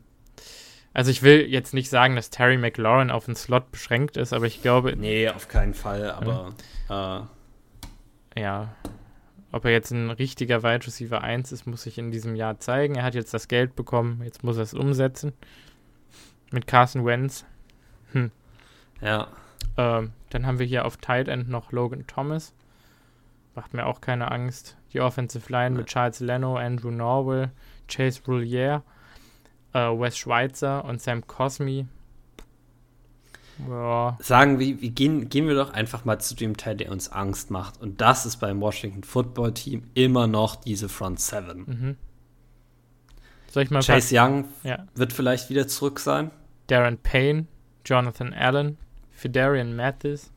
[0.98, 4.48] Also ich will jetzt nicht sagen, dass Terry McLaurin auf den Slot beschränkt ist, aber
[4.48, 4.96] ich glaube.
[4.96, 6.56] Nee, auf keinen Fall, aber.
[6.90, 8.76] Äh, ja.
[9.52, 12.96] Ob er jetzt ein richtiger Wide Receiver 1 ist, muss sich in diesem Jahr zeigen.
[12.96, 15.34] Er hat jetzt das Geld bekommen, jetzt muss er es umsetzen.
[16.50, 17.46] Mit Carson Wentz.
[18.14, 18.32] Hm.
[19.00, 19.28] Ja.
[19.78, 22.56] Ähm, dann haben wir hier auf Tight End noch Logan Thomas.
[23.54, 24.78] Macht mir auch keine Angst.
[24.94, 25.78] Die Offensive Line nee.
[25.78, 27.52] mit Charles Leno, Andrew Norwell,
[27.88, 28.82] Chase Roulier,
[29.74, 31.88] äh, Wes Schweitzer und Sam Cosmi.
[33.68, 34.18] Ja.
[34.20, 37.50] Sagen wir, wir gehen, gehen wir doch einfach mal zu dem Teil, der uns Angst
[37.50, 37.82] macht.
[37.82, 41.66] Und das ist beim Washington Football Team immer noch diese Front Seven.
[41.66, 41.98] Mhm.
[43.50, 44.86] Soll ich mal Chase Young ja.
[44.94, 46.32] wird vielleicht wieder zurück sein.
[46.68, 47.48] Darren Payne,
[47.86, 48.78] Jonathan Allen,
[49.12, 50.32] Fidarian Mathis,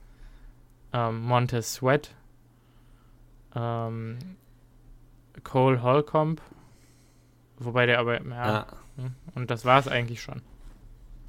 [0.92, 2.14] ähm, Montez Sweat,
[3.54, 4.18] ähm,
[5.42, 6.40] Cole Holcomb,
[7.58, 8.66] wobei der aber, ja, ja.
[9.34, 10.42] Und das war es eigentlich schon.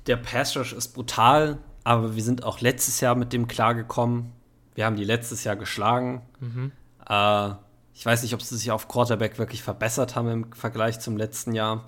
[0.08, 4.32] Der Pass Rush ist brutal, aber wir sind auch letztes Jahr mit dem klargekommen.
[4.76, 6.22] Wir haben die letztes Jahr geschlagen.
[6.40, 6.72] Mhm.
[7.08, 7.52] Äh,
[7.94, 11.54] ich weiß nicht, ob sie sich auf Quarterback wirklich verbessert haben im Vergleich zum letzten
[11.54, 11.86] Jahr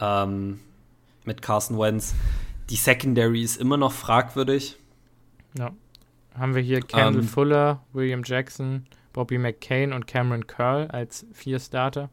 [0.00, 0.60] ähm,
[1.24, 2.14] mit Carson Wentz.
[2.70, 4.76] Die Secondary ist immer noch fragwürdig.
[5.58, 5.72] Ja.
[6.38, 11.58] Haben wir hier Kendall ähm, Fuller, William Jackson, Bobby McCain und Cameron Curl als vier
[11.58, 12.08] Starter.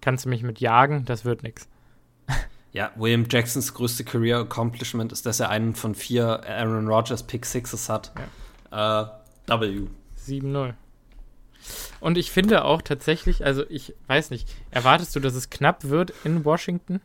[0.00, 1.04] Kannst du mich mit jagen?
[1.04, 1.68] Das wird nichts.
[2.78, 7.44] Ja, William Jacksons größte Career Accomplishment ist, dass er einen von vier Aaron Rodgers Pick
[7.44, 8.12] Sixes hat.
[8.70, 9.20] Ja.
[9.48, 9.88] Äh, w.
[10.24, 10.74] 7-0.
[11.98, 16.12] Und ich finde auch tatsächlich, also ich weiß nicht, erwartest du, dass es knapp wird
[16.22, 17.00] in Washington?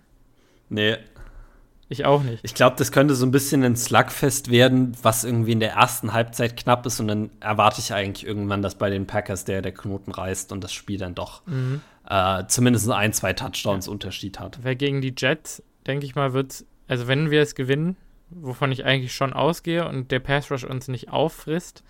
[0.69, 0.97] Nee.
[1.89, 2.45] Ich auch nicht.
[2.45, 6.13] Ich glaube, das könnte so ein bisschen ein Slugfest werden, was irgendwie in der ersten
[6.13, 9.73] Halbzeit knapp ist und dann erwarte ich eigentlich irgendwann, dass bei den Packers der, der
[9.73, 14.59] Knoten reißt und das Spiel dann doch mhm äh, zumindest ein, zwei Touchdowns Unterschied hat.
[14.61, 17.97] Wer gegen die Jets, denke ich mal, wird also wenn wir es gewinnen,
[18.29, 21.83] wovon ich eigentlich schon ausgehe und der Pass Rush uns nicht auffrisst,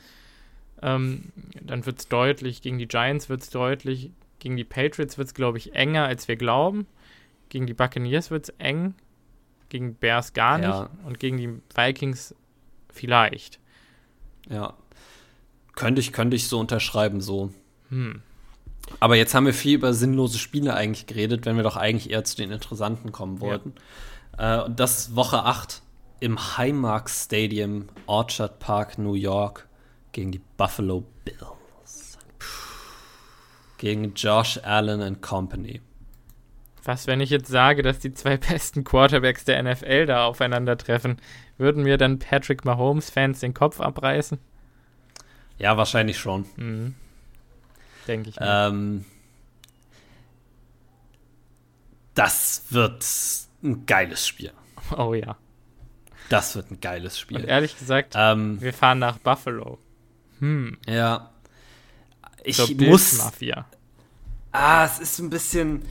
[0.82, 5.28] ähm, dann wird es deutlich, gegen die Giants wird es deutlich, gegen die Patriots wird
[5.28, 6.86] es, glaube ich, enger, als wir glauben.
[7.50, 8.96] Gegen die Buccaneers wird es eng,
[9.70, 10.90] gegen Bears gar nicht ja.
[11.06, 12.36] und gegen die Vikings
[12.92, 13.60] vielleicht.
[14.50, 14.74] Ja.
[15.76, 17.52] Könnte ich, könnte ich so unterschreiben, so.
[17.90, 18.22] Hm.
[19.00, 22.24] Aber jetzt haben wir viel über sinnlose Spiele eigentlich geredet, wenn wir doch eigentlich eher
[22.24, 23.74] zu den interessanten kommen wollten.
[24.38, 24.62] Ja.
[24.62, 25.82] Äh, und das ist Woche 8
[26.20, 29.68] im Highmark Stadium, Orchard Park, New York,
[30.12, 32.18] gegen die Buffalo Bills.
[33.78, 35.82] Gegen Josh Allen and Company.
[36.86, 41.18] Was, wenn ich jetzt sage, dass die zwei besten Quarterbacks der NFL da aufeinandertreffen?
[41.58, 44.38] Würden mir dann Patrick Mahomes-Fans den Kopf abreißen?
[45.58, 46.46] Ja, wahrscheinlich schon.
[46.56, 46.96] Mhm.
[48.08, 48.36] Denke ich.
[48.40, 49.06] Ähm,
[52.16, 53.06] das wird
[53.64, 54.52] ein geiles Spiel.
[54.98, 55.38] Oh ja.
[56.30, 57.38] Das wird ein geiles Spiel.
[57.38, 59.80] Und ehrlich gesagt, ähm, wir fahren nach Buffalo.
[60.40, 60.78] Hm.
[60.88, 61.32] Ja.
[62.44, 63.18] Ich so muss.
[63.18, 63.66] Mafia.
[64.52, 65.84] Ah, es ist ein bisschen.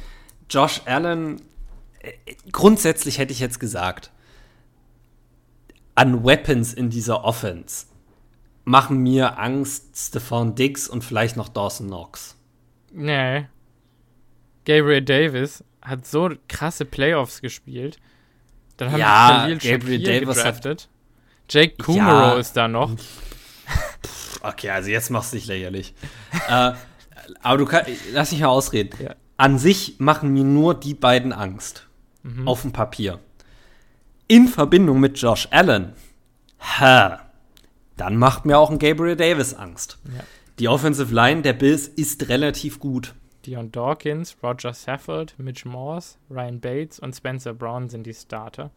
[0.48, 1.40] Josh Allen.
[2.50, 4.10] Grundsätzlich hätte ich jetzt gesagt,
[5.94, 7.86] an Weapons in dieser Offense
[8.64, 12.36] machen mir Angst Stefan Diggs und vielleicht noch Dawson Knox.
[12.92, 13.46] Nee.
[14.64, 17.98] Gabriel Davis hat so krasse Playoffs gespielt.
[18.76, 20.82] Dann haben ja, die Gabriel Davis gedraftet.
[20.82, 20.88] Hat,
[21.48, 22.38] Jake Kumaro ja.
[22.38, 22.92] ist da noch.
[24.42, 25.94] okay, also jetzt machst du dich lächerlich.
[26.48, 26.72] äh,
[27.42, 28.96] aber du kannst, lass mich mal ausreden.
[29.02, 29.14] Ja.
[29.36, 31.88] An sich machen mir nur die beiden Angst.
[32.22, 32.46] Mhm.
[32.46, 33.18] Auf dem Papier.
[34.28, 35.94] In Verbindung mit Josh Allen.
[36.60, 37.21] Ha
[38.02, 39.98] dann macht mir auch ein Gabriel Davis Angst.
[40.06, 40.24] Ja.
[40.58, 43.14] Die Offensive Line der Bills ist relativ gut.
[43.46, 48.70] Dion Dawkins, Roger Safford, Mitch Morse, Ryan Bates und Spencer Brown sind die Starter.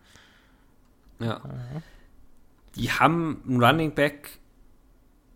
[1.19, 1.41] Ja.
[2.75, 4.39] Die haben einen Running Back,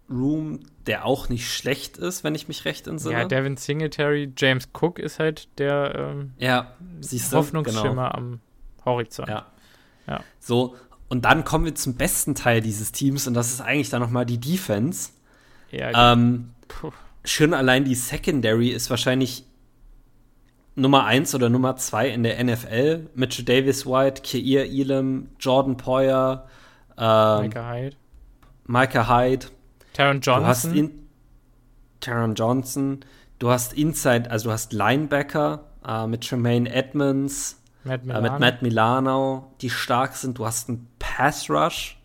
[0.08, 3.20] Room, der auch nicht schlecht ist, wenn ich mich recht entsinne.
[3.20, 6.74] Ja, Devin Singletary, James Cook ist halt der ähm, ja,
[7.32, 8.12] Hoffnungsschimmer genau.
[8.12, 8.40] am
[8.86, 9.30] Horizont.
[9.30, 9.48] Ja.
[10.08, 10.24] ja.
[10.40, 10.76] So,
[11.10, 14.26] und dann kommen wir zum besten Teil dieses Teams und das ist eigentlich dann nochmal
[14.26, 15.12] die Defense.
[15.72, 16.52] Ja, ähm,
[17.26, 19.44] schon allein die Secondary ist wahrscheinlich
[20.76, 23.10] Nummer 1 oder Nummer 2 in der NFL.
[23.16, 26.48] Mitchell Davis White, Keir Elam, Jordan Poyer,
[26.98, 27.96] ähm, Micah Hyde.
[28.66, 29.48] Micah Hyde.
[29.94, 30.42] Taron Johnson.
[30.42, 30.92] Du hast in
[32.00, 33.00] Taron Johnson.
[33.40, 38.62] Du hast Inside, also du hast Linebacker äh, mit Tremaine Edmonds, Matt äh, mit Matt
[38.62, 40.38] Milano, die stark sind.
[40.38, 42.00] Du hast einen Pass Rush,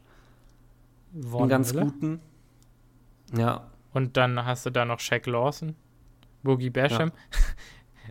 [1.20, 1.86] Von einen ganz Miller.
[1.86, 2.20] guten.
[3.36, 3.70] Ja.
[3.92, 5.76] Und dann hast du da noch Shaq Lawson,
[6.42, 7.10] Boogie Basham.
[7.10, 7.40] Ja.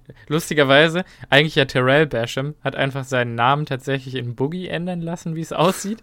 [0.28, 5.42] Lustigerweise, eigentlich ja Terrell Basham hat einfach seinen Namen tatsächlich in Boogie ändern lassen, wie
[5.42, 6.02] es aussieht.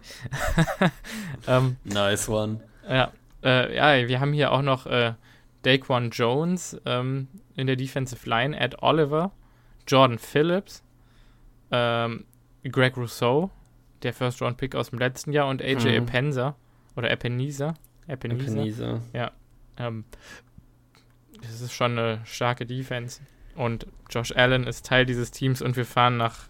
[1.47, 2.61] ähm, nice one.
[2.87, 3.11] Ja,
[3.43, 5.13] äh, ja, wir haben hier auch noch äh,
[5.63, 9.31] Daquan Jones ähm, in der Defensive Line, Ed Oliver,
[9.87, 10.83] Jordan Phillips,
[11.71, 12.25] ähm,
[12.63, 13.49] Greg Rousseau,
[14.03, 16.07] der First-Round-Pick aus dem letzten Jahr, und AJ mhm.
[16.07, 16.55] Epenza
[16.95, 17.73] oder Epenisa.
[18.07, 19.01] Epenisa.
[19.13, 19.31] Ja.
[19.77, 20.05] Ähm,
[21.41, 23.21] das ist schon eine starke Defense.
[23.55, 26.47] Und Josh Allen ist Teil dieses Teams und wir fahren nach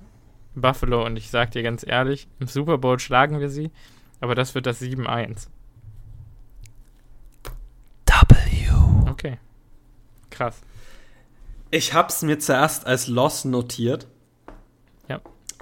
[0.53, 3.71] Buffalo und ich sag dir ganz ehrlich, im Super Bowl schlagen wir sie,
[4.19, 5.47] aber das wird das 7-1.
[8.05, 9.09] W.
[9.09, 9.37] Okay.
[10.29, 10.61] Krass.
[11.69, 14.07] Ich hab's mir zuerst als Loss notiert.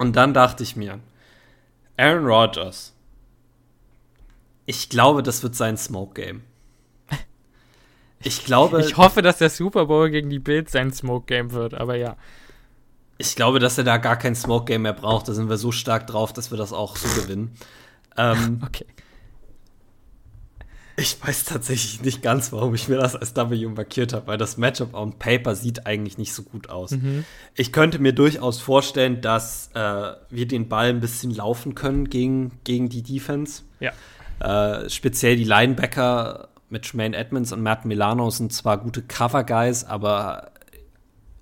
[0.00, 0.98] Und dann dachte ich mir,
[1.98, 2.94] Aaron Rodgers.
[4.64, 6.42] Ich glaube, das wird sein Smoke Game.
[8.22, 8.80] Ich glaube.
[8.80, 12.16] Ich hoffe, dass der Super Bowl gegen die Bills sein Smoke Game wird, aber ja.
[13.18, 15.28] Ich glaube, dass er da gar kein Smoke Game mehr braucht.
[15.28, 17.54] Da sind wir so stark drauf, dass wir das auch so gewinnen.
[18.16, 18.86] Ähm, okay.
[20.96, 24.56] Ich weiß tatsächlich nicht ganz, warum ich mir das als W markiert habe, weil das
[24.56, 26.92] Matchup on Paper sieht eigentlich nicht so gut aus.
[26.92, 27.24] Mhm.
[27.54, 32.52] Ich könnte mir durchaus vorstellen, dass äh, wir den Ball ein bisschen laufen können gegen,
[32.64, 33.62] gegen die Defense.
[33.80, 33.92] Ja.
[34.40, 40.52] Äh, speziell die Linebacker mit Shmaine Edmonds und Matt Milano sind zwar gute Cover-Guys, aber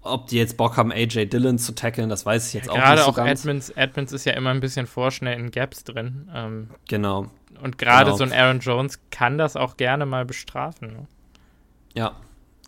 [0.09, 2.76] ob die jetzt Bock haben, AJ Dillon zu tackeln, das weiß ich jetzt ja, auch
[2.76, 6.28] nicht so Gerade auch Edmonds, Edmonds ist ja immer ein bisschen vorschnell in Gaps drin.
[6.35, 7.26] Ähm, genau.
[7.62, 8.16] Und gerade genau.
[8.16, 10.89] so ein Aaron Jones kann das auch gerne mal bestrafen.
[10.89, 11.06] Ne?
[11.94, 12.12] Ja,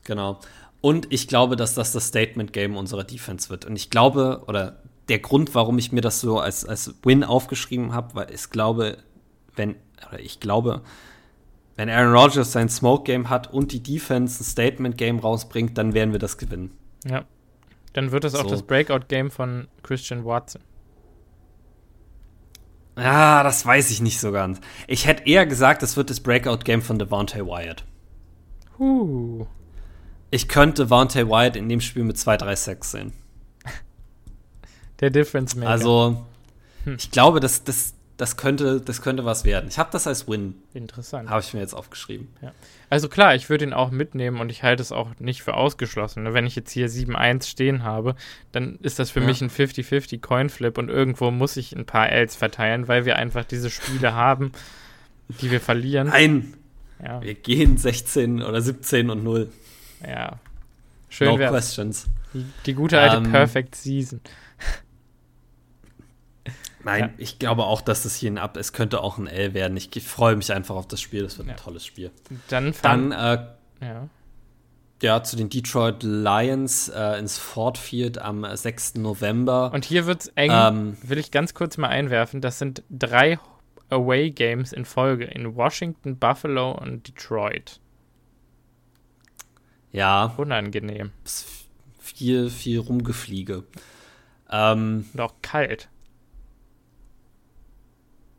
[0.05, 0.41] genau.
[0.81, 3.65] Und ich glaube, dass das das Statement-Game unserer Defense wird.
[3.67, 7.93] Und ich glaube, oder der Grund, warum ich mir das so als, als Win aufgeschrieben
[7.93, 8.99] habe, weil ich glaube,
[9.57, 9.77] wenn,
[10.09, 10.83] oder ich glaube,
[11.77, 16.19] wenn Aaron Rodgers sein Smoke-Game hat und die Defense ein Statement-Game rausbringt, dann werden wir
[16.19, 16.77] das gewinnen.
[17.05, 17.25] Ja.
[17.93, 18.51] Dann wird es auch so.
[18.51, 20.63] das Breakout-Game von Christian Watson.
[22.97, 24.61] Ja, das weiß ich nicht so ganz.
[24.87, 27.85] Ich hätte eher gesagt, es wird das Breakout-Game von Devontae Wyatt.
[28.79, 29.47] Uh.
[30.31, 33.13] Ich könnte Devontae Wyatt in dem Spiel mit 2-3 Sacks sehen.
[35.01, 35.71] Der Difference Maker.
[35.71, 36.25] Also,
[36.85, 36.97] hm.
[36.99, 39.69] ich glaube, dass das, das könnte, das könnte was werden.
[39.71, 40.55] Ich habe das als Win.
[40.75, 41.31] Interessant.
[41.31, 42.29] Habe ich mir jetzt aufgeschrieben.
[42.43, 42.53] Ja.
[42.91, 46.25] Also klar, ich würde ihn auch mitnehmen und ich halte es auch nicht für ausgeschlossen.
[46.25, 46.35] Ne?
[46.35, 48.17] Wenn ich jetzt hier 7-1 stehen habe,
[48.53, 49.27] dann ist das für ja.
[49.27, 53.47] mich ein 50-50 Coinflip und irgendwo muss ich ein paar Ls verteilen, weil wir einfach
[53.47, 54.53] diese Spiele haben,
[55.41, 56.09] die wir verlieren.
[56.09, 56.55] Nein!
[57.03, 57.23] Ja.
[57.23, 59.51] Wir gehen 16 oder 17 und 0.
[60.07, 60.39] Ja.
[61.09, 61.53] Schön no wär's.
[61.53, 62.07] questions.
[62.35, 64.21] Die, die gute alte um, ähm, Perfect Season.
[66.85, 67.11] Nein, ja.
[67.19, 68.57] ich glaube auch, dass das hier ein Ab.
[68.57, 69.77] Es könnte auch ein L werden.
[69.77, 71.23] Ich freue mich einfach auf das Spiel.
[71.23, 71.55] Das wird ja.
[71.55, 72.11] ein tolles Spiel.
[72.49, 73.47] Dann, Dann äh,
[73.81, 74.09] ja.
[75.03, 78.97] ja, zu den Detroit Lions äh, ins Ford Field am 6.
[78.97, 79.73] November.
[79.73, 80.51] Und hier wird es eng.
[80.53, 82.41] Ähm, will ich ganz kurz mal einwerfen.
[82.41, 83.39] Das sind drei
[83.91, 87.81] Away Games in Folge in Washington, Buffalo und Detroit.
[89.93, 90.35] Ja.
[90.37, 91.11] Unangenehm.
[91.99, 93.65] Viel, viel Rumgefliege.
[94.51, 95.89] Ähm, und auch kalt.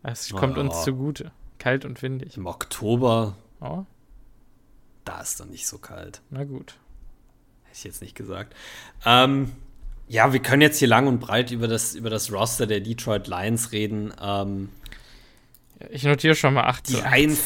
[0.04, 0.62] Es kommt oh.
[0.62, 1.32] uns zugute.
[1.58, 2.38] Kalt und windig.
[2.38, 3.36] Im Oktober.
[3.60, 3.86] Oh.
[5.06, 6.22] Da ist doch nicht so kalt.
[6.30, 6.78] Na gut.
[7.64, 8.56] Hätte ich jetzt nicht gesagt.
[9.06, 9.52] Ähm,
[10.08, 13.28] ja, wir können jetzt hier lang und breit über das, über das Roster der Detroit
[13.28, 14.14] Lions reden.
[14.20, 14.70] Ähm,
[15.90, 17.40] ich notiere schon mal 8 Die Lions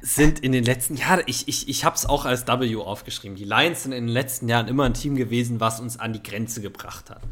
[0.00, 3.36] sind in den letzten Jahren, ich, ich, ich habe es auch als W aufgeschrieben.
[3.36, 6.22] Die Lions sind in den letzten Jahren immer ein Team gewesen, was uns an die
[6.22, 7.22] Grenze gebracht hat.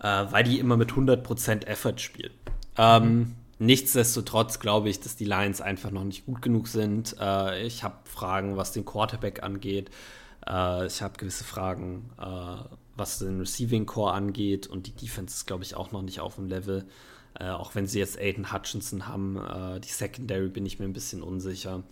[0.00, 2.32] Äh, weil die immer mit 100% Effort spielen.
[2.76, 7.16] Ähm, nichtsdestotrotz glaube ich, dass die Lions einfach noch nicht gut genug sind.
[7.20, 9.90] Äh, ich habe Fragen, was den Quarterback angeht.
[10.46, 12.64] Äh, ich habe gewisse Fragen, äh,
[12.96, 14.66] was den Receiving Core angeht.
[14.66, 16.86] Und die Defense ist, glaube ich, auch noch nicht auf dem Level.
[17.38, 19.36] Äh, auch wenn sie jetzt Aiden Hutchinson haben.
[19.36, 21.82] Äh, die Secondary bin ich mir ein bisschen unsicher.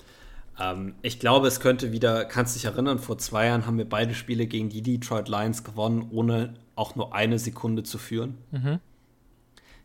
[0.59, 4.15] Ähm, ich glaube, es könnte wieder, kannst dich erinnern, vor zwei Jahren haben wir beide
[4.15, 8.39] Spiele gegen die Detroit Lions gewonnen, ohne auch nur eine Sekunde zu führen.
[8.51, 8.81] Mhm.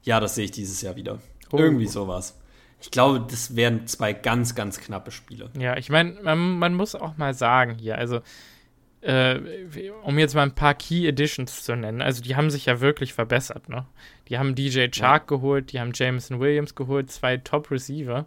[0.04, 1.20] Ja, das sehe ich dieses Jahr wieder.
[1.52, 1.58] Oh.
[1.58, 2.40] Irgendwie sowas.
[2.82, 5.50] Ich glaube, das wären zwei ganz, ganz knappe Spiele.
[5.58, 8.20] Ja, ich meine, man, man, muss auch mal sagen hier, also
[9.00, 9.40] äh,
[10.04, 13.14] um jetzt mal ein paar Key Editions zu nennen, also die haben sich ja wirklich
[13.14, 13.86] verbessert, ne?
[14.28, 15.38] Die haben DJ Chark ja.
[15.38, 18.26] geholt, die haben Jameson Williams geholt, zwei Top-Receiver.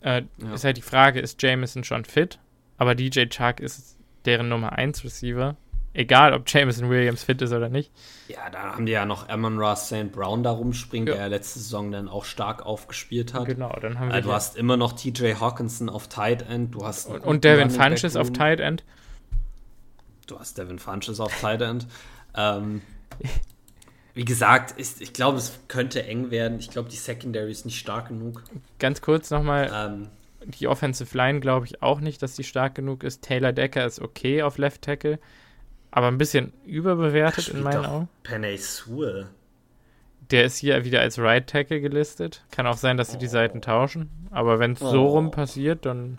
[0.00, 0.54] Äh, ja.
[0.54, 2.38] Ist halt die Frage, ist Jameson schon fit?
[2.78, 5.56] Aber DJ Chark ist deren Nummer 1 Receiver.
[5.94, 7.92] Egal, ob Jameson Williams fit ist oder nicht.
[8.28, 10.10] Ja, da haben die ja noch Amon Ross St.
[10.10, 11.14] Brown da rumspringen, ja.
[11.14, 13.46] der letzte Saison dann auch stark aufgespielt hat.
[13.46, 14.16] Genau, dann haben wir.
[14.16, 16.74] Äh, du hast immer noch TJ Hawkinson auf Tight End.
[16.74, 18.84] Du hast und, und Devin Funches auf Tight End.
[20.26, 21.86] Du hast Devin Funches auf Tight End.
[22.34, 22.80] ähm,
[24.14, 26.58] wie gesagt, ist, ich glaube, es könnte eng werden.
[26.58, 28.44] Ich glaube, die Secondary ist nicht stark genug.
[28.78, 29.70] Ganz kurz nochmal.
[29.74, 30.08] Ähm,
[30.44, 33.22] die Offensive Line glaube ich auch nicht, dass die stark genug ist.
[33.22, 35.18] Taylor Decker ist okay auf Left Tackle,
[35.92, 38.08] aber ein bisschen überbewertet in meinen Augen.
[38.24, 39.28] Penny Sewell.
[40.30, 42.42] Der ist hier wieder als Right Tackle gelistet.
[42.50, 44.10] Kann auch sein, dass sie die Seiten tauschen.
[44.30, 44.90] Aber wenn es oh.
[44.90, 46.18] so rum passiert, dann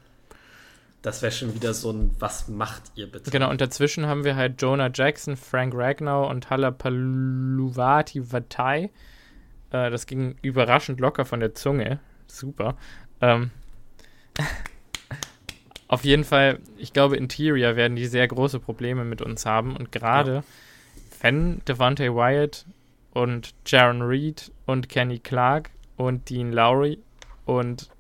[1.01, 3.29] das wäre schon wieder so ein, was macht ihr bitte?
[3.29, 8.89] Genau, und dazwischen haben wir halt Jonah Jackson, Frank Ragnau und Halapaluvati Vatai.
[9.71, 11.99] Äh, das ging überraschend locker von der Zunge.
[12.27, 12.77] Super.
[13.19, 13.51] Ähm,
[15.93, 19.75] auf jeden Fall, ich glaube, Interior werden die sehr große Probleme mit uns haben.
[19.75, 20.43] Und gerade ja.
[21.21, 22.65] wenn Devontae Wyatt
[23.11, 26.97] und Jaron Reed und Kenny Clark und Dean Lowry
[27.45, 27.91] und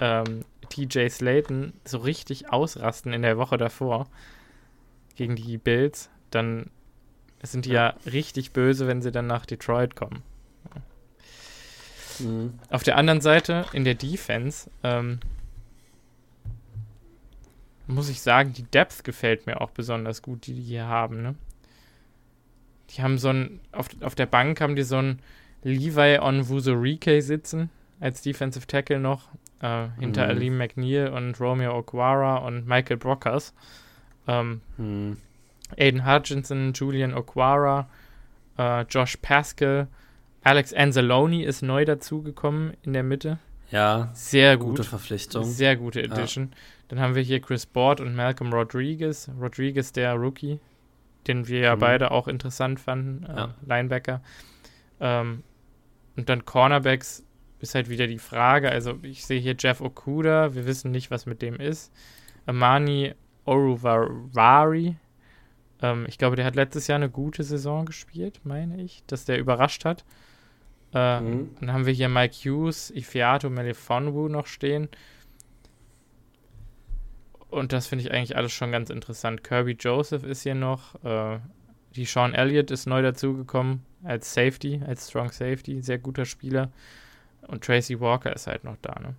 [0.00, 4.06] ähm, TJ Slayton so richtig ausrasten in der Woche davor
[5.14, 6.70] gegen die Bills, dann
[7.42, 10.22] sind die ja, ja richtig böse, wenn sie dann nach Detroit kommen.
[12.18, 12.54] Mhm.
[12.70, 15.20] Auf der anderen Seite, in der Defense, ähm,
[17.86, 21.22] muss ich sagen, die Depth gefällt mir auch besonders gut, die die hier haben.
[21.22, 21.34] Ne?
[22.90, 25.20] Die haben so ein, auf, auf der Bank haben die so ein
[25.62, 29.28] Levi on Wuzurike sitzen, als Defensive Tackle noch,
[29.60, 30.30] äh, hinter mhm.
[30.30, 33.54] Alim McNeil und Romeo Okwara und Michael Brockers.
[34.28, 35.16] Ähm, mhm.
[35.76, 37.88] Aiden Hutchinson, Julian Okwara,
[38.58, 39.88] äh, Josh Pascal,
[40.42, 43.38] Alex Anzalone ist neu dazugekommen in der Mitte.
[43.70, 44.76] Ja, sehr gut.
[44.76, 45.44] Gute Verpflichtung.
[45.44, 46.50] Sehr gute Edition.
[46.50, 46.56] Ja.
[46.88, 49.30] Dann haben wir hier Chris Board und Malcolm Rodriguez.
[49.40, 50.60] Rodriguez, der Rookie,
[51.26, 51.80] den wir ja mhm.
[51.80, 53.54] beide auch interessant fanden, äh, ja.
[53.66, 54.22] Linebacker.
[55.00, 55.42] Ähm,
[56.16, 57.24] und dann Cornerbacks
[57.58, 58.70] ist halt wieder die Frage.
[58.70, 61.92] Also ich sehe hier Jeff Okuda, wir wissen nicht, was mit dem ist.
[62.46, 63.14] Amani
[63.44, 64.96] Oruvari,
[65.82, 69.38] ähm, ich glaube, der hat letztes Jahr eine gute Saison gespielt, meine ich, dass der
[69.38, 70.04] überrascht hat.
[70.94, 71.56] Äh, mhm.
[71.60, 74.88] Dann haben wir hier Mike Hughes, Ifeato Melifonwu noch stehen.
[77.48, 79.44] Und das finde ich eigentlich alles schon ganz interessant.
[79.44, 81.02] Kirby Joseph ist hier noch.
[81.04, 81.38] Äh,
[81.94, 85.80] die Sean Elliott ist neu dazugekommen als Safety, als Strong Safety.
[85.80, 86.70] Sehr guter Spieler.
[87.46, 89.14] Und Tracy Walker ist halt noch da, ne?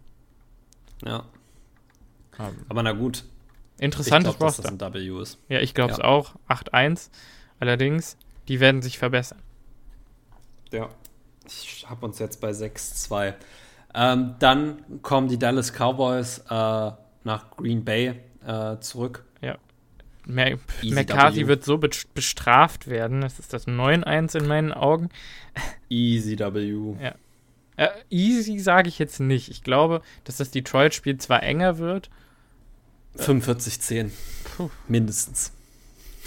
[1.03, 1.19] Ja.
[2.37, 2.65] Um, ähm.
[2.69, 3.23] Aber na gut.
[3.79, 4.63] Interessantes ich glaub, Roster.
[4.63, 5.39] Dass das ein W ist.
[5.49, 6.03] Ja, ich glaube es ja.
[6.03, 6.35] auch.
[6.49, 7.09] 8-1.
[7.59, 8.17] Allerdings,
[8.47, 9.41] die werden sich verbessern.
[10.71, 10.89] Ja.
[11.47, 13.33] Ich habe uns jetzt bei 6-2.
[13.93, 16.91] Ähm, dann kommen die Dallas Cowboys äh,
[17.23, 18.13] nach Green Bay
[18.45, 19.25] äh, zurück.
[19.41, 19.57] Ja.
[20.25, 23.21] Mer McCarthy wird so bestraft werden.
[23.21, 25.09] Das ist das 9-1 in meinen Augen.
[25.89, 26.95] Easy W.
[27.01, 27.15] Ja.
[27.77, 29.49] Äh, easy sage ich jetzt nicht.
[29.49, 32.09] Ich glaube, dass das Detroit-Spiel zwar enger wird.
[33.17, 34.11] 45-10.
[34.87, 35.53] Mindestens.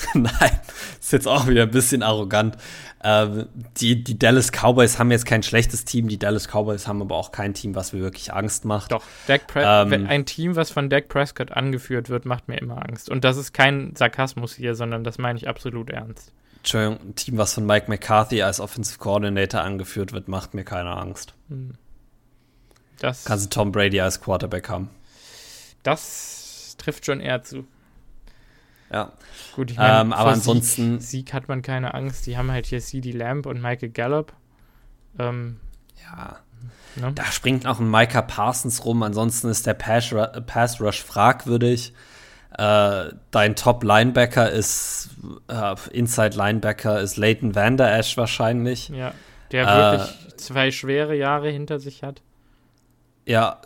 [0.15, 0.61] Nein,
[0.99, 2.57] ist jetzt auch wieder ein bisschen arrogant.
[3.03, 3.47] Ähm,
[3.79, 6.09] die, die Dallas Cowboys haben jetzt kein schlechtes Team.
[6.09, 8.93] Die Dallas Cowboys haben aber auch kein Team, was mir wirklich Angst macht.
[8.93, 13.09] Doch, ähm, ein Team, was von Dak Prescott angeführt wird, macht mir immer Angst.
[13.09, 16.33] Und das ist kein Sarkasmus hier, sondern das meine ich absolut ernst.
[16.59, 20.91] Entschuldigung, ein Team, was von Mike McCarthy als Offensive Coordinator angeführt wird, macht mir keine
[20.91, 21.33] Angst.
[21.49, 21.73] Hm.
[22.99, 24.91] Das Kannst du Tom Brady als Quarterback haben.
[25.83, 27.67] Das trifft schon eher zu.
[28.93, 29.13] Ja.
[29.55, 31.01] Gut, ich meine, ähm, aber ansonsten.
[31.01, 32.27] Sieg, Sieg, hat man keine Angst.
[32.27, 34.33] Die haben halt hier CD Lamb und Michael Gallup.
[35.19, 35.61] Ähm,
[36.03, 36.39] ja.
[36.97, 37.13] Ne?
[37.15, 39.03] Da springt auch ein Micah Parsons rum.
[39.03, 40.15] Ansonsten ist der Pass,
[40.47, 41.95] Pass Rush fragwürdig.
[42.59, 45.11] Äh, dein Top-Linebacker ist,
[45.49, 48.89] äh, Inside-Linebacker ist Leighton Vander Esch wahrscheinlich.
[48.89, 49.15] Ja,
[49.53, 52.23] der wirklich äh, zwei schwere Jahre hinter sich hat.
[53.25, 53.61] Ja,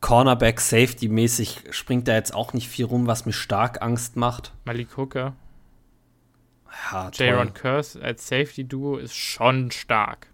[0.00, 4.52] Cornerback Safety-mäßig springt da jetzt auch nicht viel rum, was mir stark Angst macht.
[4.64, 5.34] Malik Hooker.
[6.92, 10.28] Ja, Jaron Curse als Safety-Duo ist schon stark.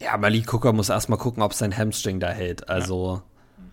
[0.00, 2.68] Ja, Malik Hooker muss erstmal gucken, ob sein Hamstring da hält.
[2.68, 3.22] Also.
[3.58, 3.64] Ja.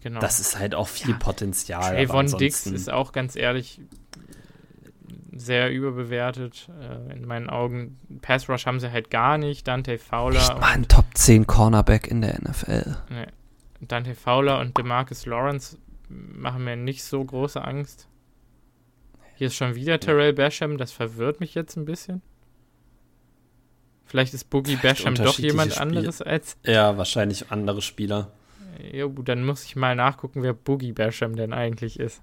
[0.00, 0.20] genau.
[0.20, 1.16] das ist halt auch viel ja.
[1.16, 1.94] Potenzial.
[1.94, 3.80] Trayvon Dix ist auch ganz ehrlich
[5.32, 6.68] sehr überbewertet.
[6.80, 7.98] Äh, in meinen Augen.
[8.20, 9.66] Pass Rush haben sie halt gar nicht.
[9.68, 10.40] Dante Fowler.
[10.40, 12.96] Nicht mal ein Top 10 Cornerback in der NFL.
[13.10, 13.26] Nee.
[13.80, 15.78] Dante Fowler und DeMarcus Lawrence
[16.08, 18.08] machen mir nicht so große Angst.
[19.36, 22.22] Hier ist schon wieder Terrell Basham, das verwirrt mich jetzt ein bisschen.
[24.04, 26.56] Vielleicht ist Boogie Basham doch jemand Spiel anderes als.
[26.64, 28.32] Ja, wahrscheinlich andere Spieler.
[28.92, 32.22] Jo, dann muss ich mal nachgucken, wer Boogie Basham denn eigentlich ist.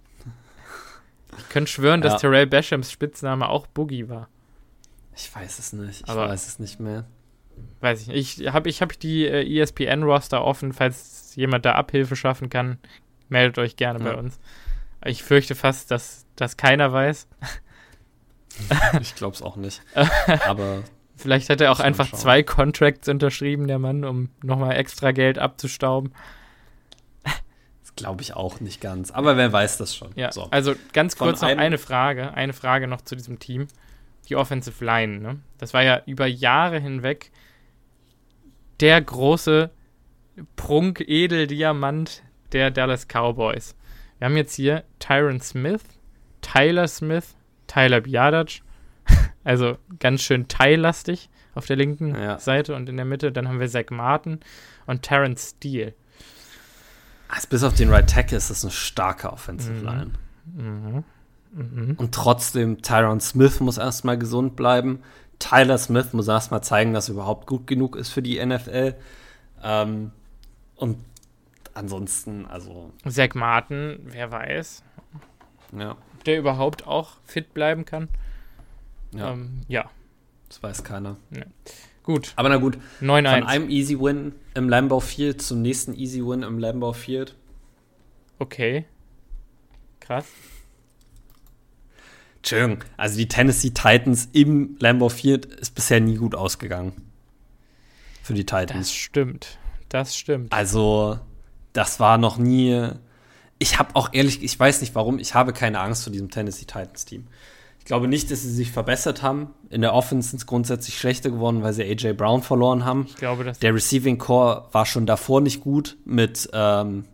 [1.38, 2.20] Ich könnte schwören, dass ja.
[2.20, 4.30] Terrell Bashams Spitzname auch Boogie war.
[5.16, 6.02] Ich weiß es nicht.
[6.02, 7.06] Ich Aber weiß es nicht mehr.
[7.82, 8.40] Weiß ich nicht.
[8.40, 12.80] Ich habe ich hab die äh, ESPN-Roster offen, falls jemand da Abhilfe schaffen kann.
[13.30, 14.12] Meldet euch gerne ja.
[14.12, 14.40] bei uns.
[15.04, 17.28] Ich fürchte fast, dass das keiner weiß.
[19.02, 19.82] ich glaube es auch nicht.
[20.48, 20.84] Aber
[21.16, 26.14] vielleicht hat er auch einfach zwei Contracts unterschrieben, der Mann, um nochmal extra Geld abzustauben.
[27.24, 29.12] Das glaube ich auch nicht ganz.
[29.12, 30.12] Aber wer weiß das schon.
[30.16, 30.48] Ja, so.
[30.50, 32.34] also ganz kurz Von noch eine Frage.
[32.34, 33.68] Eine Frage noch zu diesem Team.
[34.28, 35.40] Die Offensive Line, ne?
[35.60, 37.32] Das war ja über Jahre hinweg
[38.80, 39.72] der große
[40.56, 43.76] Prunk-Edeldiamant der Dallas Cowboys.
[44.20, 45.84] Wir haben jetzt hier Tyron Smith,
[46.42, 47.36] Tyler Smith,
[47.68, 48.62] Tyler Biadac.
[49.44, 52.40] Also ganz schön teillastig auf der linken ja.
[52.40, 53.32] Seite und in der Mitte.
[53.32, 54.40] Dann haben wir Zach Martin
[54.88, 55.94] und Terrence Steele.
[57.28, 59.84] Also bis auf den Right Tackle ist das eine starke Offensive mhm.
[59.84, 60.12] Line.
[60.46, 61.04] Mhm.
[61.56, 61.96] Mhm.
[61.98, 65.00] Und trotzdem, Tyron Smith muss erstmal gesund bleiben.
[65.40, 68.96] Tyler Smith muss erstmal zeigen, dass er überhaupt gut genug ist für die NFL.
[69.64, 70.12] Ähm,
[70.76, 70.98] und
[71.74, 72.92] ansonsten, also.
[73.08, 74.84] Zach Martin, wer weiß.
[75.78, 75.98] Ja.
[76.26, 78.10] Der überhaupt auch fit bleiben kann.
[79.14, 79.32] Ja.
[79.32, 79.90] Ähm, ja.
[80.50, 81.18] Das weiß keiner.
[81.32, 81.44] Ja.
[82.04, 82.34] Gut.
[82.36, 82.78] Aber na gut.
[83.02, 87.36] 9 Von einem Easy Win im Lambeau Field zum nächsten Easy Win im Lambeau Field.
[88.38, 88.86] Okay.
[90.00, 90.28] Krass.
[92.46, 96.94] Entschuldigung, also die Tennessee Titans im Lambeau Field ist bisher nie gut ausgegangen.
[98.22, 98.90] Für die Titans.
[98.90, 99.58] Das stimmt.
[99.90, 100.54] Das stimmt.
[100.54, 101.20] Also,
[101.74, 102.88] das war noch nie.
[103.58, 106.66] Ich habe auch ehrlich, ich weiß nicht warum, ich habe keine Angst vor diesem Tennessee
[106.66, 107.26] Titans Team.
[107.80, 109.50] Ich glaube nicht, dass sie sich verbessert haben.
[109.72, 113.08] In der Offense sind es grundsätzlich schlechter geworden, weil sie AJ Brown verloren haben.
[113.08, 117.06] Ich glaube, dass der Receiving Core war schon davor nicht gut mit, ähm,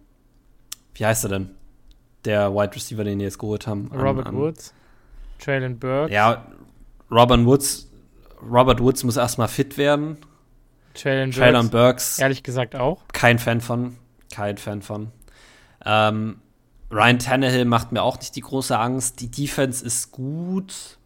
[0.93, 1.51] wie heißt er denn?
[2.25, 3.89] Der Wide Receiver, den die jetzt geholt haben.
[3.93, 4.73] Robert an, an, Woods,
[5.41, 6.13] Traylon Burke.
[6.13, 6.45] Ja,
[7.09, 7.91] Robert Woods,
[8.41, 10.17] Robert Woods muss erstmal fit werden.
[10.93, 12.19] Traylon Burks.
[12.19, 13.03] Ehrlich gesagt auch.
[13.13, 13.97] Kein Fan von.
[14.33, 15.11] Kein Fan von.
[15.85, 16.41] Ähm,
[16.91, 19.21] Ryan Tannehill macht mir auch nicht die große Angst.
[19.21, 20.97] Die Defense ist gut,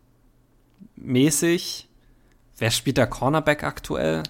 [0.96, 1.88] mäßig.
[2.58, 4.24] Wer spielt da Cornerback aktuell?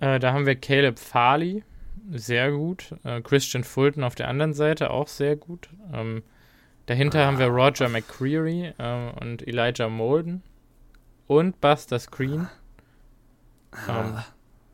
[0.00, 1.64] Äh, da haben wir Caleb Farley,
[2.12, 2.94] sehr gut.
[3.04, 5.68] Äh, Christian Fulton auf der anderen Seite, auch sehr gut.
[5.92, 6.22] Ähm,
[6.86, 7.26] dahinter ah.
[7.26, 10.42] haben wir Roger McCreary äh, und Elijah Molden
[11.26, 12.48] und Buster Screen.
[13.72, 14.00] Ah.
[14.00, 14.18] Ähm,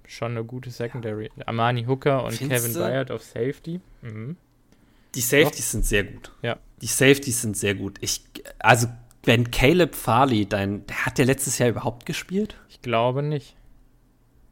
[0.07, 1.31] schon eine gute Secondary.
[1.47, 2.69] Amani Hooker und Findste?
[2.69, 3.81] Kevin Byard auf Safety.
[4.03, 4.37] Mhm.
[5.15, 5.73] Die Safeties ja.
[5.73, 6.33] sind sehr gut.
[6.43, 6.59] Ja.
[6.83, 7.99] Die Safeties sind sehr gut.
[8.01, 8.23] Ich,
[8.59, 8.89] also,
[9.25, 12.57] wenn Caleb Farley, dein, der hat der letztes Jahr überhaupt gespielt?
[12.69, 13.57] Ich glaube nicht.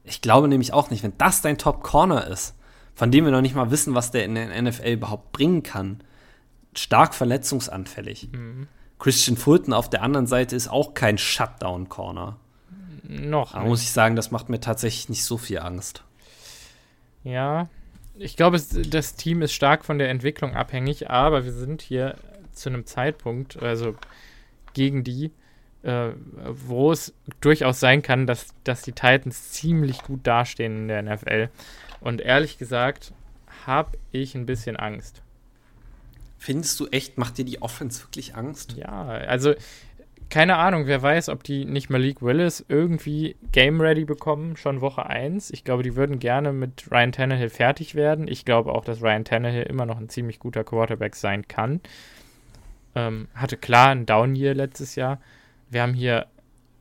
[0.05, 1.02] Ich glaube nämlich auch nicht.
[1.02, 2.55] Wenn das dein Top Corner ist,
[2.94, 6.02] von dem wir noch nicht mal wissen, was der in der NFL überhaupt bringen kann,
[6.78, 8.28] stark verletzungsanfällig.
[8.32, 8.68] Mhm.
[8.98, 12.36] Christian Fulton auf der anderen Seite ist auch kein Shutdown Corner.
[13.05, 13.52] Noch.
[13.52, 16.05] Da muss ich sagen, das macht mir tatsächlich nicht so viel Angst.
[17.24, 17.68] Ja,
[18.18, 22.16] ich glaube, das Team ist stark von der Entwicklung abhängig, aber wir sind hier
[22.52, 23.94] zu einem Zeitpunkt, also
[24.74, 25.30] gegen die,
[25.82, 26.10] äh,
[26.50, 31.48] wo es durchaus sein kann, dass, dass die Titans ziemlich gut dastehen in der NFL.
[32.00, 33.12] Und ehrlich gesagt,
[33.66, 35.22] habe ich ein bisschen Angst.
[36.39, 38.74] Findest du echt, macht dir die Offense wirklich Angst?
[38.77, 39.55] Ja, also
[40.31, 45.06] keine Ahnung, wer weiß, ob die nicht Malik Willis irgendwie game ready bekommen, schon Woche
[45.06, 45.51] 1.
[45.51, 48.28] Ich glaube, die würden gerne mit Ryan Tannehill fertig werden.
[48.28, 51.81] Ich glaube auch, dass Ryan Tannehill immer noch ein ziemlich guter Quarterback sein kann.
[52.94, 55.19] Ähm, hatte klar ein Down-Year letztes Jahr.
[55.70, 56.27] Wir haben hier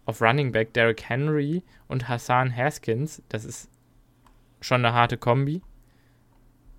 [0.05, 3.21] auf Running Back Derrick Henry und Hassan Haskins.
[3.29, 3.69] Das ist
[4.59, 5.61] schon eine harte Kombi.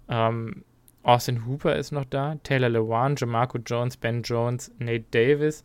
[0.09, 0.65] Ähm,
[1.09, 5.65] Austin Hooper ist noch da, Taylor Lewan, Jamarco Jones, Ben Jones, Nate Davis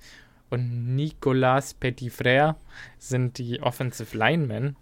[0.49, 2.55] und Nicolas Petitfrère
[2.97, 4.77] sind die Offensive Linemen.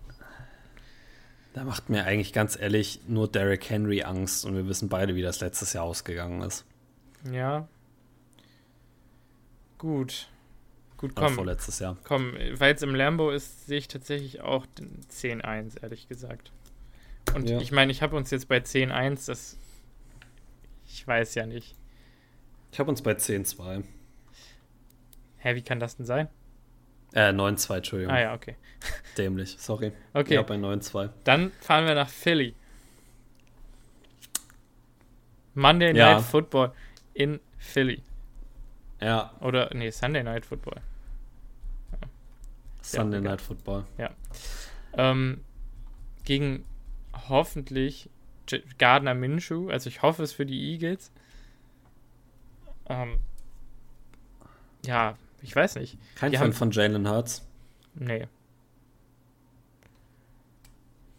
[1.54, 5.24] Da macht mir eigentlich ganz ehrlich nur Derrick Henry Angst und wir wissen beide, wie
[5.24, 6.64] das letztes Jahr ausgegangen ist.
[7.32, 7.68] Ja.
[9.80, 10.30] Gut.
[10.98, 11.34] Gut, komm.
[11.34, 11.98] vorletztes Jahr.
[12.04, 14.68] Komm, weil es im Lambo ist, sehe ich tatsächlich auch
[15.10, 16.52] 10-1, ehrlich gesagt.
[17.34, 17.60] Und ja.
[17.60, 19.58] ich meine, ich habe uns jetzt bei 10-1, das.
[20.94, 21.76] Ich weiß ja nicht.
[22.72, 23.84] Ich habe uns bei 10-2.
[25.38, 26.28] Hä, wie kann das denn sein?
[27.14, 28.14] Äh, 9-2, Entschuldigung.
[28.14, 28.56] Ah ja, okay.
[29.18, 29.92] Dämlich, sorry.
[30.14, 30.36] Okay.
[30.36, 31.10] Ja, bei 9-2.
[31.24, 32.56] Dann fahren wir nach Philly.
[35.54, 36.16] Monday Ja.
[36.16, 36.74] Night Football
[37.14, 38.02] in Philly.
[39.02, 40.80] Ja, Oder, nee, Sunday Night Football.
[42.82, 43.32] Sunday egal.
[43.32, 43.86] Night Football.
[44.94, 45.44] Ähm,
[46.24, 46.66] gegen
[47.30, 48.10] hoffentlich
[48.78, 49.70] Gardner Minshew.
[49.70, 51.12] Also ich hoffe es für die Eagles.
[52.88, 53.18] Ähm,
[54.86, 55.98] ja, ich weiß nicht.
[56.16, 57.46] Kein Die Fan haben- von Jalen Hurts.
[57.96, 58.28] Nee.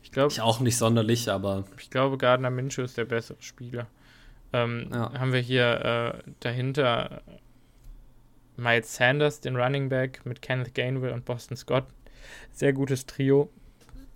[0.02, 3.86] Ich glaube, Ich auch nicht sonderlich, aber ich glaube, Gardner Minshew ist der bessere Spieler.
[4.52, 5.12] Ähm, Ja.
[5.18, 7.22] Haben wir hier äh, dahinter
[8.56, 11.86] Miles Sanders, den Running Back, mit Kenneth Gainwell und Boston Scott.
[12.52, 13.48] Sehr gutes Trio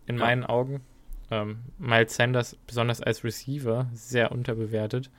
[0.06, 0.24] in Ja.
[0.26, 0.82] meinen Augen.
[1.30, 5.10] Ähm, Miles Sanders, besonders als Receiver, sehr unterbewertet.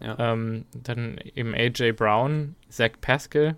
[0.00, 0.16] ja.
[0.32, 3.56] Ähm, dann eben AJ Brown, Zach Pascal,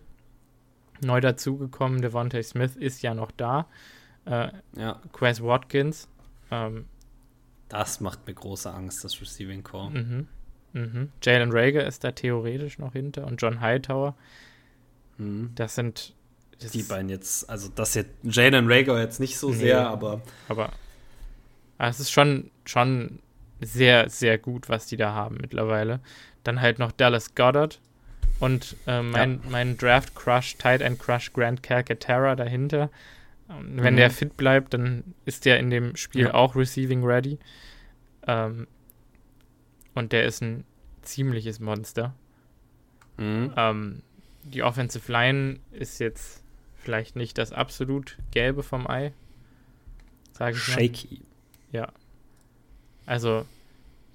[1.02, 2.02] neu dazugekommen.
[2.02, 3.66] Devontae Smith ist ja noch da.
[4.26, 5.00] Äh, ja.
[5.12, 6.08] Quez Watkins.
[6.50, 6.84] Ähm,
[7.68, 9.90] Das macht mir große Angst, das Receiving Core.
[9.90, 10.28] mhm,
[10.74, 11.12] mhm.
[11.22, 14.14] Jalen Rager ist da theoretisch noch hinter und John Hightower.
[15.16, 15.52] Mhm.
[15.54, 16.12] Das sind
[16.60, 19.56] das Die beiden jetzt, also das jetzt, Jalen Rager jetzt nicht so Nee.
[19.56, 20.70] sehr, aber Aber
[21.78, 23.18] aber es ist schon, schon
[23.60, 26.00] sehr, sehr gut, was die da haben mittlerweile.
[26.42, 27.80] Dann halt noch Dallas Goddard
[28.40, 32.90] und äh, mein, mein Draft Crush, Tight End Crush Grant Calcaterra dahinter.
[33.48, 33.98] Ähm, wenn Mhm.
[33.98, 36.34] der fit bleibt, dann ist der in dem Spiel Ja.
[36.34, 37.38] auch Receiving Ready.
[38.26, 38.66] Ähm,
[39.94, 40.64] und der ist ein
[41.02, 42.14] ziemliches Monster.
[43.16, 43.52] mhm.
[43.56, 44.02] Ähm,
[44.42, 46.42] die Offensive Line ist jetzt
[46.76, 49.12] vielleicht nicht das absolut Gelbe vom Ei.
[50.32, 50.74] Sage ich mal.
[51.80, 51.92] Shaky.
[53.06, 53.44] Also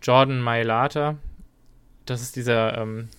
[0.01, 1.17] Jordan Mailata,
[2.05, 3.09] das ist dieser ähm,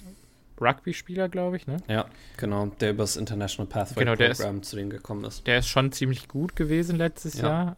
[0.61, 1.77] Rugby-Spieler, glaube ich, ne?
[1.89, 2.07] Ja,
[2.37, 5.47] genau, der übers International Pathway Genau, der ist- Program zu denen gekommen ist.
[5.47, 7.47] Der ist schon ziemlich gut gewesen letztes Ja.
[7.49, 7.77] Jahr.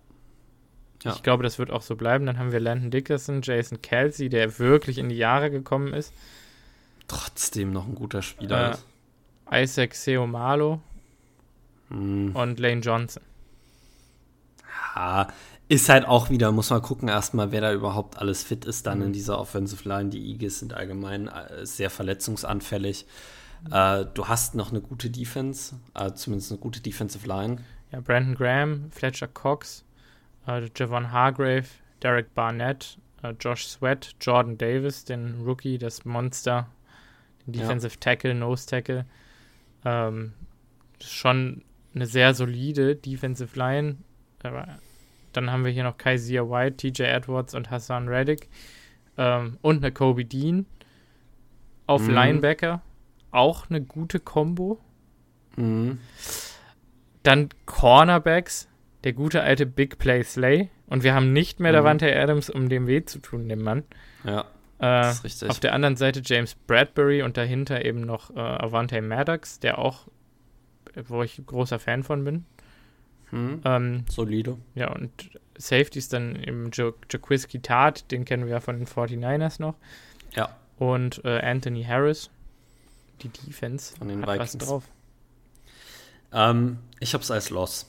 [1.04, 1.12] Ja.
[1.14, 2.26] Ich glaube, das wird auch so bleiben.
[2.26, 6.12] Dann haben wir Landon Dickerson, Jason Kelsey, der wirklich in die Jahre gekommen ist.
[7.08, 8.86] Trotzdem noch ein guter Spieler Äh, ist.
[9.52, 10.80] Isaac Seomalo
[11.90, 12.36] Mhm.
[12.36, 13.22] und Lane Johnson.
[14.94, 15.28] Ja,
[15.68, 18.98] ist halt auch wieder, muss man gucken erstmal, wer da überhaupt alles fit ist dann
[18.98, 19.06] Mhm.
[19.06, 20.10] in dieser Offensive Line.
[20.10, 23.06] Die Eagles sind allgemein äh, sehr verletzungsanfällig.
[23.70, 27.58] Äh, du hast noch eine gute Defense, äh, zumindest eine gute Defensive Line.
[27.92, 29.84] Ja, Brandon Graham, Fletcher Cox,
[30.46, 31.66] äh, Javon Hargrave,
[32.02, 36.68] Derek Barnett, äh, Josh Sweat, Jordan Davis, den Rookie, das Monster,
[37.46, 37.60] den Ja.
[37.62, 39.06] Defensive Tackle, Nose Tackle.
[39.84, 40.32] Ähm,
[41.00, 41.62] schon
[41.94, 43.98] eine sehr solide Defensive Line.
[44.42, 44.66] Aber
[45.32, 48.48] dann haben wir hier noch Kaiser White, TJ Edwards und Hassan Reddick.
[49.18, 50.66] Ähm, und eine Kobe Dean
[51.86, 52.14] auf Mhm.
[52.14, 52.82] Linebacker.
[53.30, 54.78] Auch eine gute Combo.
[55.56, 55.98] Mhm.
[57.22, 58.68] Dann Cornerbacks,
[59.04, 60.70] der gute alte Big Play Slay.
[60.86, 61.76] Und wir haben nicht mehr Mhm.
[61.76, 63.84] Davante Adams, um dem weh zu tun, dem Mann.
[64.24, 64.40] Ja,
[64.78, 65.50] Äh, das ist richtig.
[65.50, 70.08] auf der anderen Seite James Bradbury und dahinter eben noch äh, Avante Maddox, der auch,
[71.06, 72.44] wo ich großer Fan von bin.
[73.32, 73.60] Mhm.
[73.64, 74.56] Ähm, Solide.
[74.74, 75.10] ja, und
[75.58, 79.74] Safeties dann eben jo Jaquiski Tart, den kennen wir ja von den 49ers noch.
[80.34, 82.30] Ja, Und äh, Anthony Harris.
[83.22, 84.66] Die Defense Von den hat was Vikings.
[84.68, 84.84] drauf.
[86.32, 87.88] ähm, ich hab's als Loss.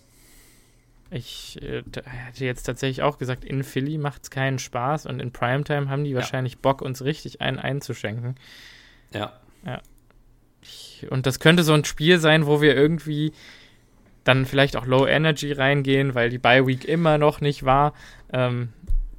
[1.10, 5.32] Ich äh, hätte jetzt tatsächlich auch gesagt, in Philly macht es keinen Spaß und in
[5.32, 8.36] Primetime haben die wahrscheinlich Bock, uns richtig einen einzuschenken.
[9.14, 9.34] Ja,
[10.62, 13.32] Ich, und das könnte so ein Spiel sein, wo wir irgendwie
[14.24, 17.94] dann vielleicht auch Low Energy reingehen, weil die Bye Week immer noch nicht war.
[18.32, 18.70] Ähm,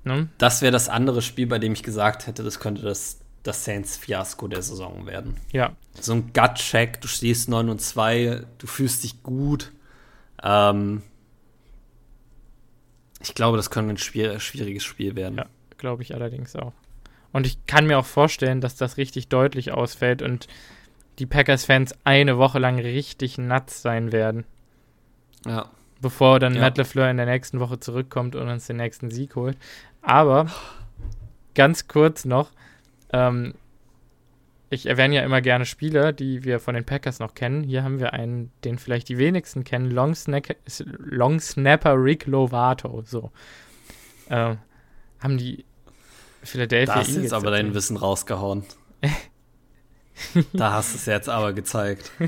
[0.05, 0.29] ne?
[0.39, 4.49] das wäre das andere Spiel, bei dem ich gesagt hätte, das könnte das, das Saints-Fiasko
[4.49, 5.37] der Saison werden.
[5.53, 9.73] Ja, So ein Gut-Check, du stehst 9 und 2, du fühlst dich gut.
[10.43, 11.03] Ähm,
[13.21, 15.39] ich glaube, das könnte ein schwier schwieriges Spiel werden.
[15.39, 15.47] Ja.
[15.79, 16.73] glaube ich allerdings auch.
[17.33, 20.47] Und ich kann mir auch vorstellen, dass das richtig deutlich ausfällt und
[21.19, 24.45] die Packers-Fans eine Woche lang richtig nuts sein werden.
[25.47, 25.71] Ja.
[26.01, 26.61] bevor dann Ja.
[26.61, 29.57] Matt LeFleur in der nächsten Woche zurückkommt und uns den nächsten Sieg holt.
[30.03, 30.47] Aber
[31.55, 32.51] ganz kurz noch,
[33.13, 33.55] ähm,
[34.71, 37.63] ich erwähne ja immer gerne Spieler, die wir von den Packers noch kennen.
[37.63, 40.57] Hier haben wir einen, den vielleicht die wenigsten kennen, Long, Snack
[40.99, 43.03] Long Snapper Rick Lovato.
[43.07, 43.31] So.
[44.29, 44.59] Ähm,
[45.21, 45.65] haben die
[46.43, 47.73] Philadelphia Da hast du jetzt aber dein.
[47.75, 48.65] Wissen rausgehauen.
[50.53, 52.11] da hast du es jetzt aber gezeigt.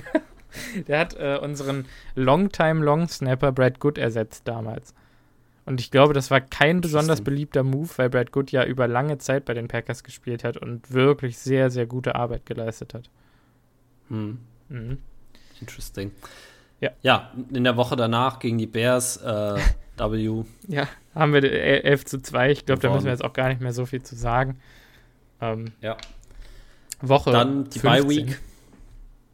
[0.89, 4.95] Der hat äh, unseren Longtime Long Snapper Brad Good ersetzt damals.
[5.67, 9.19] Und ich glaube, das war kein besonders beliebter Move, weil Brad Good ja über lange
[9.19, 13.11] Zeit bei den Packers gespielt hat und wirklich sehr, sehr gute Arbeit geleistet hat.
[14.09, 14.39] Hm.
[14.69, 14.99] Mhm.
[15.61, 16.13] Interesting.
[16.81, 16.91] Ja.
[17.03, 19.59] ja, in der Woche danach gegen die Bears äh,
[19.99, 20.45] W.
[20.69, 22.51] Ja, haben wir 11 zu 2.
[22.51, 24.61] Ich glaube, da müssen wir jetzt auch gar nicht mehr so viel zu sagen.
[25.41, 25.97] Ähm, ja.
[27.01, 27.33] Woche.
[27.33, 27.83] Dann die 15.
[27.83, 28.39] Bye Week.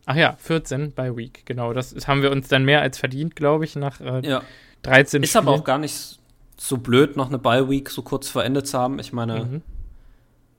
[0.06, 1.72] Ach ja, 14 Bye Week, genau.
[1.72, 4.42] Das haben wir uns dann mehr als verdient, glaube ich, nach äh, ja.
[4.82, 5.46] 13 Ist Spielen.
[5.46, 6.18] aber auch gar nicht
[6.56, 8.98] so blöd, noch eine Bye Week so kurz vor Ende zu haben.
[8.98, 9.62] Ich meine, mhm.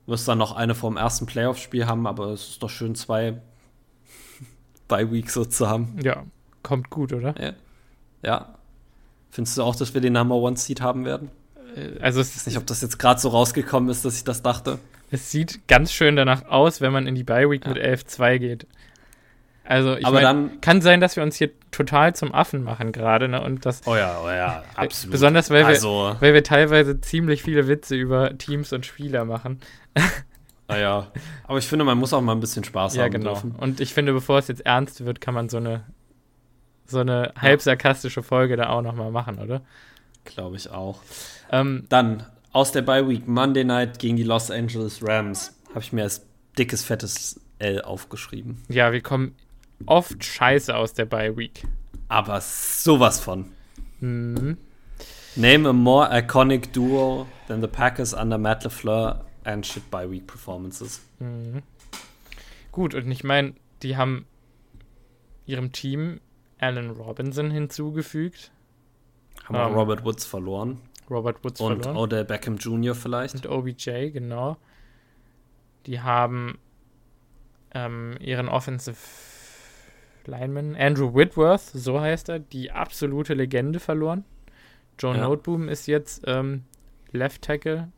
[0.06, 3.40] du wirst dann noch eine vom ersten Playoff-Spiel haben, aber es ist doch schön, zwei
[4.88, 5.98] Bye Weeks so zu haben.
[6.02, 6.24] Ja,
[6.62, 7.34] kommt gut, oder?
[7.38, 7.52] Ja.
[8.22, 8.54] ja.
[9.30, 11.30] Findest du auch, dass wir den Number One Seed haben werden?
[11.76, 14.42] Äh, also ich weiß nicht, ob das jetzt gerade so rausgekommen ist, dass ich das
[14.42, 14.78] dachte.
[15.10, 17.72] Es sieht ganz schön danach aus, wenn man in die Bye Week ja.
[17.72, 18.66] mit 11-2 geht.
[19.64, 22.92] Also ich Aber mein, dann kann sein, dass wir uns hier total zum Affen machen
[22.92, 23.42] gerade, ne?
[23.42, 23.80] Und das.
[23.86, 25.12] Oh ja, oh ja, absolut.
[25.12, 29.60] Besonders weil also, wir, weil wir teilweise ziemlich viele Witze über Teams und Spieler machen.
[30.68, 33.32] Naja, ah aber ich finde, man muss auch mal ein bisschen Spaß ja, haben genau.
[33.32, 33.52] dürfen.
[33.52, 35.84] Und ich finde, bevor es jetzt ernst wird, kann man so eine
[36.86, 37.42] so eine ja.
[37.42, 39.62] halb sarkastische Folge da auch noch mal machen, oder?
[40.24, 41.00] Glaube ich auch.
[41.50, 45.92] Ähm, Dann aus der Bye Week Monday Night gegen die Los Angeles Rams habe ich
[45.92, 46.26] mir als
[46.58, 48.62] dickes fettes L aufgeschrieben.
[48.68, 49.34] Ja, wir kommen
[49.86, 51.66] oft scheiße aus der Bye Week.
[52.08, 53.50] Aber sowas von.
[54.00, 54.58] Mhm.
[55.36, 60.26] Name a more iconic duo than the Packers under Matt LeFleur and shit Bye Week
[60.26, 61.00] Performances.
[61.18, 61.62] Mhm.
[62.70, 64.26] Gut, und ich meine, die haben
[65.46, 66.20] ihrem Team
[66.58, 68.50] Allen Robinson hinzugefügt.
[69.44, 70.80] Haben ähm, Robert Woods verloren.
[71.10, 71.96] Robert Woods und verloren.
[71.96, 72.94] Und Odell Beckham Jr.
[72.94, 73.34] vielleicht.
[73.34, 74.56] Und OBJ, genau.
[75.86, 76.58] Die haben
[77.74, 78.96] ähm, ihren Offensive
[80.26, 84.24] Lineman Andrew Whitworth, so heißt er, die absolute Legende verloren.
[84.98, 85.22] Joe ja.
[85.22, 86.64] Noteboom ist jetzt ähm,
[87.12, 87.88] Left Tackle.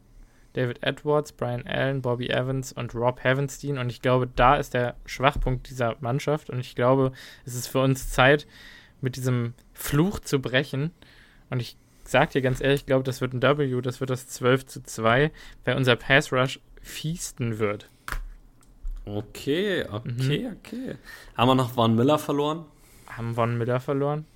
[0.55, 3.77] David Edwards, Brian Allen, Bobby Evans und Rob Havenstein.
[3.77, 6.49] Und ich glaube, da ist der Schwachpunkt dieser Mannschaft.
[6.49, 7.13] Und ich glaube,
[7.45, 8.47] es ist für uns Zeit,
[9.03, 10.93] mit diesem Fluch zu brechen.
[11.51, 14.29] Und ich sage dir ganz ehrlich, ich glaube, das wird ein W, das wird das
[14.29, 15.31] 12 zu 2,
[15.65, 17.91] weil unser Pass Rush fiesten wird.
[19.07, 20.57] Okay, okay, mhm.
[20.57, 20.97] okay.
[21.37, 22.65] Haben wir noch Von Miller verloren?
[23.07, 24.27] Haben Von Miller verloren.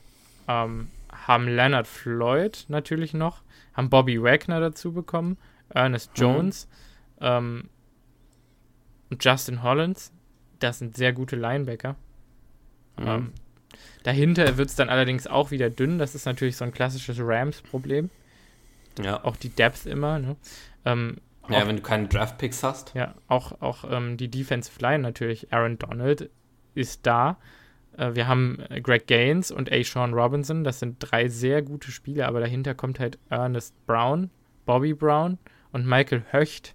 [0.47, 3.42] Ähm, haben Leonard Floyd natürlich noch.
[3.74, 5.38] Haben Bobby Wagner dazu bekommen.
[5.70, 6.22] Ernest mhm.
[6.22, 6.68] Jones
[7.18, 7.26] mhm.
[7.26, 7.68] ähm,
[9.10, 10.12] und Justin Hollins.
[10.60, 11.97] Das sind sehr gute Linebacker.
[12.97, 13.06] Mhm.
[13.06, 13.32] Ähm,
[14.05, 15.98] dahinter wird es dann allerdings auch wieder dünn.
[15.98, 18.09] Das ist natürlich so ein klassisches Rams-Problem.
[19.02, 19.24] Ja.
[19.24, 20.20] Auch die Depth immer.
[20.20, 20.36] Ne?
[20.84, 21.16] Ähm,
[21.52, 22.94] ja, auch, wenn du keine Draft-Picks hast.
[22.94, 25.52] Ja, auch, auch ähm, die Defensive Line natürlich.
[25.52, 26.31] Aaron Donald
[26.74, 27.39] ist da.
[27.97, 29.82] Äh, wir haben Greg Gaines und A.
[29.82, 30.64] Sean Robinson.
[30.64, 34.31] Das sind drei sehr gute Spieler, aber dahinter kommt halt Ernest Brown,
[34.66, 35.39] Bobby Brown
[35.72, 36.74] und Michael Höcht.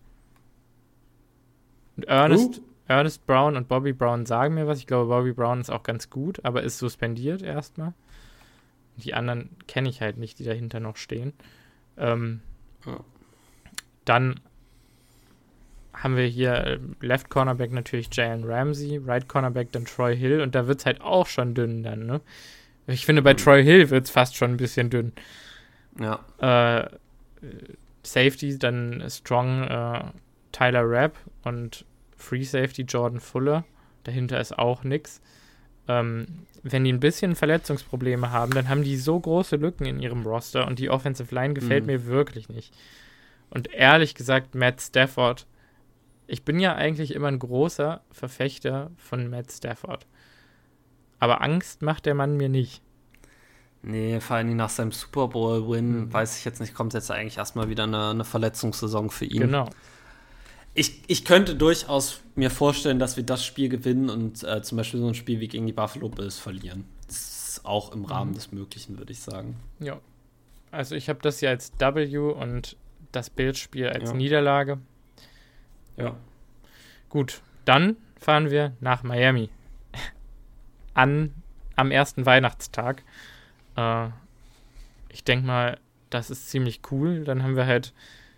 [1.98, 2.64] Und Ernest, uh.
[2.88, 4.80] Ernest Brown und Bobby Brown sagen mir was.
[4.80, 7.94] Ich glaube, Bobby Brown ist auch ganz gut, aber ist suspendiert erstmal.
[8.98, 11.34] Die anderen kenne ich halt nicht, die dahinter noch stehen.
[11.98, 12.42] Ähm,
[12.86, 13.00] oh.
[14.06, 14.40] Dann
[15.96, 20.56] haben wir hier äh, Left Cornerback natürlich Jalen Ramsey, Right Cornerback dann Troy Hill und
[20.56, 22.22] da wird es halt auch schon dünn dann, ne?
[22.88, 23.38] Ich finde, bei mhm.
[23.38, 25.14] Troy Hill wird es fast schon ein bisschen dünn.
[26.00, 26.20] Ja.
[26.38, 26.90] Äh,
[28.04, 30.04] Safety dann Strong äh,
[30.52, 31.86] Tyler Rapp und
[32.16, 33.66] Free Safety Jordan Fuller.
[34.04, 35.22] Dahinter ist auch nichts.
[35.88, 40.24] Ähm, wenn die ein bisschen Verletzungsprobleme haben, dann haben die so große Lücken in ihrem
[40.24, 41.88] Roster und die Offensive Line gefällt mhm.
[41.88, 42.74] mir wirklich nicht.
[43.50, 45.46] Und ehrlich gesagt, Matt Stafford,
[46.28, 50.06] ich bin ja eigentlich immer ein großer Verfechter von Matt Stafford.
[51.20, 52.82] Aber Angst macht der Mann mir nicht.
[53.82, 56.14] Nee, vor allem nach seinem Super Bowl-Win, mhm.
[56.14, 59.42] weiß ich jetzt nicht, kommt jetzt eigentlich erstmal wieder eine, eine Verletzungssaison für ihn.
[59.42, 59.70] Genau.
[60.74, 65.00] Ich, ich könnte durchaus mir vorstellen, dass wir das Spiel gewinnen und äh, zum Beispiel
[65.00, 66.86] so ein Spiel wie gegen die Buffalo Bills verlieren.
[67.08, 67.18] Das
[67.50, 68.36] ist auch im Rahmen mhm.
[68.36, 69.56] des Möglichen, würde ich sagen.
[69.80, 70.00] Ja.
[70.72, 72.76] Also ich habe das ja als W und
[73.12, 74.16] das Bills-Spiel als ja.
[74.16, 74.80] Niederlage.
[75.98, 76.16] Ja.
[77.10, 79.50] Gut, dann fahren wir nach Miami.
[80.94, 81.34] An,
[81.76, 83.04] am ersten Weihnachtstag.
[83.76, 84.08] Äh,
[85.10, 87.24] ich denke mal, das ist ziemlich cool.
[87.24, 87.94] Dann haben wir halt,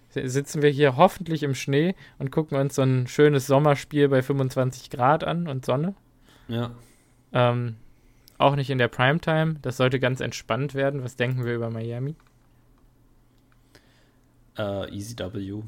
[0.10, 4.90] sitzen wir hier hoffentlich im Schnee und gucken uns so ein schönes Sommerspiel bei 25
[4.90, 5.96] Grad an und Sonne.
[6.48, 6.72] Ja.
[7.34, 7.78] Ähm,
[8.38, 9.56] auch nicht in der Primetime.
[9.62, 11.04] Das sollte ganz entspannt werden.
[11.04, 12.16] Was denken wir über Miami?
[14.58, 15.64] Uh, Easy W.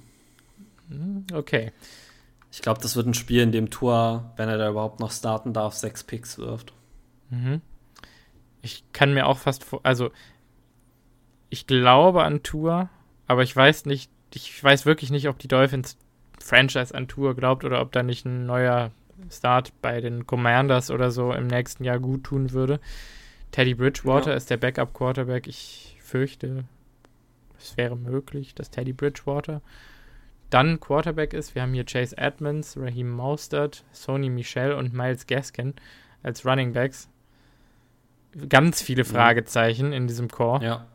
[1.33, 1.71] okay.
[2.51, 5.53] Ich glaube, das wird ein Spiel, in dem Tour, wenn er da überhaupt noch starten
[5.53, 6.73] darf, sechs Picks wirft.
[7.29, 7.61] Mhm
[8.61, 10.11] ich kann mir auch fast, vor, also
[11.49, 12.89] ich glaube an Tour,
[13.27, 15.97] aber ich weiß nicht, ich weiß wirklich nicht, ob die Dolphins
[16.39, 18.91] Franchise an Tour glaubt oder ob da nicht ein neuer
[19.31, 22.79] Start bei den Commanders oder so im nächsten Jahr gut tun würde.
[23.51, 24.37] Teddy Bridgewater ja.
[24.37, 25.47] ist der Backup-Quarterback.
[25.47, 26.63] Ich fürchte,
[27.57, 29.61] es wäre möglich, dass Teddy Bridgewater
[30.49, 31.55] dann Quarterback ist.
[31.55, 35.73] Wir haben hier Chase Edmonds, Raheem Mostert, Sony Michel und Miles Gaskin
[36.23, 37.09] als Running Backs.
[38.47, 39.07] Ganz viele mhm.
[39.07, 40.63] Fragezeichen in diesem Core.
[40.63, 40.87] Ja.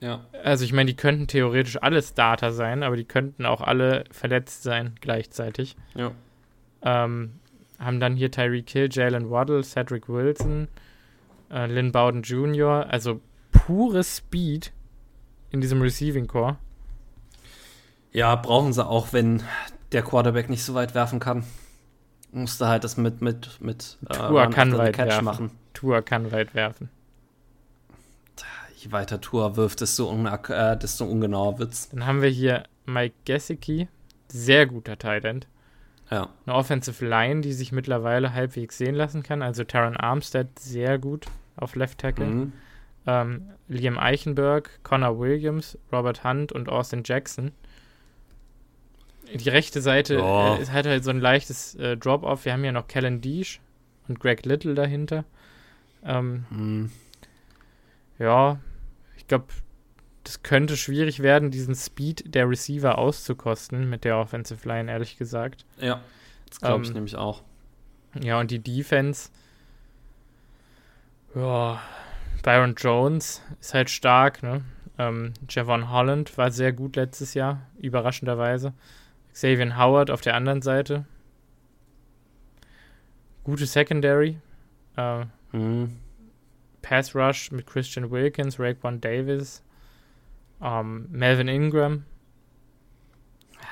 [0.00, 0.24] Ja.
[0.44, 4.62] Also ich meine, die könnten theoretisch alle Starter sein, aber die könnten auch alle verletzt
[4.62, 5.76] sein gleichzeitig.
[5.94, 6.12] Ja.
[6.82, 7.40] Ähm,
[7.78, 10.68] haben dann hier Tyreek Hill, Jalen Waddle, Cedric Wilson,
[11.50, 14.72] äh, Lynn Bowden Jr., also pure Speed
[15.50, 16.58] in diesem Receiving Core.
[18.12, 19.42] Ja, brauchen sie auch, wenn
[19.92, 21.44] der Quarterback nicht so weit werfen kann.
[22.32, 25.24] Musste halt das mit mit mit Tour äh, kann weit Catch werfen.
[25.24, 25.50] machen.
[25.72, 26.90] Tour kann weit werfen.
[28.76, 31.88] Je weiter Tour wirft, desto, un äh, desto ungenauer wird's.
[31.88, 33.88] Dann haben wir hier Mike Gesicki,
[34.28, 35.48] sehr guter Tight End.
[36.10, 36.28] Ja.
[36.46, 39.42] Eine Offensive Line, die sich mittlerweile halbwegs sehen lassen kann.
[39.42, 41.26] Also Taron Armstead sehr gut
[41.56, 42.26] auf Left Tackle.
[42.26, 42.52] Mhm.
[43.06, 47.52] Ähm, Liam Eichenberg, Connor Williams, Robert Hunt und Austin Jackson.
[49.34, 50.56] Die rechte Seite oh.
[50.60, 52.44] äh, hat halt so ein leichtes äh, Drop-Off.
[52.44, 53.60] Wir haben ja noch Kellen Deesh
[54.08, 55.24] und Greg Little dahinter.
[56.04, 56.92] Ähm, mhm.
[58.18, 58.58] Ja,
[59.16, 59.46] ich glaube,
[60.24, 65.64] das könnte schwierig werden, diesen Speed der Receiver auszukosten mit der Offensive Line, ehrlich gesagt.
[65.78, 66.00] Ja,
[66.48, 67.42] das glaube ich ähm, nämlich auch.
[68.20, 69.30] Ja, und die Defense,
[71.34, 71.80] ja,
[72.42, 74.62] Byron Jones ist halt stark, ne?
[74.98, 78.72] Ähm, Javon Holland war sehr gut letztes Jahr, überraschenderweise.
[79.38, 81.04] Xavier Howard auf der anderen Seite.
[83.44, 84.40] Gute Secondary.
[84.96, 85.96] Äh, mhm.
[86.82, 89.62] Pass Rush mit Christian Wilkins, Raekwon Davis,
[90.60, 92.04] ähm, Melvin Ingram,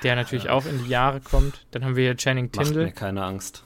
[0.05, 0.53] der natürlich ja.
[0.53, 1.67] auch in die Jahre kommt.
[1.73, 2.85] Dann haben wir hier Channing Tindall.
[2.85, 3.65] Macht mir keine Angst.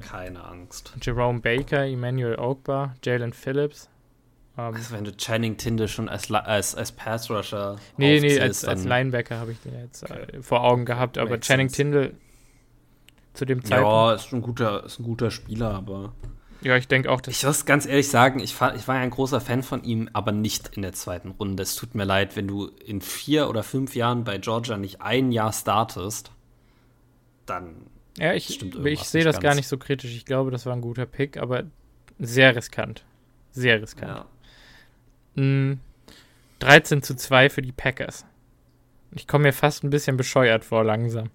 [0.00, 0.92] Keine Angst.
[1.00, 3.88] Jerome Baker, Emmanuel Ogba, Jalen Phillips.
[4.56, 8.84] Ähm, also wenn du Channing Tindall schon als, als, als Pass-Rusher Nee, nee, als, als
[8.84, 10.38] Linebacker habe ich den jetzt okay.
[10.38, 11.18] äh, vor Augen gehabt.
[11.18, 11.82] Aber Makes Channing sense.
[11.82, 12.14] Tindall
[13.34, 13.90] zu dem Zeitpunkt...
[13.90, 16.14] Ja, ist ein guter, ist ein guter Spieler, aber...
[16.64, 17.36] Ja, ich denke auch, dass.
[17.36, 20.08] Ich muss ganz ehrlich sagen, ich, war, ich war ja ein großer Fan von ihm,
[20.14, 21.62] aber nicht in der zweiten Runde.
[21.62, 25.30] Es tut mir leid, wenn du in vier oder fünf Jahren bei Georgia nicht ein
[25.30, 26.30] Jahr startest,
[27.44, 27.86] dann.
[28.16, 29.42] Ja, ich, ich sehe das ganz.
[29.42, 30.14] gar nicht so kritisch.
[30.16, 31.64] Ich glaube, das war ein guter Pick, aber
[32.18, 33.04] sehr riskant.
[33.50, 34.16] Sehr riskant.
[34.16, 34.26] Ja.
[35.34, 35.80] Mhm.
[36.60, 38.24] 13 zu 2 für die Packers.
[39.12, 41.30] Ich komme mir fast ein bisschen bescheuert vor, langsam.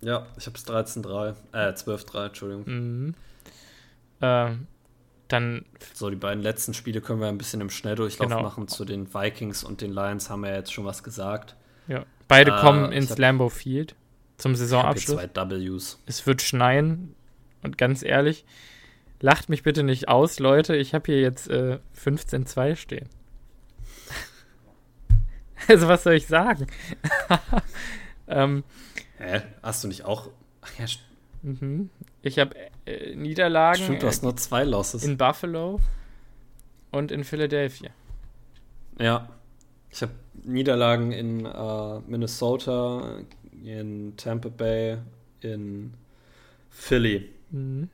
[0.00, 2.64] Ja, ich habe es 13-3, äh, 12-3, Entschuldigung.
[2.66, 3.14] Mhm.
[4.20, 4.66] Ähm,
[5.28, 5.64] dann.
[5.94, 8.42] So, die beiden letzten Spiele können wir ein bisschen im Schnelldurchlauf genau.
[8.42, 8.68] machen.
[8.68, 11.56] Zu den Vikings und den Lions haben wir ja jetzt schon was gesagt.
[11.88, 12.04] Ja.
[12.28, 13.94] Beide äh, kommen ins hab, Lambeau Field
[14.36, 15.16] zum Saisonabschluss.
[15.16, 15.98] Zwei Ws.
[16.06, 17.14] Es wird schneien.
[17.62, 18.44] Und ganz ehrlich,
[19.20, 20.76] lacht mich bitte nicht aus, Leute.
[20.76, 23.08] Ich habe hier jetzt äh, 15-2 stehen.
[25.68, 26.66] also, was soll ich sagen?
[28.28, 28.64] ähm,
[29.18, 29.42] Hä?
[29.62, 30.30] Hast du nicht auch.
[30.60, 30.86] Ach ja,
[31.42, 31.90] mhm.
[32.22, 33.82] Ich habe äh, Niederlagen.
[33.82, 35.04] Stimmt, du hast nur zwei Losses.
[35.04, 35.80] In Buffalo
[36.90, 37.90] und in Philadelphia.
[38.98, 39.28] Ja.
[39.90, 40.12] Ich habe
[40.44, 43.18] Niederlagen in äh, Minnesota,
[43.64, 44.98] in Tampa Bay,
[45.40, 45.94] in
[46.70, 47.30] Philly.
[47.50, 47.88] Mhm.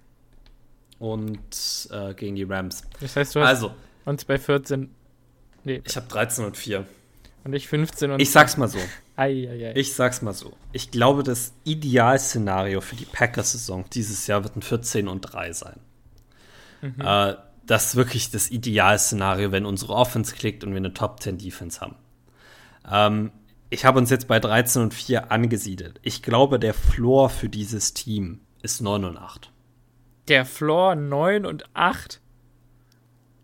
[1.02, 2.84] Und äh, gegen die Rams.
[3.00, 3.74] Das heißt, du hast also,
[4.04, 4.88] uns bei 14.
[5.64, 5.82] Nee.
[5.84, 6.86] Ich habe 13 und 4.
[7.42, 8.22] Und ich 15 und.
[8.22, 8.78] Ich sag's mal so.
[9.16, 9.72] Ei, ei, ei.
[9.74, 10.52] Ich sag's mal so.
[10.70, 15.80] Ich glaube, das Idealszenario für die Packers-Saison dieses Jahr wird ein 14 und 3 sein.
[16.82, 17.00] Mhm.
[17.00, 17.34] Äh,
[17.66, 21.80] das ist wirklich das Idealszenario, wenn unsere Offense klickt und wir eine Top 10 Defense
[21.80, 21.96] haben.
[22.88, 23.32] Ähm,
[23.70, 25.98] ich habe uns jetzt bei 13 und 4 angesiedelt.
[26.04, 29.51] Ich glaube, der Floor für dieses Team ist 9 und 8.
[30.28, 32.20] Der Floor 9 und 8?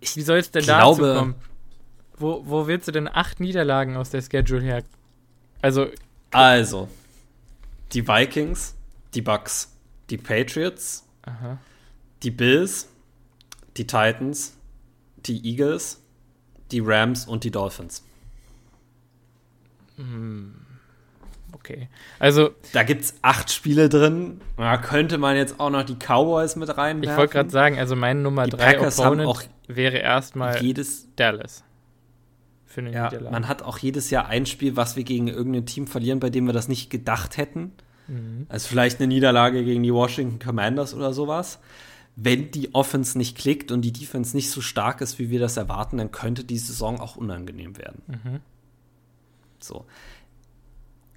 [0.01, 1.35] Wie soll es denn glaube, dazu kommen?
[2.17, 4.83] Wo, wo willst du denn acht Niederlagen aus der Schedule her
[5.63, 5.91] also.
[6.31, 6.89] Also.
[7.93, 8.77] Die Vikings,
[9.15, 9.75] die Bucks,
[10.11, 11.59] die Patriots, Aha.
[12.23, 12.89] die Bills,
[13.77, 14.57] die Titans,
[15.17, 16.03] die Eagles,
[16.71, 18.05] die Rams und die Dolphins.
[19.97, 20.55] Hm.
[21.53, 21.89] Okay.
[22.19, 22.51] Also.
[22.73, 24.41] Da gibt es acht Spiele drin.
[24.57, 27.11] Da könnte man jetzt auch noch die Cowboys mit reinwerfen.
[27.11, 30.59] Ich wollte gerade sagen, also mein Nummer die drei Packers Opponent wäre erstmal
[31.17, 31.65] Dallas
[32.67, 33.11] für eine ja.
[33.31, 36.47] Man hat auch jedes Jahr ein Spiel, was wir gegen irgendein Team verlieren, bei dem
[36.47, 37.73] wir das nicht gedacht hätten.
[38.07, 38.47] Mhm.
[38.49, 41.59] Also vielleicht eine Niederlage gegen die Washington Commanders oder sowas.
[42.21, 45.57] wenn die Offense nicht klickt und die Defense nicht so stark ist, wie wir das
[45.57, 48.03] erwarten, dann könnte die Saison auch unangenehm werden.
[48.09, 48.41] Mhm.
[49.61, 49.87] So.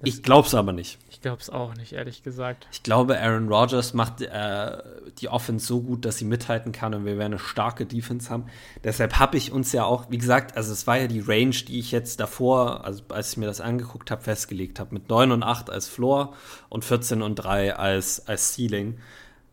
[0.04, 0.98] Ich glaube es aber nicht.
[1.10, 2.66] Ich glaube es auch nicht, ehrlich gesagt.
[2.72, 4.78] Ich glaube, Aaron Rodgers macht äh,
[5.18, 8.46] die Offense so gut, dass sie mithalten kann und wir werden eine starke Defense haben.
[8.82, 11.78] Deshalb habe ich uns ja auch, wie gesagt, also es war ja die Range, die
[11.78, 15.42] ich jetzt davor, also als ich mir das angeguckt habe, festgelegt habe, mit 9 und
[15.42, 16.34] 8 als Floor
[16.68, 18.98] und 14 und 3 als, als Ceiling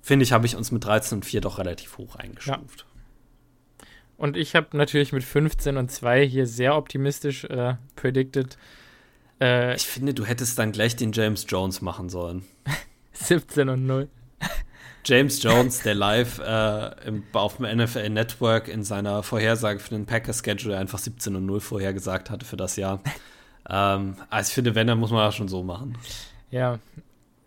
[0.02, 2.80] finde ich, habe ich uns mit 13 und 4 doch relativ hoch eingestuft.
[2.80, 3.86] Ja.
[4.18, 8.58] Und ich habe natürlich mit 15 und 2 hier sehr optimistisch äh, predicted.
[9.42, 12.46] Äh, ich finde, du hättest dann gleich den James Jones machen sollen.
[13.14, 14.08] 17 und 0.
[15.06, 20.06] James Jones, der live äh, im, auf dem NFL Network in seiner Vorhersage für den
[20.06, 23.02] Packers-Schedule einfach 17 und 0 vorhergesagt hatte für das Jahr.
[23.70, 25.98] ähm, also ich finde, wenn, dann muss man das schon so machen.
[26.52, 26.80] Ja,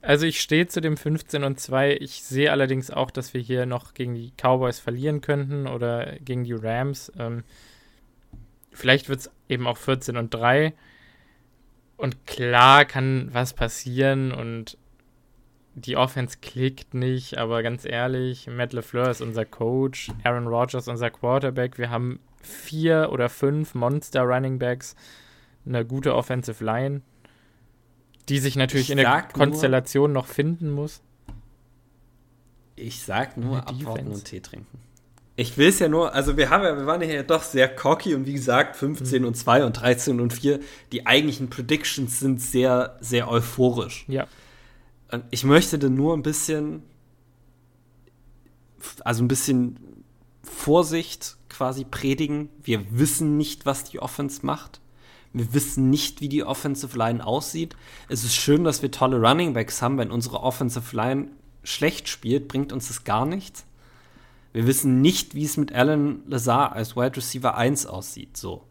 [0.03, 1.97] also ich stehe zu dem 15 und 2.
[2.01, 6.43] Ich sehe allerdings auch, dass wir hier noch gegen die Cowboys verlieren könnten oder gegen
[6.43, 7.13] die Rams.
[7.17, 7.45] Ähm,
[8.73, 10.75] vielleicht wird es eben auch 14 und 3.
[11.97, 14.77] Und klar kann was passieren und
[15.75, 21.11] die Offense klickt nicht, aber ganz ehrlich, Matt LeFleur ist unser Coach, Aaron Rodgers unser
[21.11, 21.79] Quarterback.
[21.79, 24.97] Wir haben vier oder fünf Monster Running Backs,
[25.65, 27.03] eine gute Offensive Line
[28.29, 31.03] die sich natürlich ich in der Konstellation nur, noch finden muss.
[32.77, 34.79] Ich sag nur abwarten und Tee trinken.
[35.35, 38.15] Ich will es ja nur, also wir haben ja, wir waren ja doch sehr cocky
[38.15, 39.29] und wie gesagt, 15 mhm.
[39.29, 40.61] und 2 und 13 und 4,
[40.93, 44.05] die eigentlichen Predictions sind sehr, sehr euphorisch.
[44.09, 44.27] Ja.
[45.11, 46.83] Und ich möchte dann nur ein bisschen,
[49.05, 50.05] also ein bisschen
[50.43, 52.51] Vorsicht quasi predigen.
[52.63, 54.81] Wir wissen nicht, was die Offense macht.
[55.33, 57.75] Wir wissen nicht, wie die Offensive Line aussieht.
[58.09, 59.97] Es ist schön, dass wir tolle Running Backs haben.
[59.97, 61.29] Wenn unsere Offensive Line
[61.63, 63.65] schlecht spielt, bringt uns das gar nichts.
[64.53, 68.37] Wir wissen nicht, wie es mit Alan Lazar als Wide Receiver 1 aussieht.
[68.37, 68.65] So.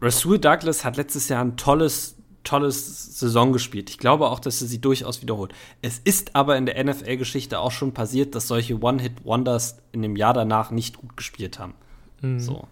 [0.00, 3.90] Rasul Douglas hat letztes Jahr ein tolles, tolles Saison gespielt.
[3.90, 5.52] Ich glaube auch, dass er sie durchaus wiederholt.
[5.82, 10.34] Es ist aber in der NFL-Geschichte auch schon passiert, dass solche One-Hit-Wonders in dem Jahr
[10.34, 11.74] danach nicht gut gespielt haben.
[12.20, 12.40] Mhm.
[12.40, 12.68] So.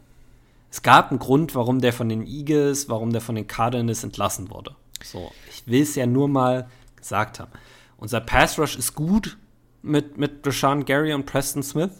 [0.70, 4.50] Es gab einen Grund, warum der von den Eagles, warum der von den Cardinals entlassen
[4.50, 4.74] wurde.
[5.04, 7.50] So, ich will es ja nur mal gesagt haben.
[7.98, 9.36] Unser Pass Rush ist gut
[9.82, 11.90] mit, mit Rashawn Gary und Preston Smith.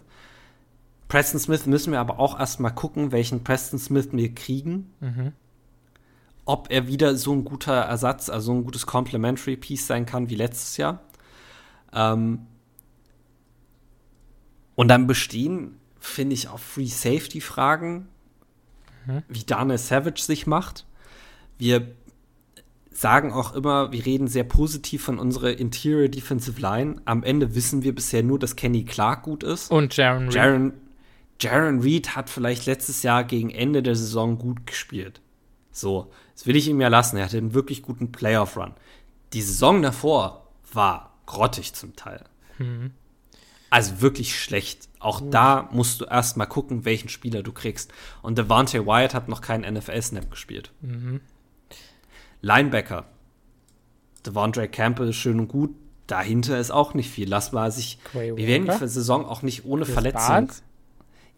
[1.12, 4.94] Preston Smith müssen wir aber auch erstmal gucken, welchen Preston Smith wir kriegen.
[5.00, 5.32] Mhm.
[6.46, 10.36] Ob er wieder so ein guter Ersatz, also ein gutes Complementary Piece sein kann wie
[10.36, 11.02] letztes Jahr.
[11.92, 12.46] Ähm
[14.74, 18.08] und dann bestehen, finde ich, auch Free Safety Fragen
[19.04, 19.22] mhm.
[19.28, 20.86] wie Daniel Savage sich macht.
[21.58, 21.88] Wir
[22.90, 27.02] sagen auch immer, wir reden sehr positiv von unserer Interior Defensive Line.
[27.04, 29.70] Am Ende wissen wir bisher nur, dass Kenny Clark gut ist.
[29.70, 30.34] Und Jaron Reed.
[30.34, 30.72] Jaron,
[31.40, 35.20] Jaron Reed hat vielleicht letztes Jahr gegen Ende der Saison gut gespielt.
[35.72, 37.16] So, das will ich ihm ja lassen.
[37.16, 38.74] Er hatte einen wirklich guten Playoff-Run.
[39.32, 42.24] Die Saison davor war grottig zum Teil.
[42.58, 42.92] Mhm.
[43.70, 44.88] Also wirklich schlecht.
[45.00, 45.32] Auch Gut.
[45.32, 47.90] da musst du erst mal gucken, welchen Spieler du kriegst.
[48.20, 50.72] Und Devante Wyatt hat noch keinen NFL-Snap gespielt.
[50.82, 51.22] Mhm.
[52.42, 53.06] Linebacker.
[54.26, 55.74] Devondre Campbell ist schön und gut.
[56.06, 57.28] Dahinter ist auch nicht viel.
[57.28, 57.98] Lass mal sich.
[58.04, 60.20] Quay wir werden die Saison auch nicht ohne Chris Verletzung.
[60.20, 60.62] Barnes?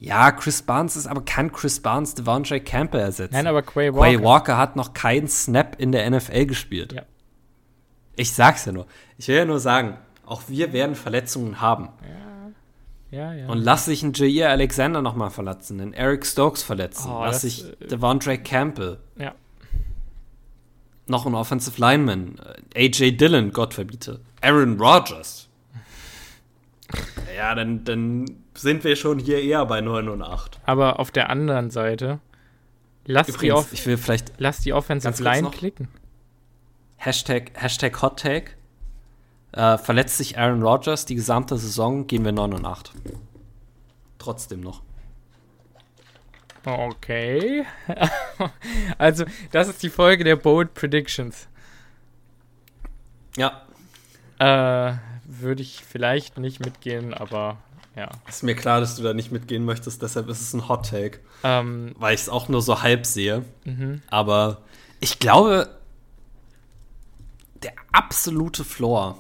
[0.05, 3.35] Ja, Chris Barnes ist aber kann Chris Barnes Devondre Campbell ersetzen.
[3.35, 4.16] Nein, aber Quay Walker.
[4.16, 6.93] Quay Walker hat noch keinen Snap in der NFL gespielt.
[6.93, 7.02] Ja.
[8.14, 8.86] Ich sag's ja nur.
[9.16, 11.89] Ich will ja nur sagen, auch wir werden Verletzungen haben.
[12.02, 12.24] Ja.
[13.10, 13.47] Ja, ja.
[13.47, 17.64] Und lass sich einen Jair Alexander nochmal verletzen, einen Eric Stokes verletzen, oh, lass sich
[17.64, 18.98] äh, Devondre Campbell.
[19.16, 19.35] Ja.
[21.06, 22.40] Noch ein Offensive Lineman,
[22.74, 24.20] äh, AJ Dillon, Gott verbiete.
[24.40, 25.48] Aaron Rodgers.
[27.36, 30.60] ja, dann, dann sind wir schon hier eher bei 9 und 8.
[30.64, 32.20] Aber auf der anderen Seite,
[33.05, 35.89] lass, Übrigens, die, Off ich will vielleicht lass die Offensive Line klicken.
[36.97, 38.52] Hashtag, Hashtag Hot Take.
[39.52, 42.93] Äh, verletzt sich Aaron Rodgers die gesamte Saison, gehen wir 9 und 8.
[44.18, 44.82] Trotzdem noch.
[46.64, 47.66] Okay.
[48.98, 51.47] also, das ist die Folge der Bold Predictions.
[53.36, 53.62] Ja.
[54.39, 57.59] Äh, würde ich vielleicht nicht mitgehen, aber
[57.97, 58.11] ja.
[58.29, 61.21] Ist mir klar, dass du da nicht mitgehen möchtest, deshalb ist es ein Hot Take.
[61.43, 63.45] Ähm, weil ich es auch nur so halb sehe.
[63.65, 64.03] Mhm.
[64.09, 64.62] Aber
[65.01, 65.69] ich glaube,
[67.62, 69.19] der absolute Floor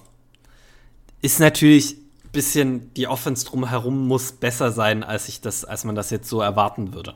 [1.22, 5.94] ist natürlich ein bisschen, die Offense drumherum muss besser sein, als ich das, als man
[5.94, 7.14] das jetzt so erwarten würde.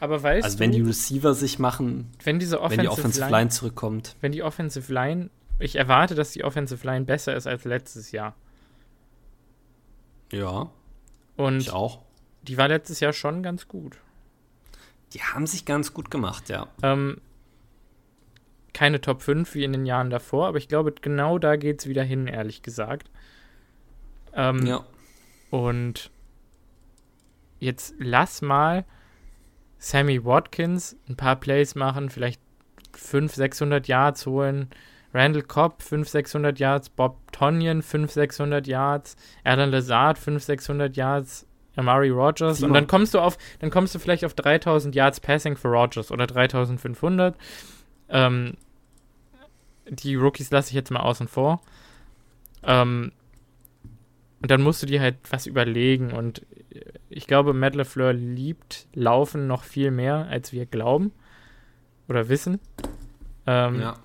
[0.00, 3.24] Aber weißt also, wenn du, die Receiver sich machen, wenn, diese Offensive wenn die Offensive
[3.24, 4.16] Line, Line zurückkommt.
[4.20, 5.30] Wenn die Offensive Line,
[5.60, 8.34] ich erwarte, dass die Offensive Line besser ist als letztes Jahr.
[10.32, 10.70] Ja.
[11.36, 12.00] Und Ich auch.
[12.42, 13.98] die war letztes Jahr schon ganz gut.
[15.12, 16.66] Die haben sich ganz gut gemacht, ja.
[16.82, 17.20] Ähm,
[18.72, 21.86] keine Top 5 wie in den Jahren davor, aber ich glaube, genau da geht es
[21.86, 23.10] wieder hin, ehrlich gesagt.
[24.34, 24.84] Ähm, Ja.
[25.50, 26.10] Und
[27.60, 28.86] jetzt lass mal
[29.78, 32.40] Sammy Watkins ein paar Plays machen, vielleicht
[32.94, 34.70] 500, 600 Yards holen.
[35.14, 41.46] Randall Cobb 500, 600 Yards, Bob Tonyan 500, 600 Yards, Alan Lazard 500, 600 Yards,
[41.76, 42.74] Amari Rogers und Simon.
[42.74, 46.26] dann kommst du auf, dann kommst du vielleicht auf 3000 Yards Passing für Rogers oder
[46.26, 47.36] 3500.
[48.08, 48.54] Ähm,
[49.88, 51.60] die Rookies lasse ich jetzt mal außen vor.
[52.62, 53.12] Ähm,
[54.40, 56.12] und dann musst du dir halt was überlegen.
[56.12, 56.44] Und
[57.08, 61.12] ich glaube, Matt LeFleur liebt Laufen noch viel mehr, als wir glauben
[62.08, 62.58] oder wissen.
[63.46, 63.96] Ähm, ja.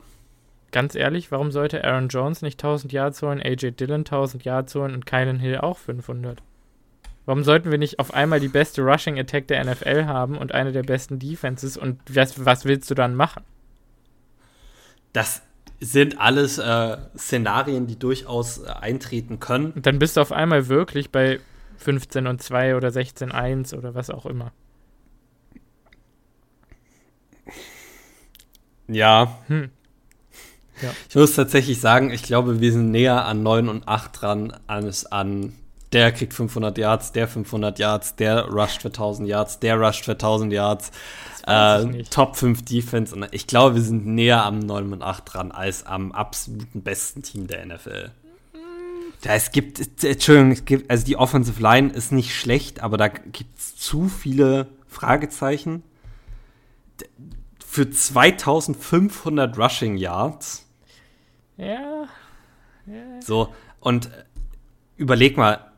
[0.71, 4.93] Ganz ehrlich, warum sollte Aaron Jones nicht 1000 Yards holen, AJ Dillon 1000 Yards holen
[4.93, 6.41] und Kylan Hill auch 500?
[7.25, 10.71] Warum sollten wir nicht auf einmal die beste Rushing Attack der NFL haben und eine
[10.71, 13.43] der besten Defenses und was, was willst du dann machen?
[15.13, 15.41] Das
[15.79, 19.71] sind alles äh, Szenarien, die durchaus äh, eintreten können.
[19.71, 21.39] Und dann bist du auf einmal wirklich bei
[21.77, 24.51] 15 und 2 oder 16 1 oder was auch immer.
[28.87, 29.37] Ja.
[29.47, 29.69] Hm.
[30.81, 30.91] Ja.
[31.09, 35.05] Ich muss tatsächlich sagen, ich glaube, wir sind näher an 9 und 8 dran als
[35.05, 35.53] an
[35.93, 40.11] der kriegt 500 Yards, der 500 Yards, der rusht für 1000 Yards, der rusht für
[40.13, 40.91] 1000 Yards.
[41.45, 42.03] Äh.
[42.09, 43.15] Top 5 Defense.
[43.15, 47.23] Und ich glaube, wir sind näher am 9 und 8 dran als am absoluten besten
[47.23, 48.11] Team der NFL.
[49.23, 53.07] Ja, es gibt, Entschuldigung, es gibt, also die Offensive Line ist nicht schlecht, aber da
[53.07, 55.83] gibt es zu viele Fragezeichen.
[57.65, 60.66] Für 2500 Rushing Yards
[61.57, 62.07] Ja,
[63.19, 64.23] so, und äh,
[64.95, 65.71] überleg mal,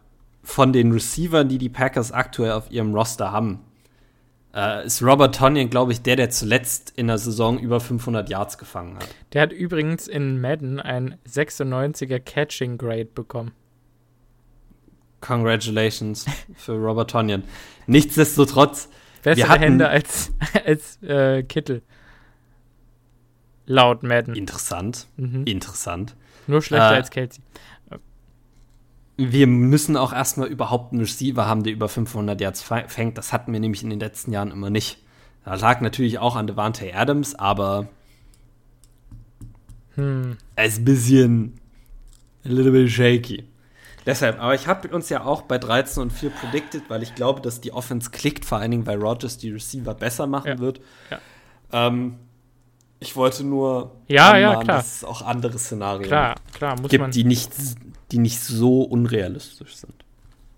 [0.43, 3.59] von den Receivern, die die Packers aktuell auf ihrem Roster haben,
[4.53, 8.57] äh, ist Robert Tonyan, glaube ich, der, der zuletzt in der Saison über 500 Yards
[8.57, 9.07] gefangen hat.
[9.33, 13.51] der hat übrigens in Madden ein 96er Catching Grade bekommen.
[15.21, 16.25] Congratulations
[16.55, 17.43] für Robert Tonyan.
[17.87, 18.89] Nichtsdestotrotz,
[19.23, 20.31] Bessere hatten- Hände als,
[20.65, 21.81] als äh, Kittel.
[23.71, 24.33] Laut Madden.
[24.35, 25.43] interessant, Mhm.
[25.45, 26.15] interessant.
[26.47, 27.41] Nur schlechter Äh, als Kelsey.
[29.15, 33.17] Wir müssen auch erstmal überhaupt einen Receiver haben, der über 500 Yards fängt.
[33.17, 35.03] Das hatten wir nämlich in den letzten Jahren immer nicht.
[35.45, 37.87] Da lag natürlich auch an Devante Adams, aber
[39.95, 40.37] Hm.
[40.55, 41.59] er ist ein bisschen
[42.45, 43.43] a little bit shaky.
[44.05, 47.41] Deshalb, aber ich habe uns ja auch bei 13 und 4 predicted, weil ich glaube,
[47.41, 50.59] dass die Offense klickt, vor allen Dingen, weil Rogers die Receiver besser machen Ja.
[50.59, 50.79] wird.
[51.11, 51.19] Ja.
[51.87, 52.15] Ähm,
[52.99, 54.77] ich wollte nur Ja, ja, klar.
[54.77, 57.51] dass es auch andere Szenarien Klar, klar, muss gibt, man, die nicht,
[58.11, 59.93] die nicht so unrealistisch sind.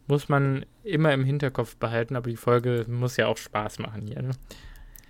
[0.07, 4.21] muss man immer im Hinterkopf behalten, aber die Folge muss ja auch Spaß machen hier.
[4.23, 4.31] Ne?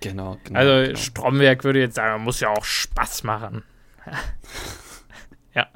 [0.01, 0.59] Genau, genau.
[0.59, 0.97] Also genau.
[0.99, 3.63] Stromberg würde jetzt sagen, muss ja auch Spaß machen.
[5.53, 5.67] ja.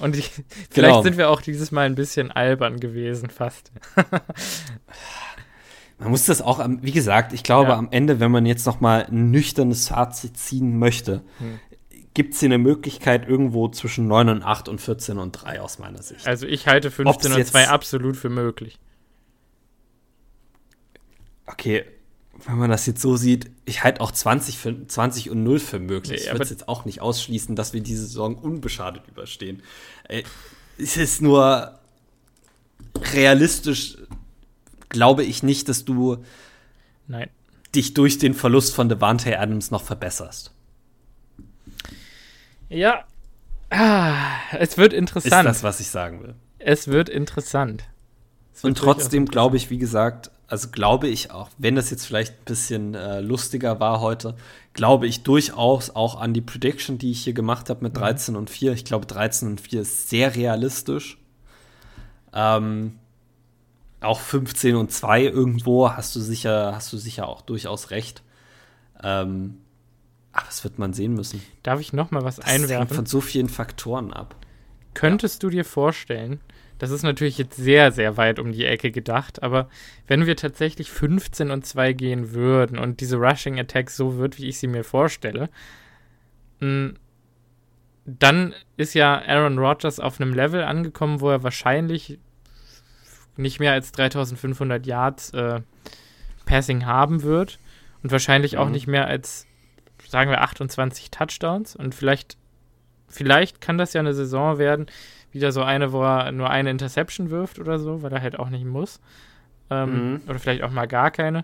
[0.00, 0.30] Und ich,
[0.70, 1.02] vielleicht Genau.
[1.02, 3.72] sind wir auch dieses Mal ein bisschen albern gewesen, fast.
[5.98, 7.76] Man muss das auch, wie gesagt, ich glaube, Ja.
[7.78, 11.58] am Ende, wenn man jetzt noch mal ein nüchternes Fazit ziehen möchte, Hm.
[12.12, 15.78] gibt es hier eine Möglichkeit irgendwo zwischen 9 und 8 und 14 und 3 aus
[15.78, 16.26] meiner Sicht.
[16.26, 18.78] Also ich halte 15 und jetzt- 2 absolut für möglich.
[21.46, 21.84] Okay,
[22.46, 25.78] wenn man das jetzt so sieht, ich halte auch 20, für, 20 und 0 für
[25.78, 26.20] möglich.
[26.22, 29.62] Nee, ich würde jetzt auch nicht ausschließen, dass wir diese Saison unbeschadet überstehen.
[30.08, 30.24] Äh,
[30.78, 31.78] es ist nur
[33.14, 33.96] realistisch,
[34.88, 36.18] glaube ich nicht, dass du
[37.06, 37.28] Nein.
[37.74, 40.52] dich durch den Verlust von Devante Adams noch verbesserst.
[42.68, 43.04] Ja.
[43.70, 44.24] Ah,
[44.58, 45.48] es wird Ist interessant.
[45.48, 46.34] das, was ich sagen will.
[46.58, 47.84] es wird interessant.
[48.54, 52.06] Es wird Und trotzdem glaube ich, wie gesagt, also glaube ich auch, wenn das jetzt
[52.06, 54.36] vielleicht ein bisschen äh, lustiger war heute,
[54.72, 57.98] glaube ich durchaus auch an die Prediction, die ich hier gemacht habe mit Mhm.
[57.98, 58.72] 13 und 4.
[58.72, 61.18] Ich glaube, 13 und 4 ist sehr realistisch.
[62.32, 62.98] Ähm,
[64.06, 68.22] auch 15 und 2 irgendwo hast du sicher, hast du sicher auch durchaus recht.
[69.02, 69.58] Ähm,
[70.32, 71.42] aber das wird man sehen müssen.
[71.62, 72.94] Darf ich noch mal was Das hängt einwerfen?
[72.96, 74.36] von so vielen Faktoren ab.
[74.94, 76.40] Könntest du dir vorstellen,
[76.78, 79.68] das ist natürlich jetzt sehr, sehr weit um die Ecke gedacht, aber
[80.06, 84.46] wenn wir tatsächlich 15 und 2 gehen würden und diese Rushing Attack so wird, wie
[84.48, 85.48] ich sie mir vorstelle,
[86.60, 86.92] mh,
[88.04, 92.18] dann ist ja Aaron Rodgers auf einem Level angekommen, wo er wahrscheinlich
[93.36, 95.60] nicht mehr als 3500 Yards äh,
[96.44, 97.58] Passing haben wird
[98.02, 98.72] und wahrscheinlich auch Mhm.
[98.72, 99.46] nicht mehr als,
[100.08, 102.36] sagen wir, 28 Touchdowns und vielleicht,
[103.08, 104.86] vielleicht kann das ja eine Saison werden,
[105.32, 108.48] wieder so eine, wo er nur eine Interception wirft oder so, weil er halt auch
[108.48, 109.00] nicht muss.
[109.68, 110.20] Ähm, mhm.
[110.28, 111.40] Oder vielleicht auch mal gar keine.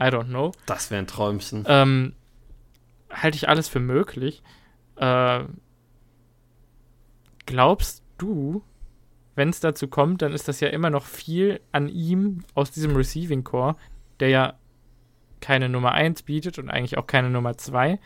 [0.00, 0.52] I don't know.
[0.66, 1.64] Das wäre ein Träumchen.
[1.68, 2.14] Ähm,
[3.10, 4.42] halte ich alles für möglich.
[4.96, 5.44] Äh,
[7.46, 8.62] glaubst du,
[9.34, 12.96] wenn es dazu kommt, dann ist das ja immer noch viel an ihm aus diesem
[12.96, 13.76] Receiving Core,
[14.20, 14.54] der ja
[15.40, 17.98] keine Nummer 1 bietet und eigentlich auch keine Nummer 2,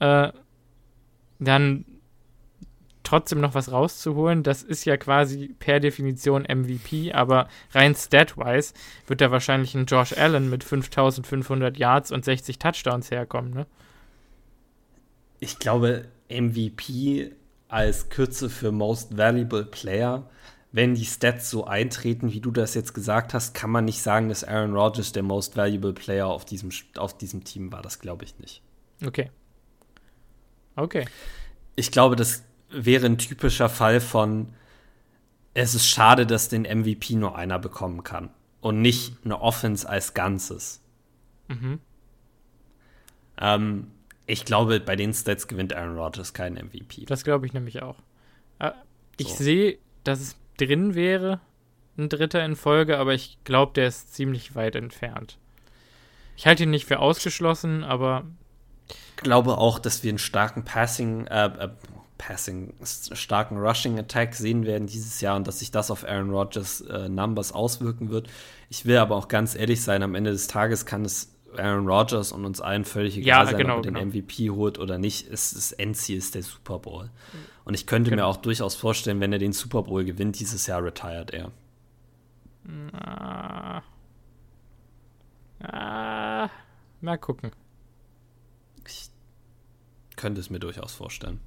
[0.00, 0.32] äh,
[1.38, 1.84] dann
[3.02, 4.42] trotzdem noch was rauszuholen.
[4.42, 8.74] Das ist ja quasi per Definition MVP, aber rein stat-wise
[9.06, 13.66] wird da wahrscheinlich ein Josh Allen mit 5500 Yards und 60 Touchdowns herkommen, ne?
[15.40, 17.32] Ich glaube, MVP
[17.72, 20.28] als Kürze für Most Valuable Player,
[20.72, 24.28] wenn die Stats so eintreten, wie du das jetzt gesagt hast, kann man nicht sagen,
[24.28, 27.80] dass Aaron Rodgers der Most Valuable Player auf diesem, auf diesem Team war.
[27.80, 28.62] Das glaube ich nicht.
[29.04, 29.30] Okay.
[30.76, 31.06] Okay.
[31.74, 34.54] Ich glaube, das wäre ein typischer Fall von,
[35.54, 38.30] es ist schade, dass den MVP nur einer bekommen kann
[38.60, 40.82] und nicht eine Offense als Ganzes.
[41.48, 41.80] Mhm.
[43.38, 43.86] Ähm,
[44.26, 47.04] ich glaube, bei den Stats gewinnt Aaron Rodgers keinen MVP.
[47.06, 47.96] Das glaube ich nämlich auch.
[48.58, 48.70] Äh,
[49.16, 49.44] ich so.
[49.44, 51.40] sehe, dass es drin wäre,
[51.98, 55.38] ein Dritter in Folge, aber ich glaube, der ist ziemlich weit entfernt.
[56.36, 58.24] Ich halte ihn nicht für ausgeschlossen, aber.
[58.88, 61.68] Ich glaube auch, dass wir einen starken Passing, äh, äh,
[62.18, 66.80] Passing, starken Rushing Attack sehen werden dieses Jahr und dass sich das auf Aaron Rodgers
[66.82, 68.28] äh, Numbers auswirken wird.
[68.70, 72.32] Ich will aber auch ganz ehrlich sein, am Ende des Tages kann es Aaron Rodgers
[72.32, 74.06] und uns allen völlig egal ja, sein, genau, ob er den genau.
[74.06, 75.28] MVP holt oder nicht.
[75.30, 77.10] Es, das Endziel ist der Super Bowl.
[77.64, 78.22] Und ich könnte genau.
[78.22, 81.50] mir auch durchaus vorstellen, wenn er den Super Bowl gewinnt, dieses Jahr retired er.
[82.64, 83.82] Na,
[85.62, 86.50] ah,
[87.00, 87.52] mal gucken.
[88.86, 89.10] Ich
[90.16, 91.40] könnte es mir durchaus vorstellen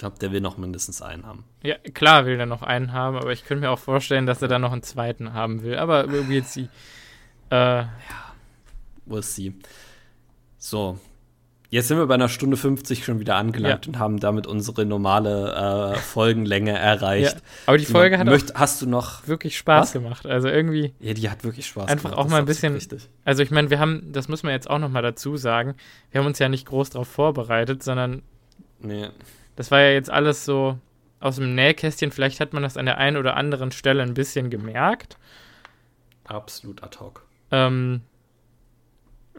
[0.00, 1.44] glaube, der will noch mindestens einen haben.
[1.62, 4.48] Ja, klar will er noch einen haben, aber ich könnte mir auch vorstellen, dass er
[4.48, 5.76] dann noch einen zweiten haben will.
[5.76, 6.68] Aber we'll see.
[7.50, 7.90] Äh, ja,
[9.10, 9.52] we'll see.
[10.58, 10.98] So,
[11.70, 13.92] Jetzt sind wir bei einer Stunde 50 schon wieder angelangt ja.
[13.92, 17.36] und haben damit unsere normale äh, Folgenlänge erreicht.
[17.36, 19.92] Ja, aber die Folge hat möcht, hast du noch wirklich Spaß was?
[19.92, 20.26] gemacht.
[20.26, 20.92] Also irgendwie.
[20.98, 22.18] Ja, die hat wirklich Spaß einfach gemacht.
[22.18, 22.76] Einfach auch mal ein bisschen.
[23.24, 25.76] Also ich meine, wir haben, das muss man jetzt auch noch mal dazu sagen,
[26.10, 28.22] wir haben uns ja nicht groß darauf vorbereitet, sondern
[28.80, 29.06] nee.
[29.54, 30.76] Das war ja jetzt alles so
[31.20, 32.10] aus dem Nähkästchen.
[32.10, 35.18] Vielleicht hat man das an der einen oder anderen Stelle ein bisschen gemerkt.
[36.24, 37.24] Absolut ad hoc.
[37.52, 38.00] Ähm,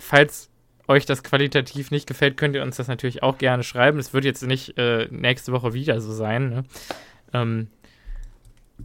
[0.01, 0.49] falls
[0.87, 3.99] euch das qualitativ nicht gefällt, könnt ihr uns das natürlich auch gerne schreiben.
[3.99, 6.49] Es wird jetzt nicht äh, nächste Woche wieder so sein.
[6.49, 6.63] Ne?
[7.33, 7.67] Ähm,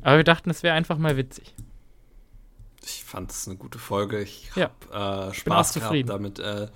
[0.03, 1.55] aber wir dachten, es wäre einfach mal witzig.
[2.85, 4.23] Ich fand es eine gute Folge.
[4.23, 5.29] Ich habe ja.
[5.29, 6.69] äh, Spaß gehabt, damit äh,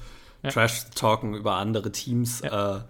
[0.42, 0.50] ja.
[0.50, 2.40] Trash zu talken über andere Teams.
[2.40, 2.78] Ja.
[2.78, 2.80] Äh,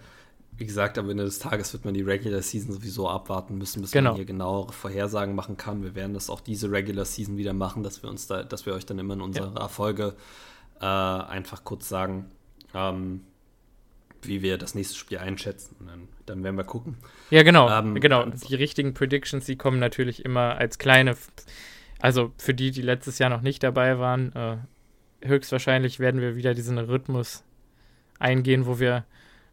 [0.57, 3.93] wie gesagt, am Ende des Tages wird man die Regular Season sowieso abwarten müssen, bis
[3.93, 4.11] genau.
[4.11, 5.83] man hier genauere Vorhersagen machen kann.
[5.83, 8.75] Wir werden das auch diese Regular Season wieder machen, dass wir uns da, dass wir
[8.75, 9.69] euch dann immer in unserer ja.
[9.69, 10.15] Folge
[10.81, 12.31] äh, einfach kurz sagen,
[12.75, 13.23] ähm,
[14.23, 15.77] wie wir das nächste Spiel einschätzen.
[15.87, 16.97] Dann, dann, werden wir gucken.
[17.31, 17.71] Ja, genau.
[17.71, 18.27] Ähm, genau.
[18.27, 21.17] Die richtigen Predictions, die kommen natürlich immer als kleine,
[22.01, 24.57] also für die, die letztes Jahr noch nicht dabei waren, äh,
[25.27, 27.45] höchstwahrscheinlich werden wir wieder diesen Rhythmus
[28.19, 29.05] eingehen, wo wir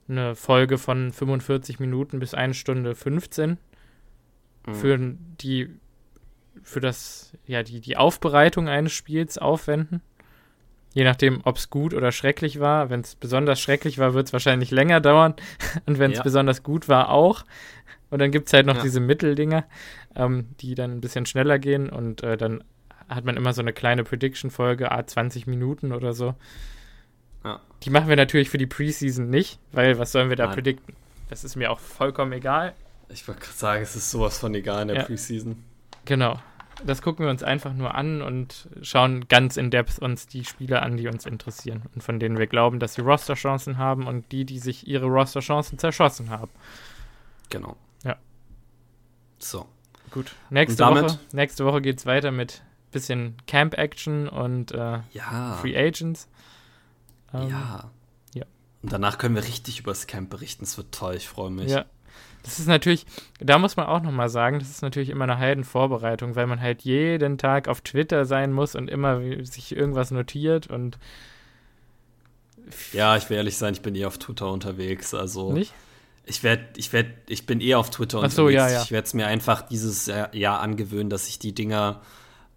[0.07, 3.57] eine Folge von 45 Minuten bis 1 Stunde 15
[4.65, 4.73] mhm.
[4.73, 4.97] für
[5.41, 5.69] die
[6.63, 10.01] für das ja die die Aufbereitung eines Spiels aufwenden.
[10.97, 12.89] Je nachdem, ob es gut oder schrecklich war.
[12.89, 15.35] Wenn es besonders schrecklich war, wird es wahrscheinlich länger dauern.
[15.85, 16.23] Und wenn es ja.
[16.23, 17.45] besonders gut war, auch.
[18.09, 18.81] Und dann gibt es halt noch ja.
[18.81, 19.65] diese Mitteldinger,
[20.15, 21.91] ähm, die dann ein bisschen schneller gehen.
[21.91, 22.63] Und äh, dann
[23.09, 26.33] hat man immer so eine kleine Prediction-Folge, a 20 Minuten oder so.
[27.43, 27.61] Ja.
[27.83, 30.55] Die machen wir natürlich für die Preseason nicht, weil was sollen wir da Nein.
[30.55, 30.95] predikten?
[31.29, 32.73] Das ist mir auch vollkommen egal.
[33.09, 35.03] Ich wollte gerade sagen, es ist sowas von egal in der.
[35.03, 35.63] Preseason.
[36.05, 36.39] Genau.
[36.85, 40.81] Das gucken wir uns einfach nur an und schauen ganz in Depth uns die Spieler
[40.83, 44.45] an, die uns interessieren und von denen wir glauben, dass sie Rosterchancen haben und die,
[44.45, 46.51] die sich ihre Rosterchancen zerschossen haben.
[47.49, 47.75] Genau.
[48.03, 48.17] Ja.
[49.39, 49.67] So.
[50.11, 50.33] Gut.
[50.49, 55.57] Nächste Woche, nächste Woche geht es weiter mit bisschen Camp Action und äh, ja.
[55.61, 56.27] Free Agents.
[57.33, 57.91] Ähm, ja.
[58.33, 58.45] Ja.
[58.81, 60.63] Und danach können wir richtig über das Camp berichten.
[60.63, 61.71] Es wird toll, ich freue mich.
[61.71, 61.85] Ja.
[62.47, 63.05] Das ist natürlich,
[63.41, 66.81] da muss man auch nochmal sagen, das ist natürlich immer eine Heidenvorbereitung, weil man halt
[66.83, 70.97] jeden Tag auf Twitter sein muss und immer sich irgendwas notiert und.
[72.93, 75.51] Ja, ich will ehrlich sein, ich bin eh auf Twitter unterwegs, also.
[75.51, 75.73] Nicht?
[76.25, 78.71] Ich werde, ich werde, ich bin eh auf Twitter Ach so, unterwegs.
[78.71, 78.83] Ja, ja.
[78.83, 81.99] Ich werde es mir einfach dieses Jahr angewöhnen, dass ich die Dinger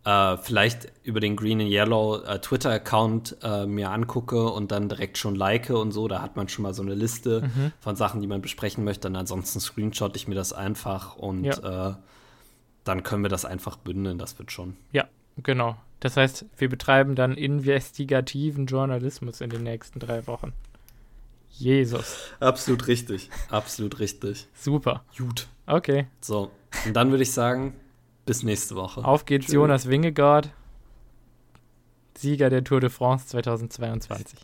[0.05, 5.19] äh, vielleicht über den Green and Yellow äh, Twitter-Account äh, mir angucke und dann direkt
[5.19, 6.09] schon like und so.
[6.09, 7.73] Da hat man schon mal so eine Liste mhm.
[7.81, 9.09] von Sachen, die man besprechen möchte.
[9.09, 11.91] Und ansonsten screenshot ich mir das einfach und ja.
[11.91, 11.95] Äh,
[12.85, 14.77] dann können wir das einfach bündeln, das wird schon.
[14.93, 15.07] Ja,
[15.37, 15.77] genau.
[16.01, 20.55] Das heißt, wir betreiben dann investigativen Journalismus in den nächsten drei Wochen.
[21.51, 22.17] Jesus.
[22.41, 23.29] Absolut richtig.
[23.51, 24.49] Absolut richtig.
[24.55, 25.05] Super.
[25.19, 25.47] Gut.
[25.67, 26.07] Okay.
[26.21, 26.51] So,
[26.87, 27.75] und dann würde ich sagen,
[28.27, 29.05] bis nächste Woche.
[29.05, 29.55] Auf geht's, Tschüss.
[29.55, 30.51] Jonas Wingegaard,
[32.17, 34.39] Sieger der Tour de France 2022.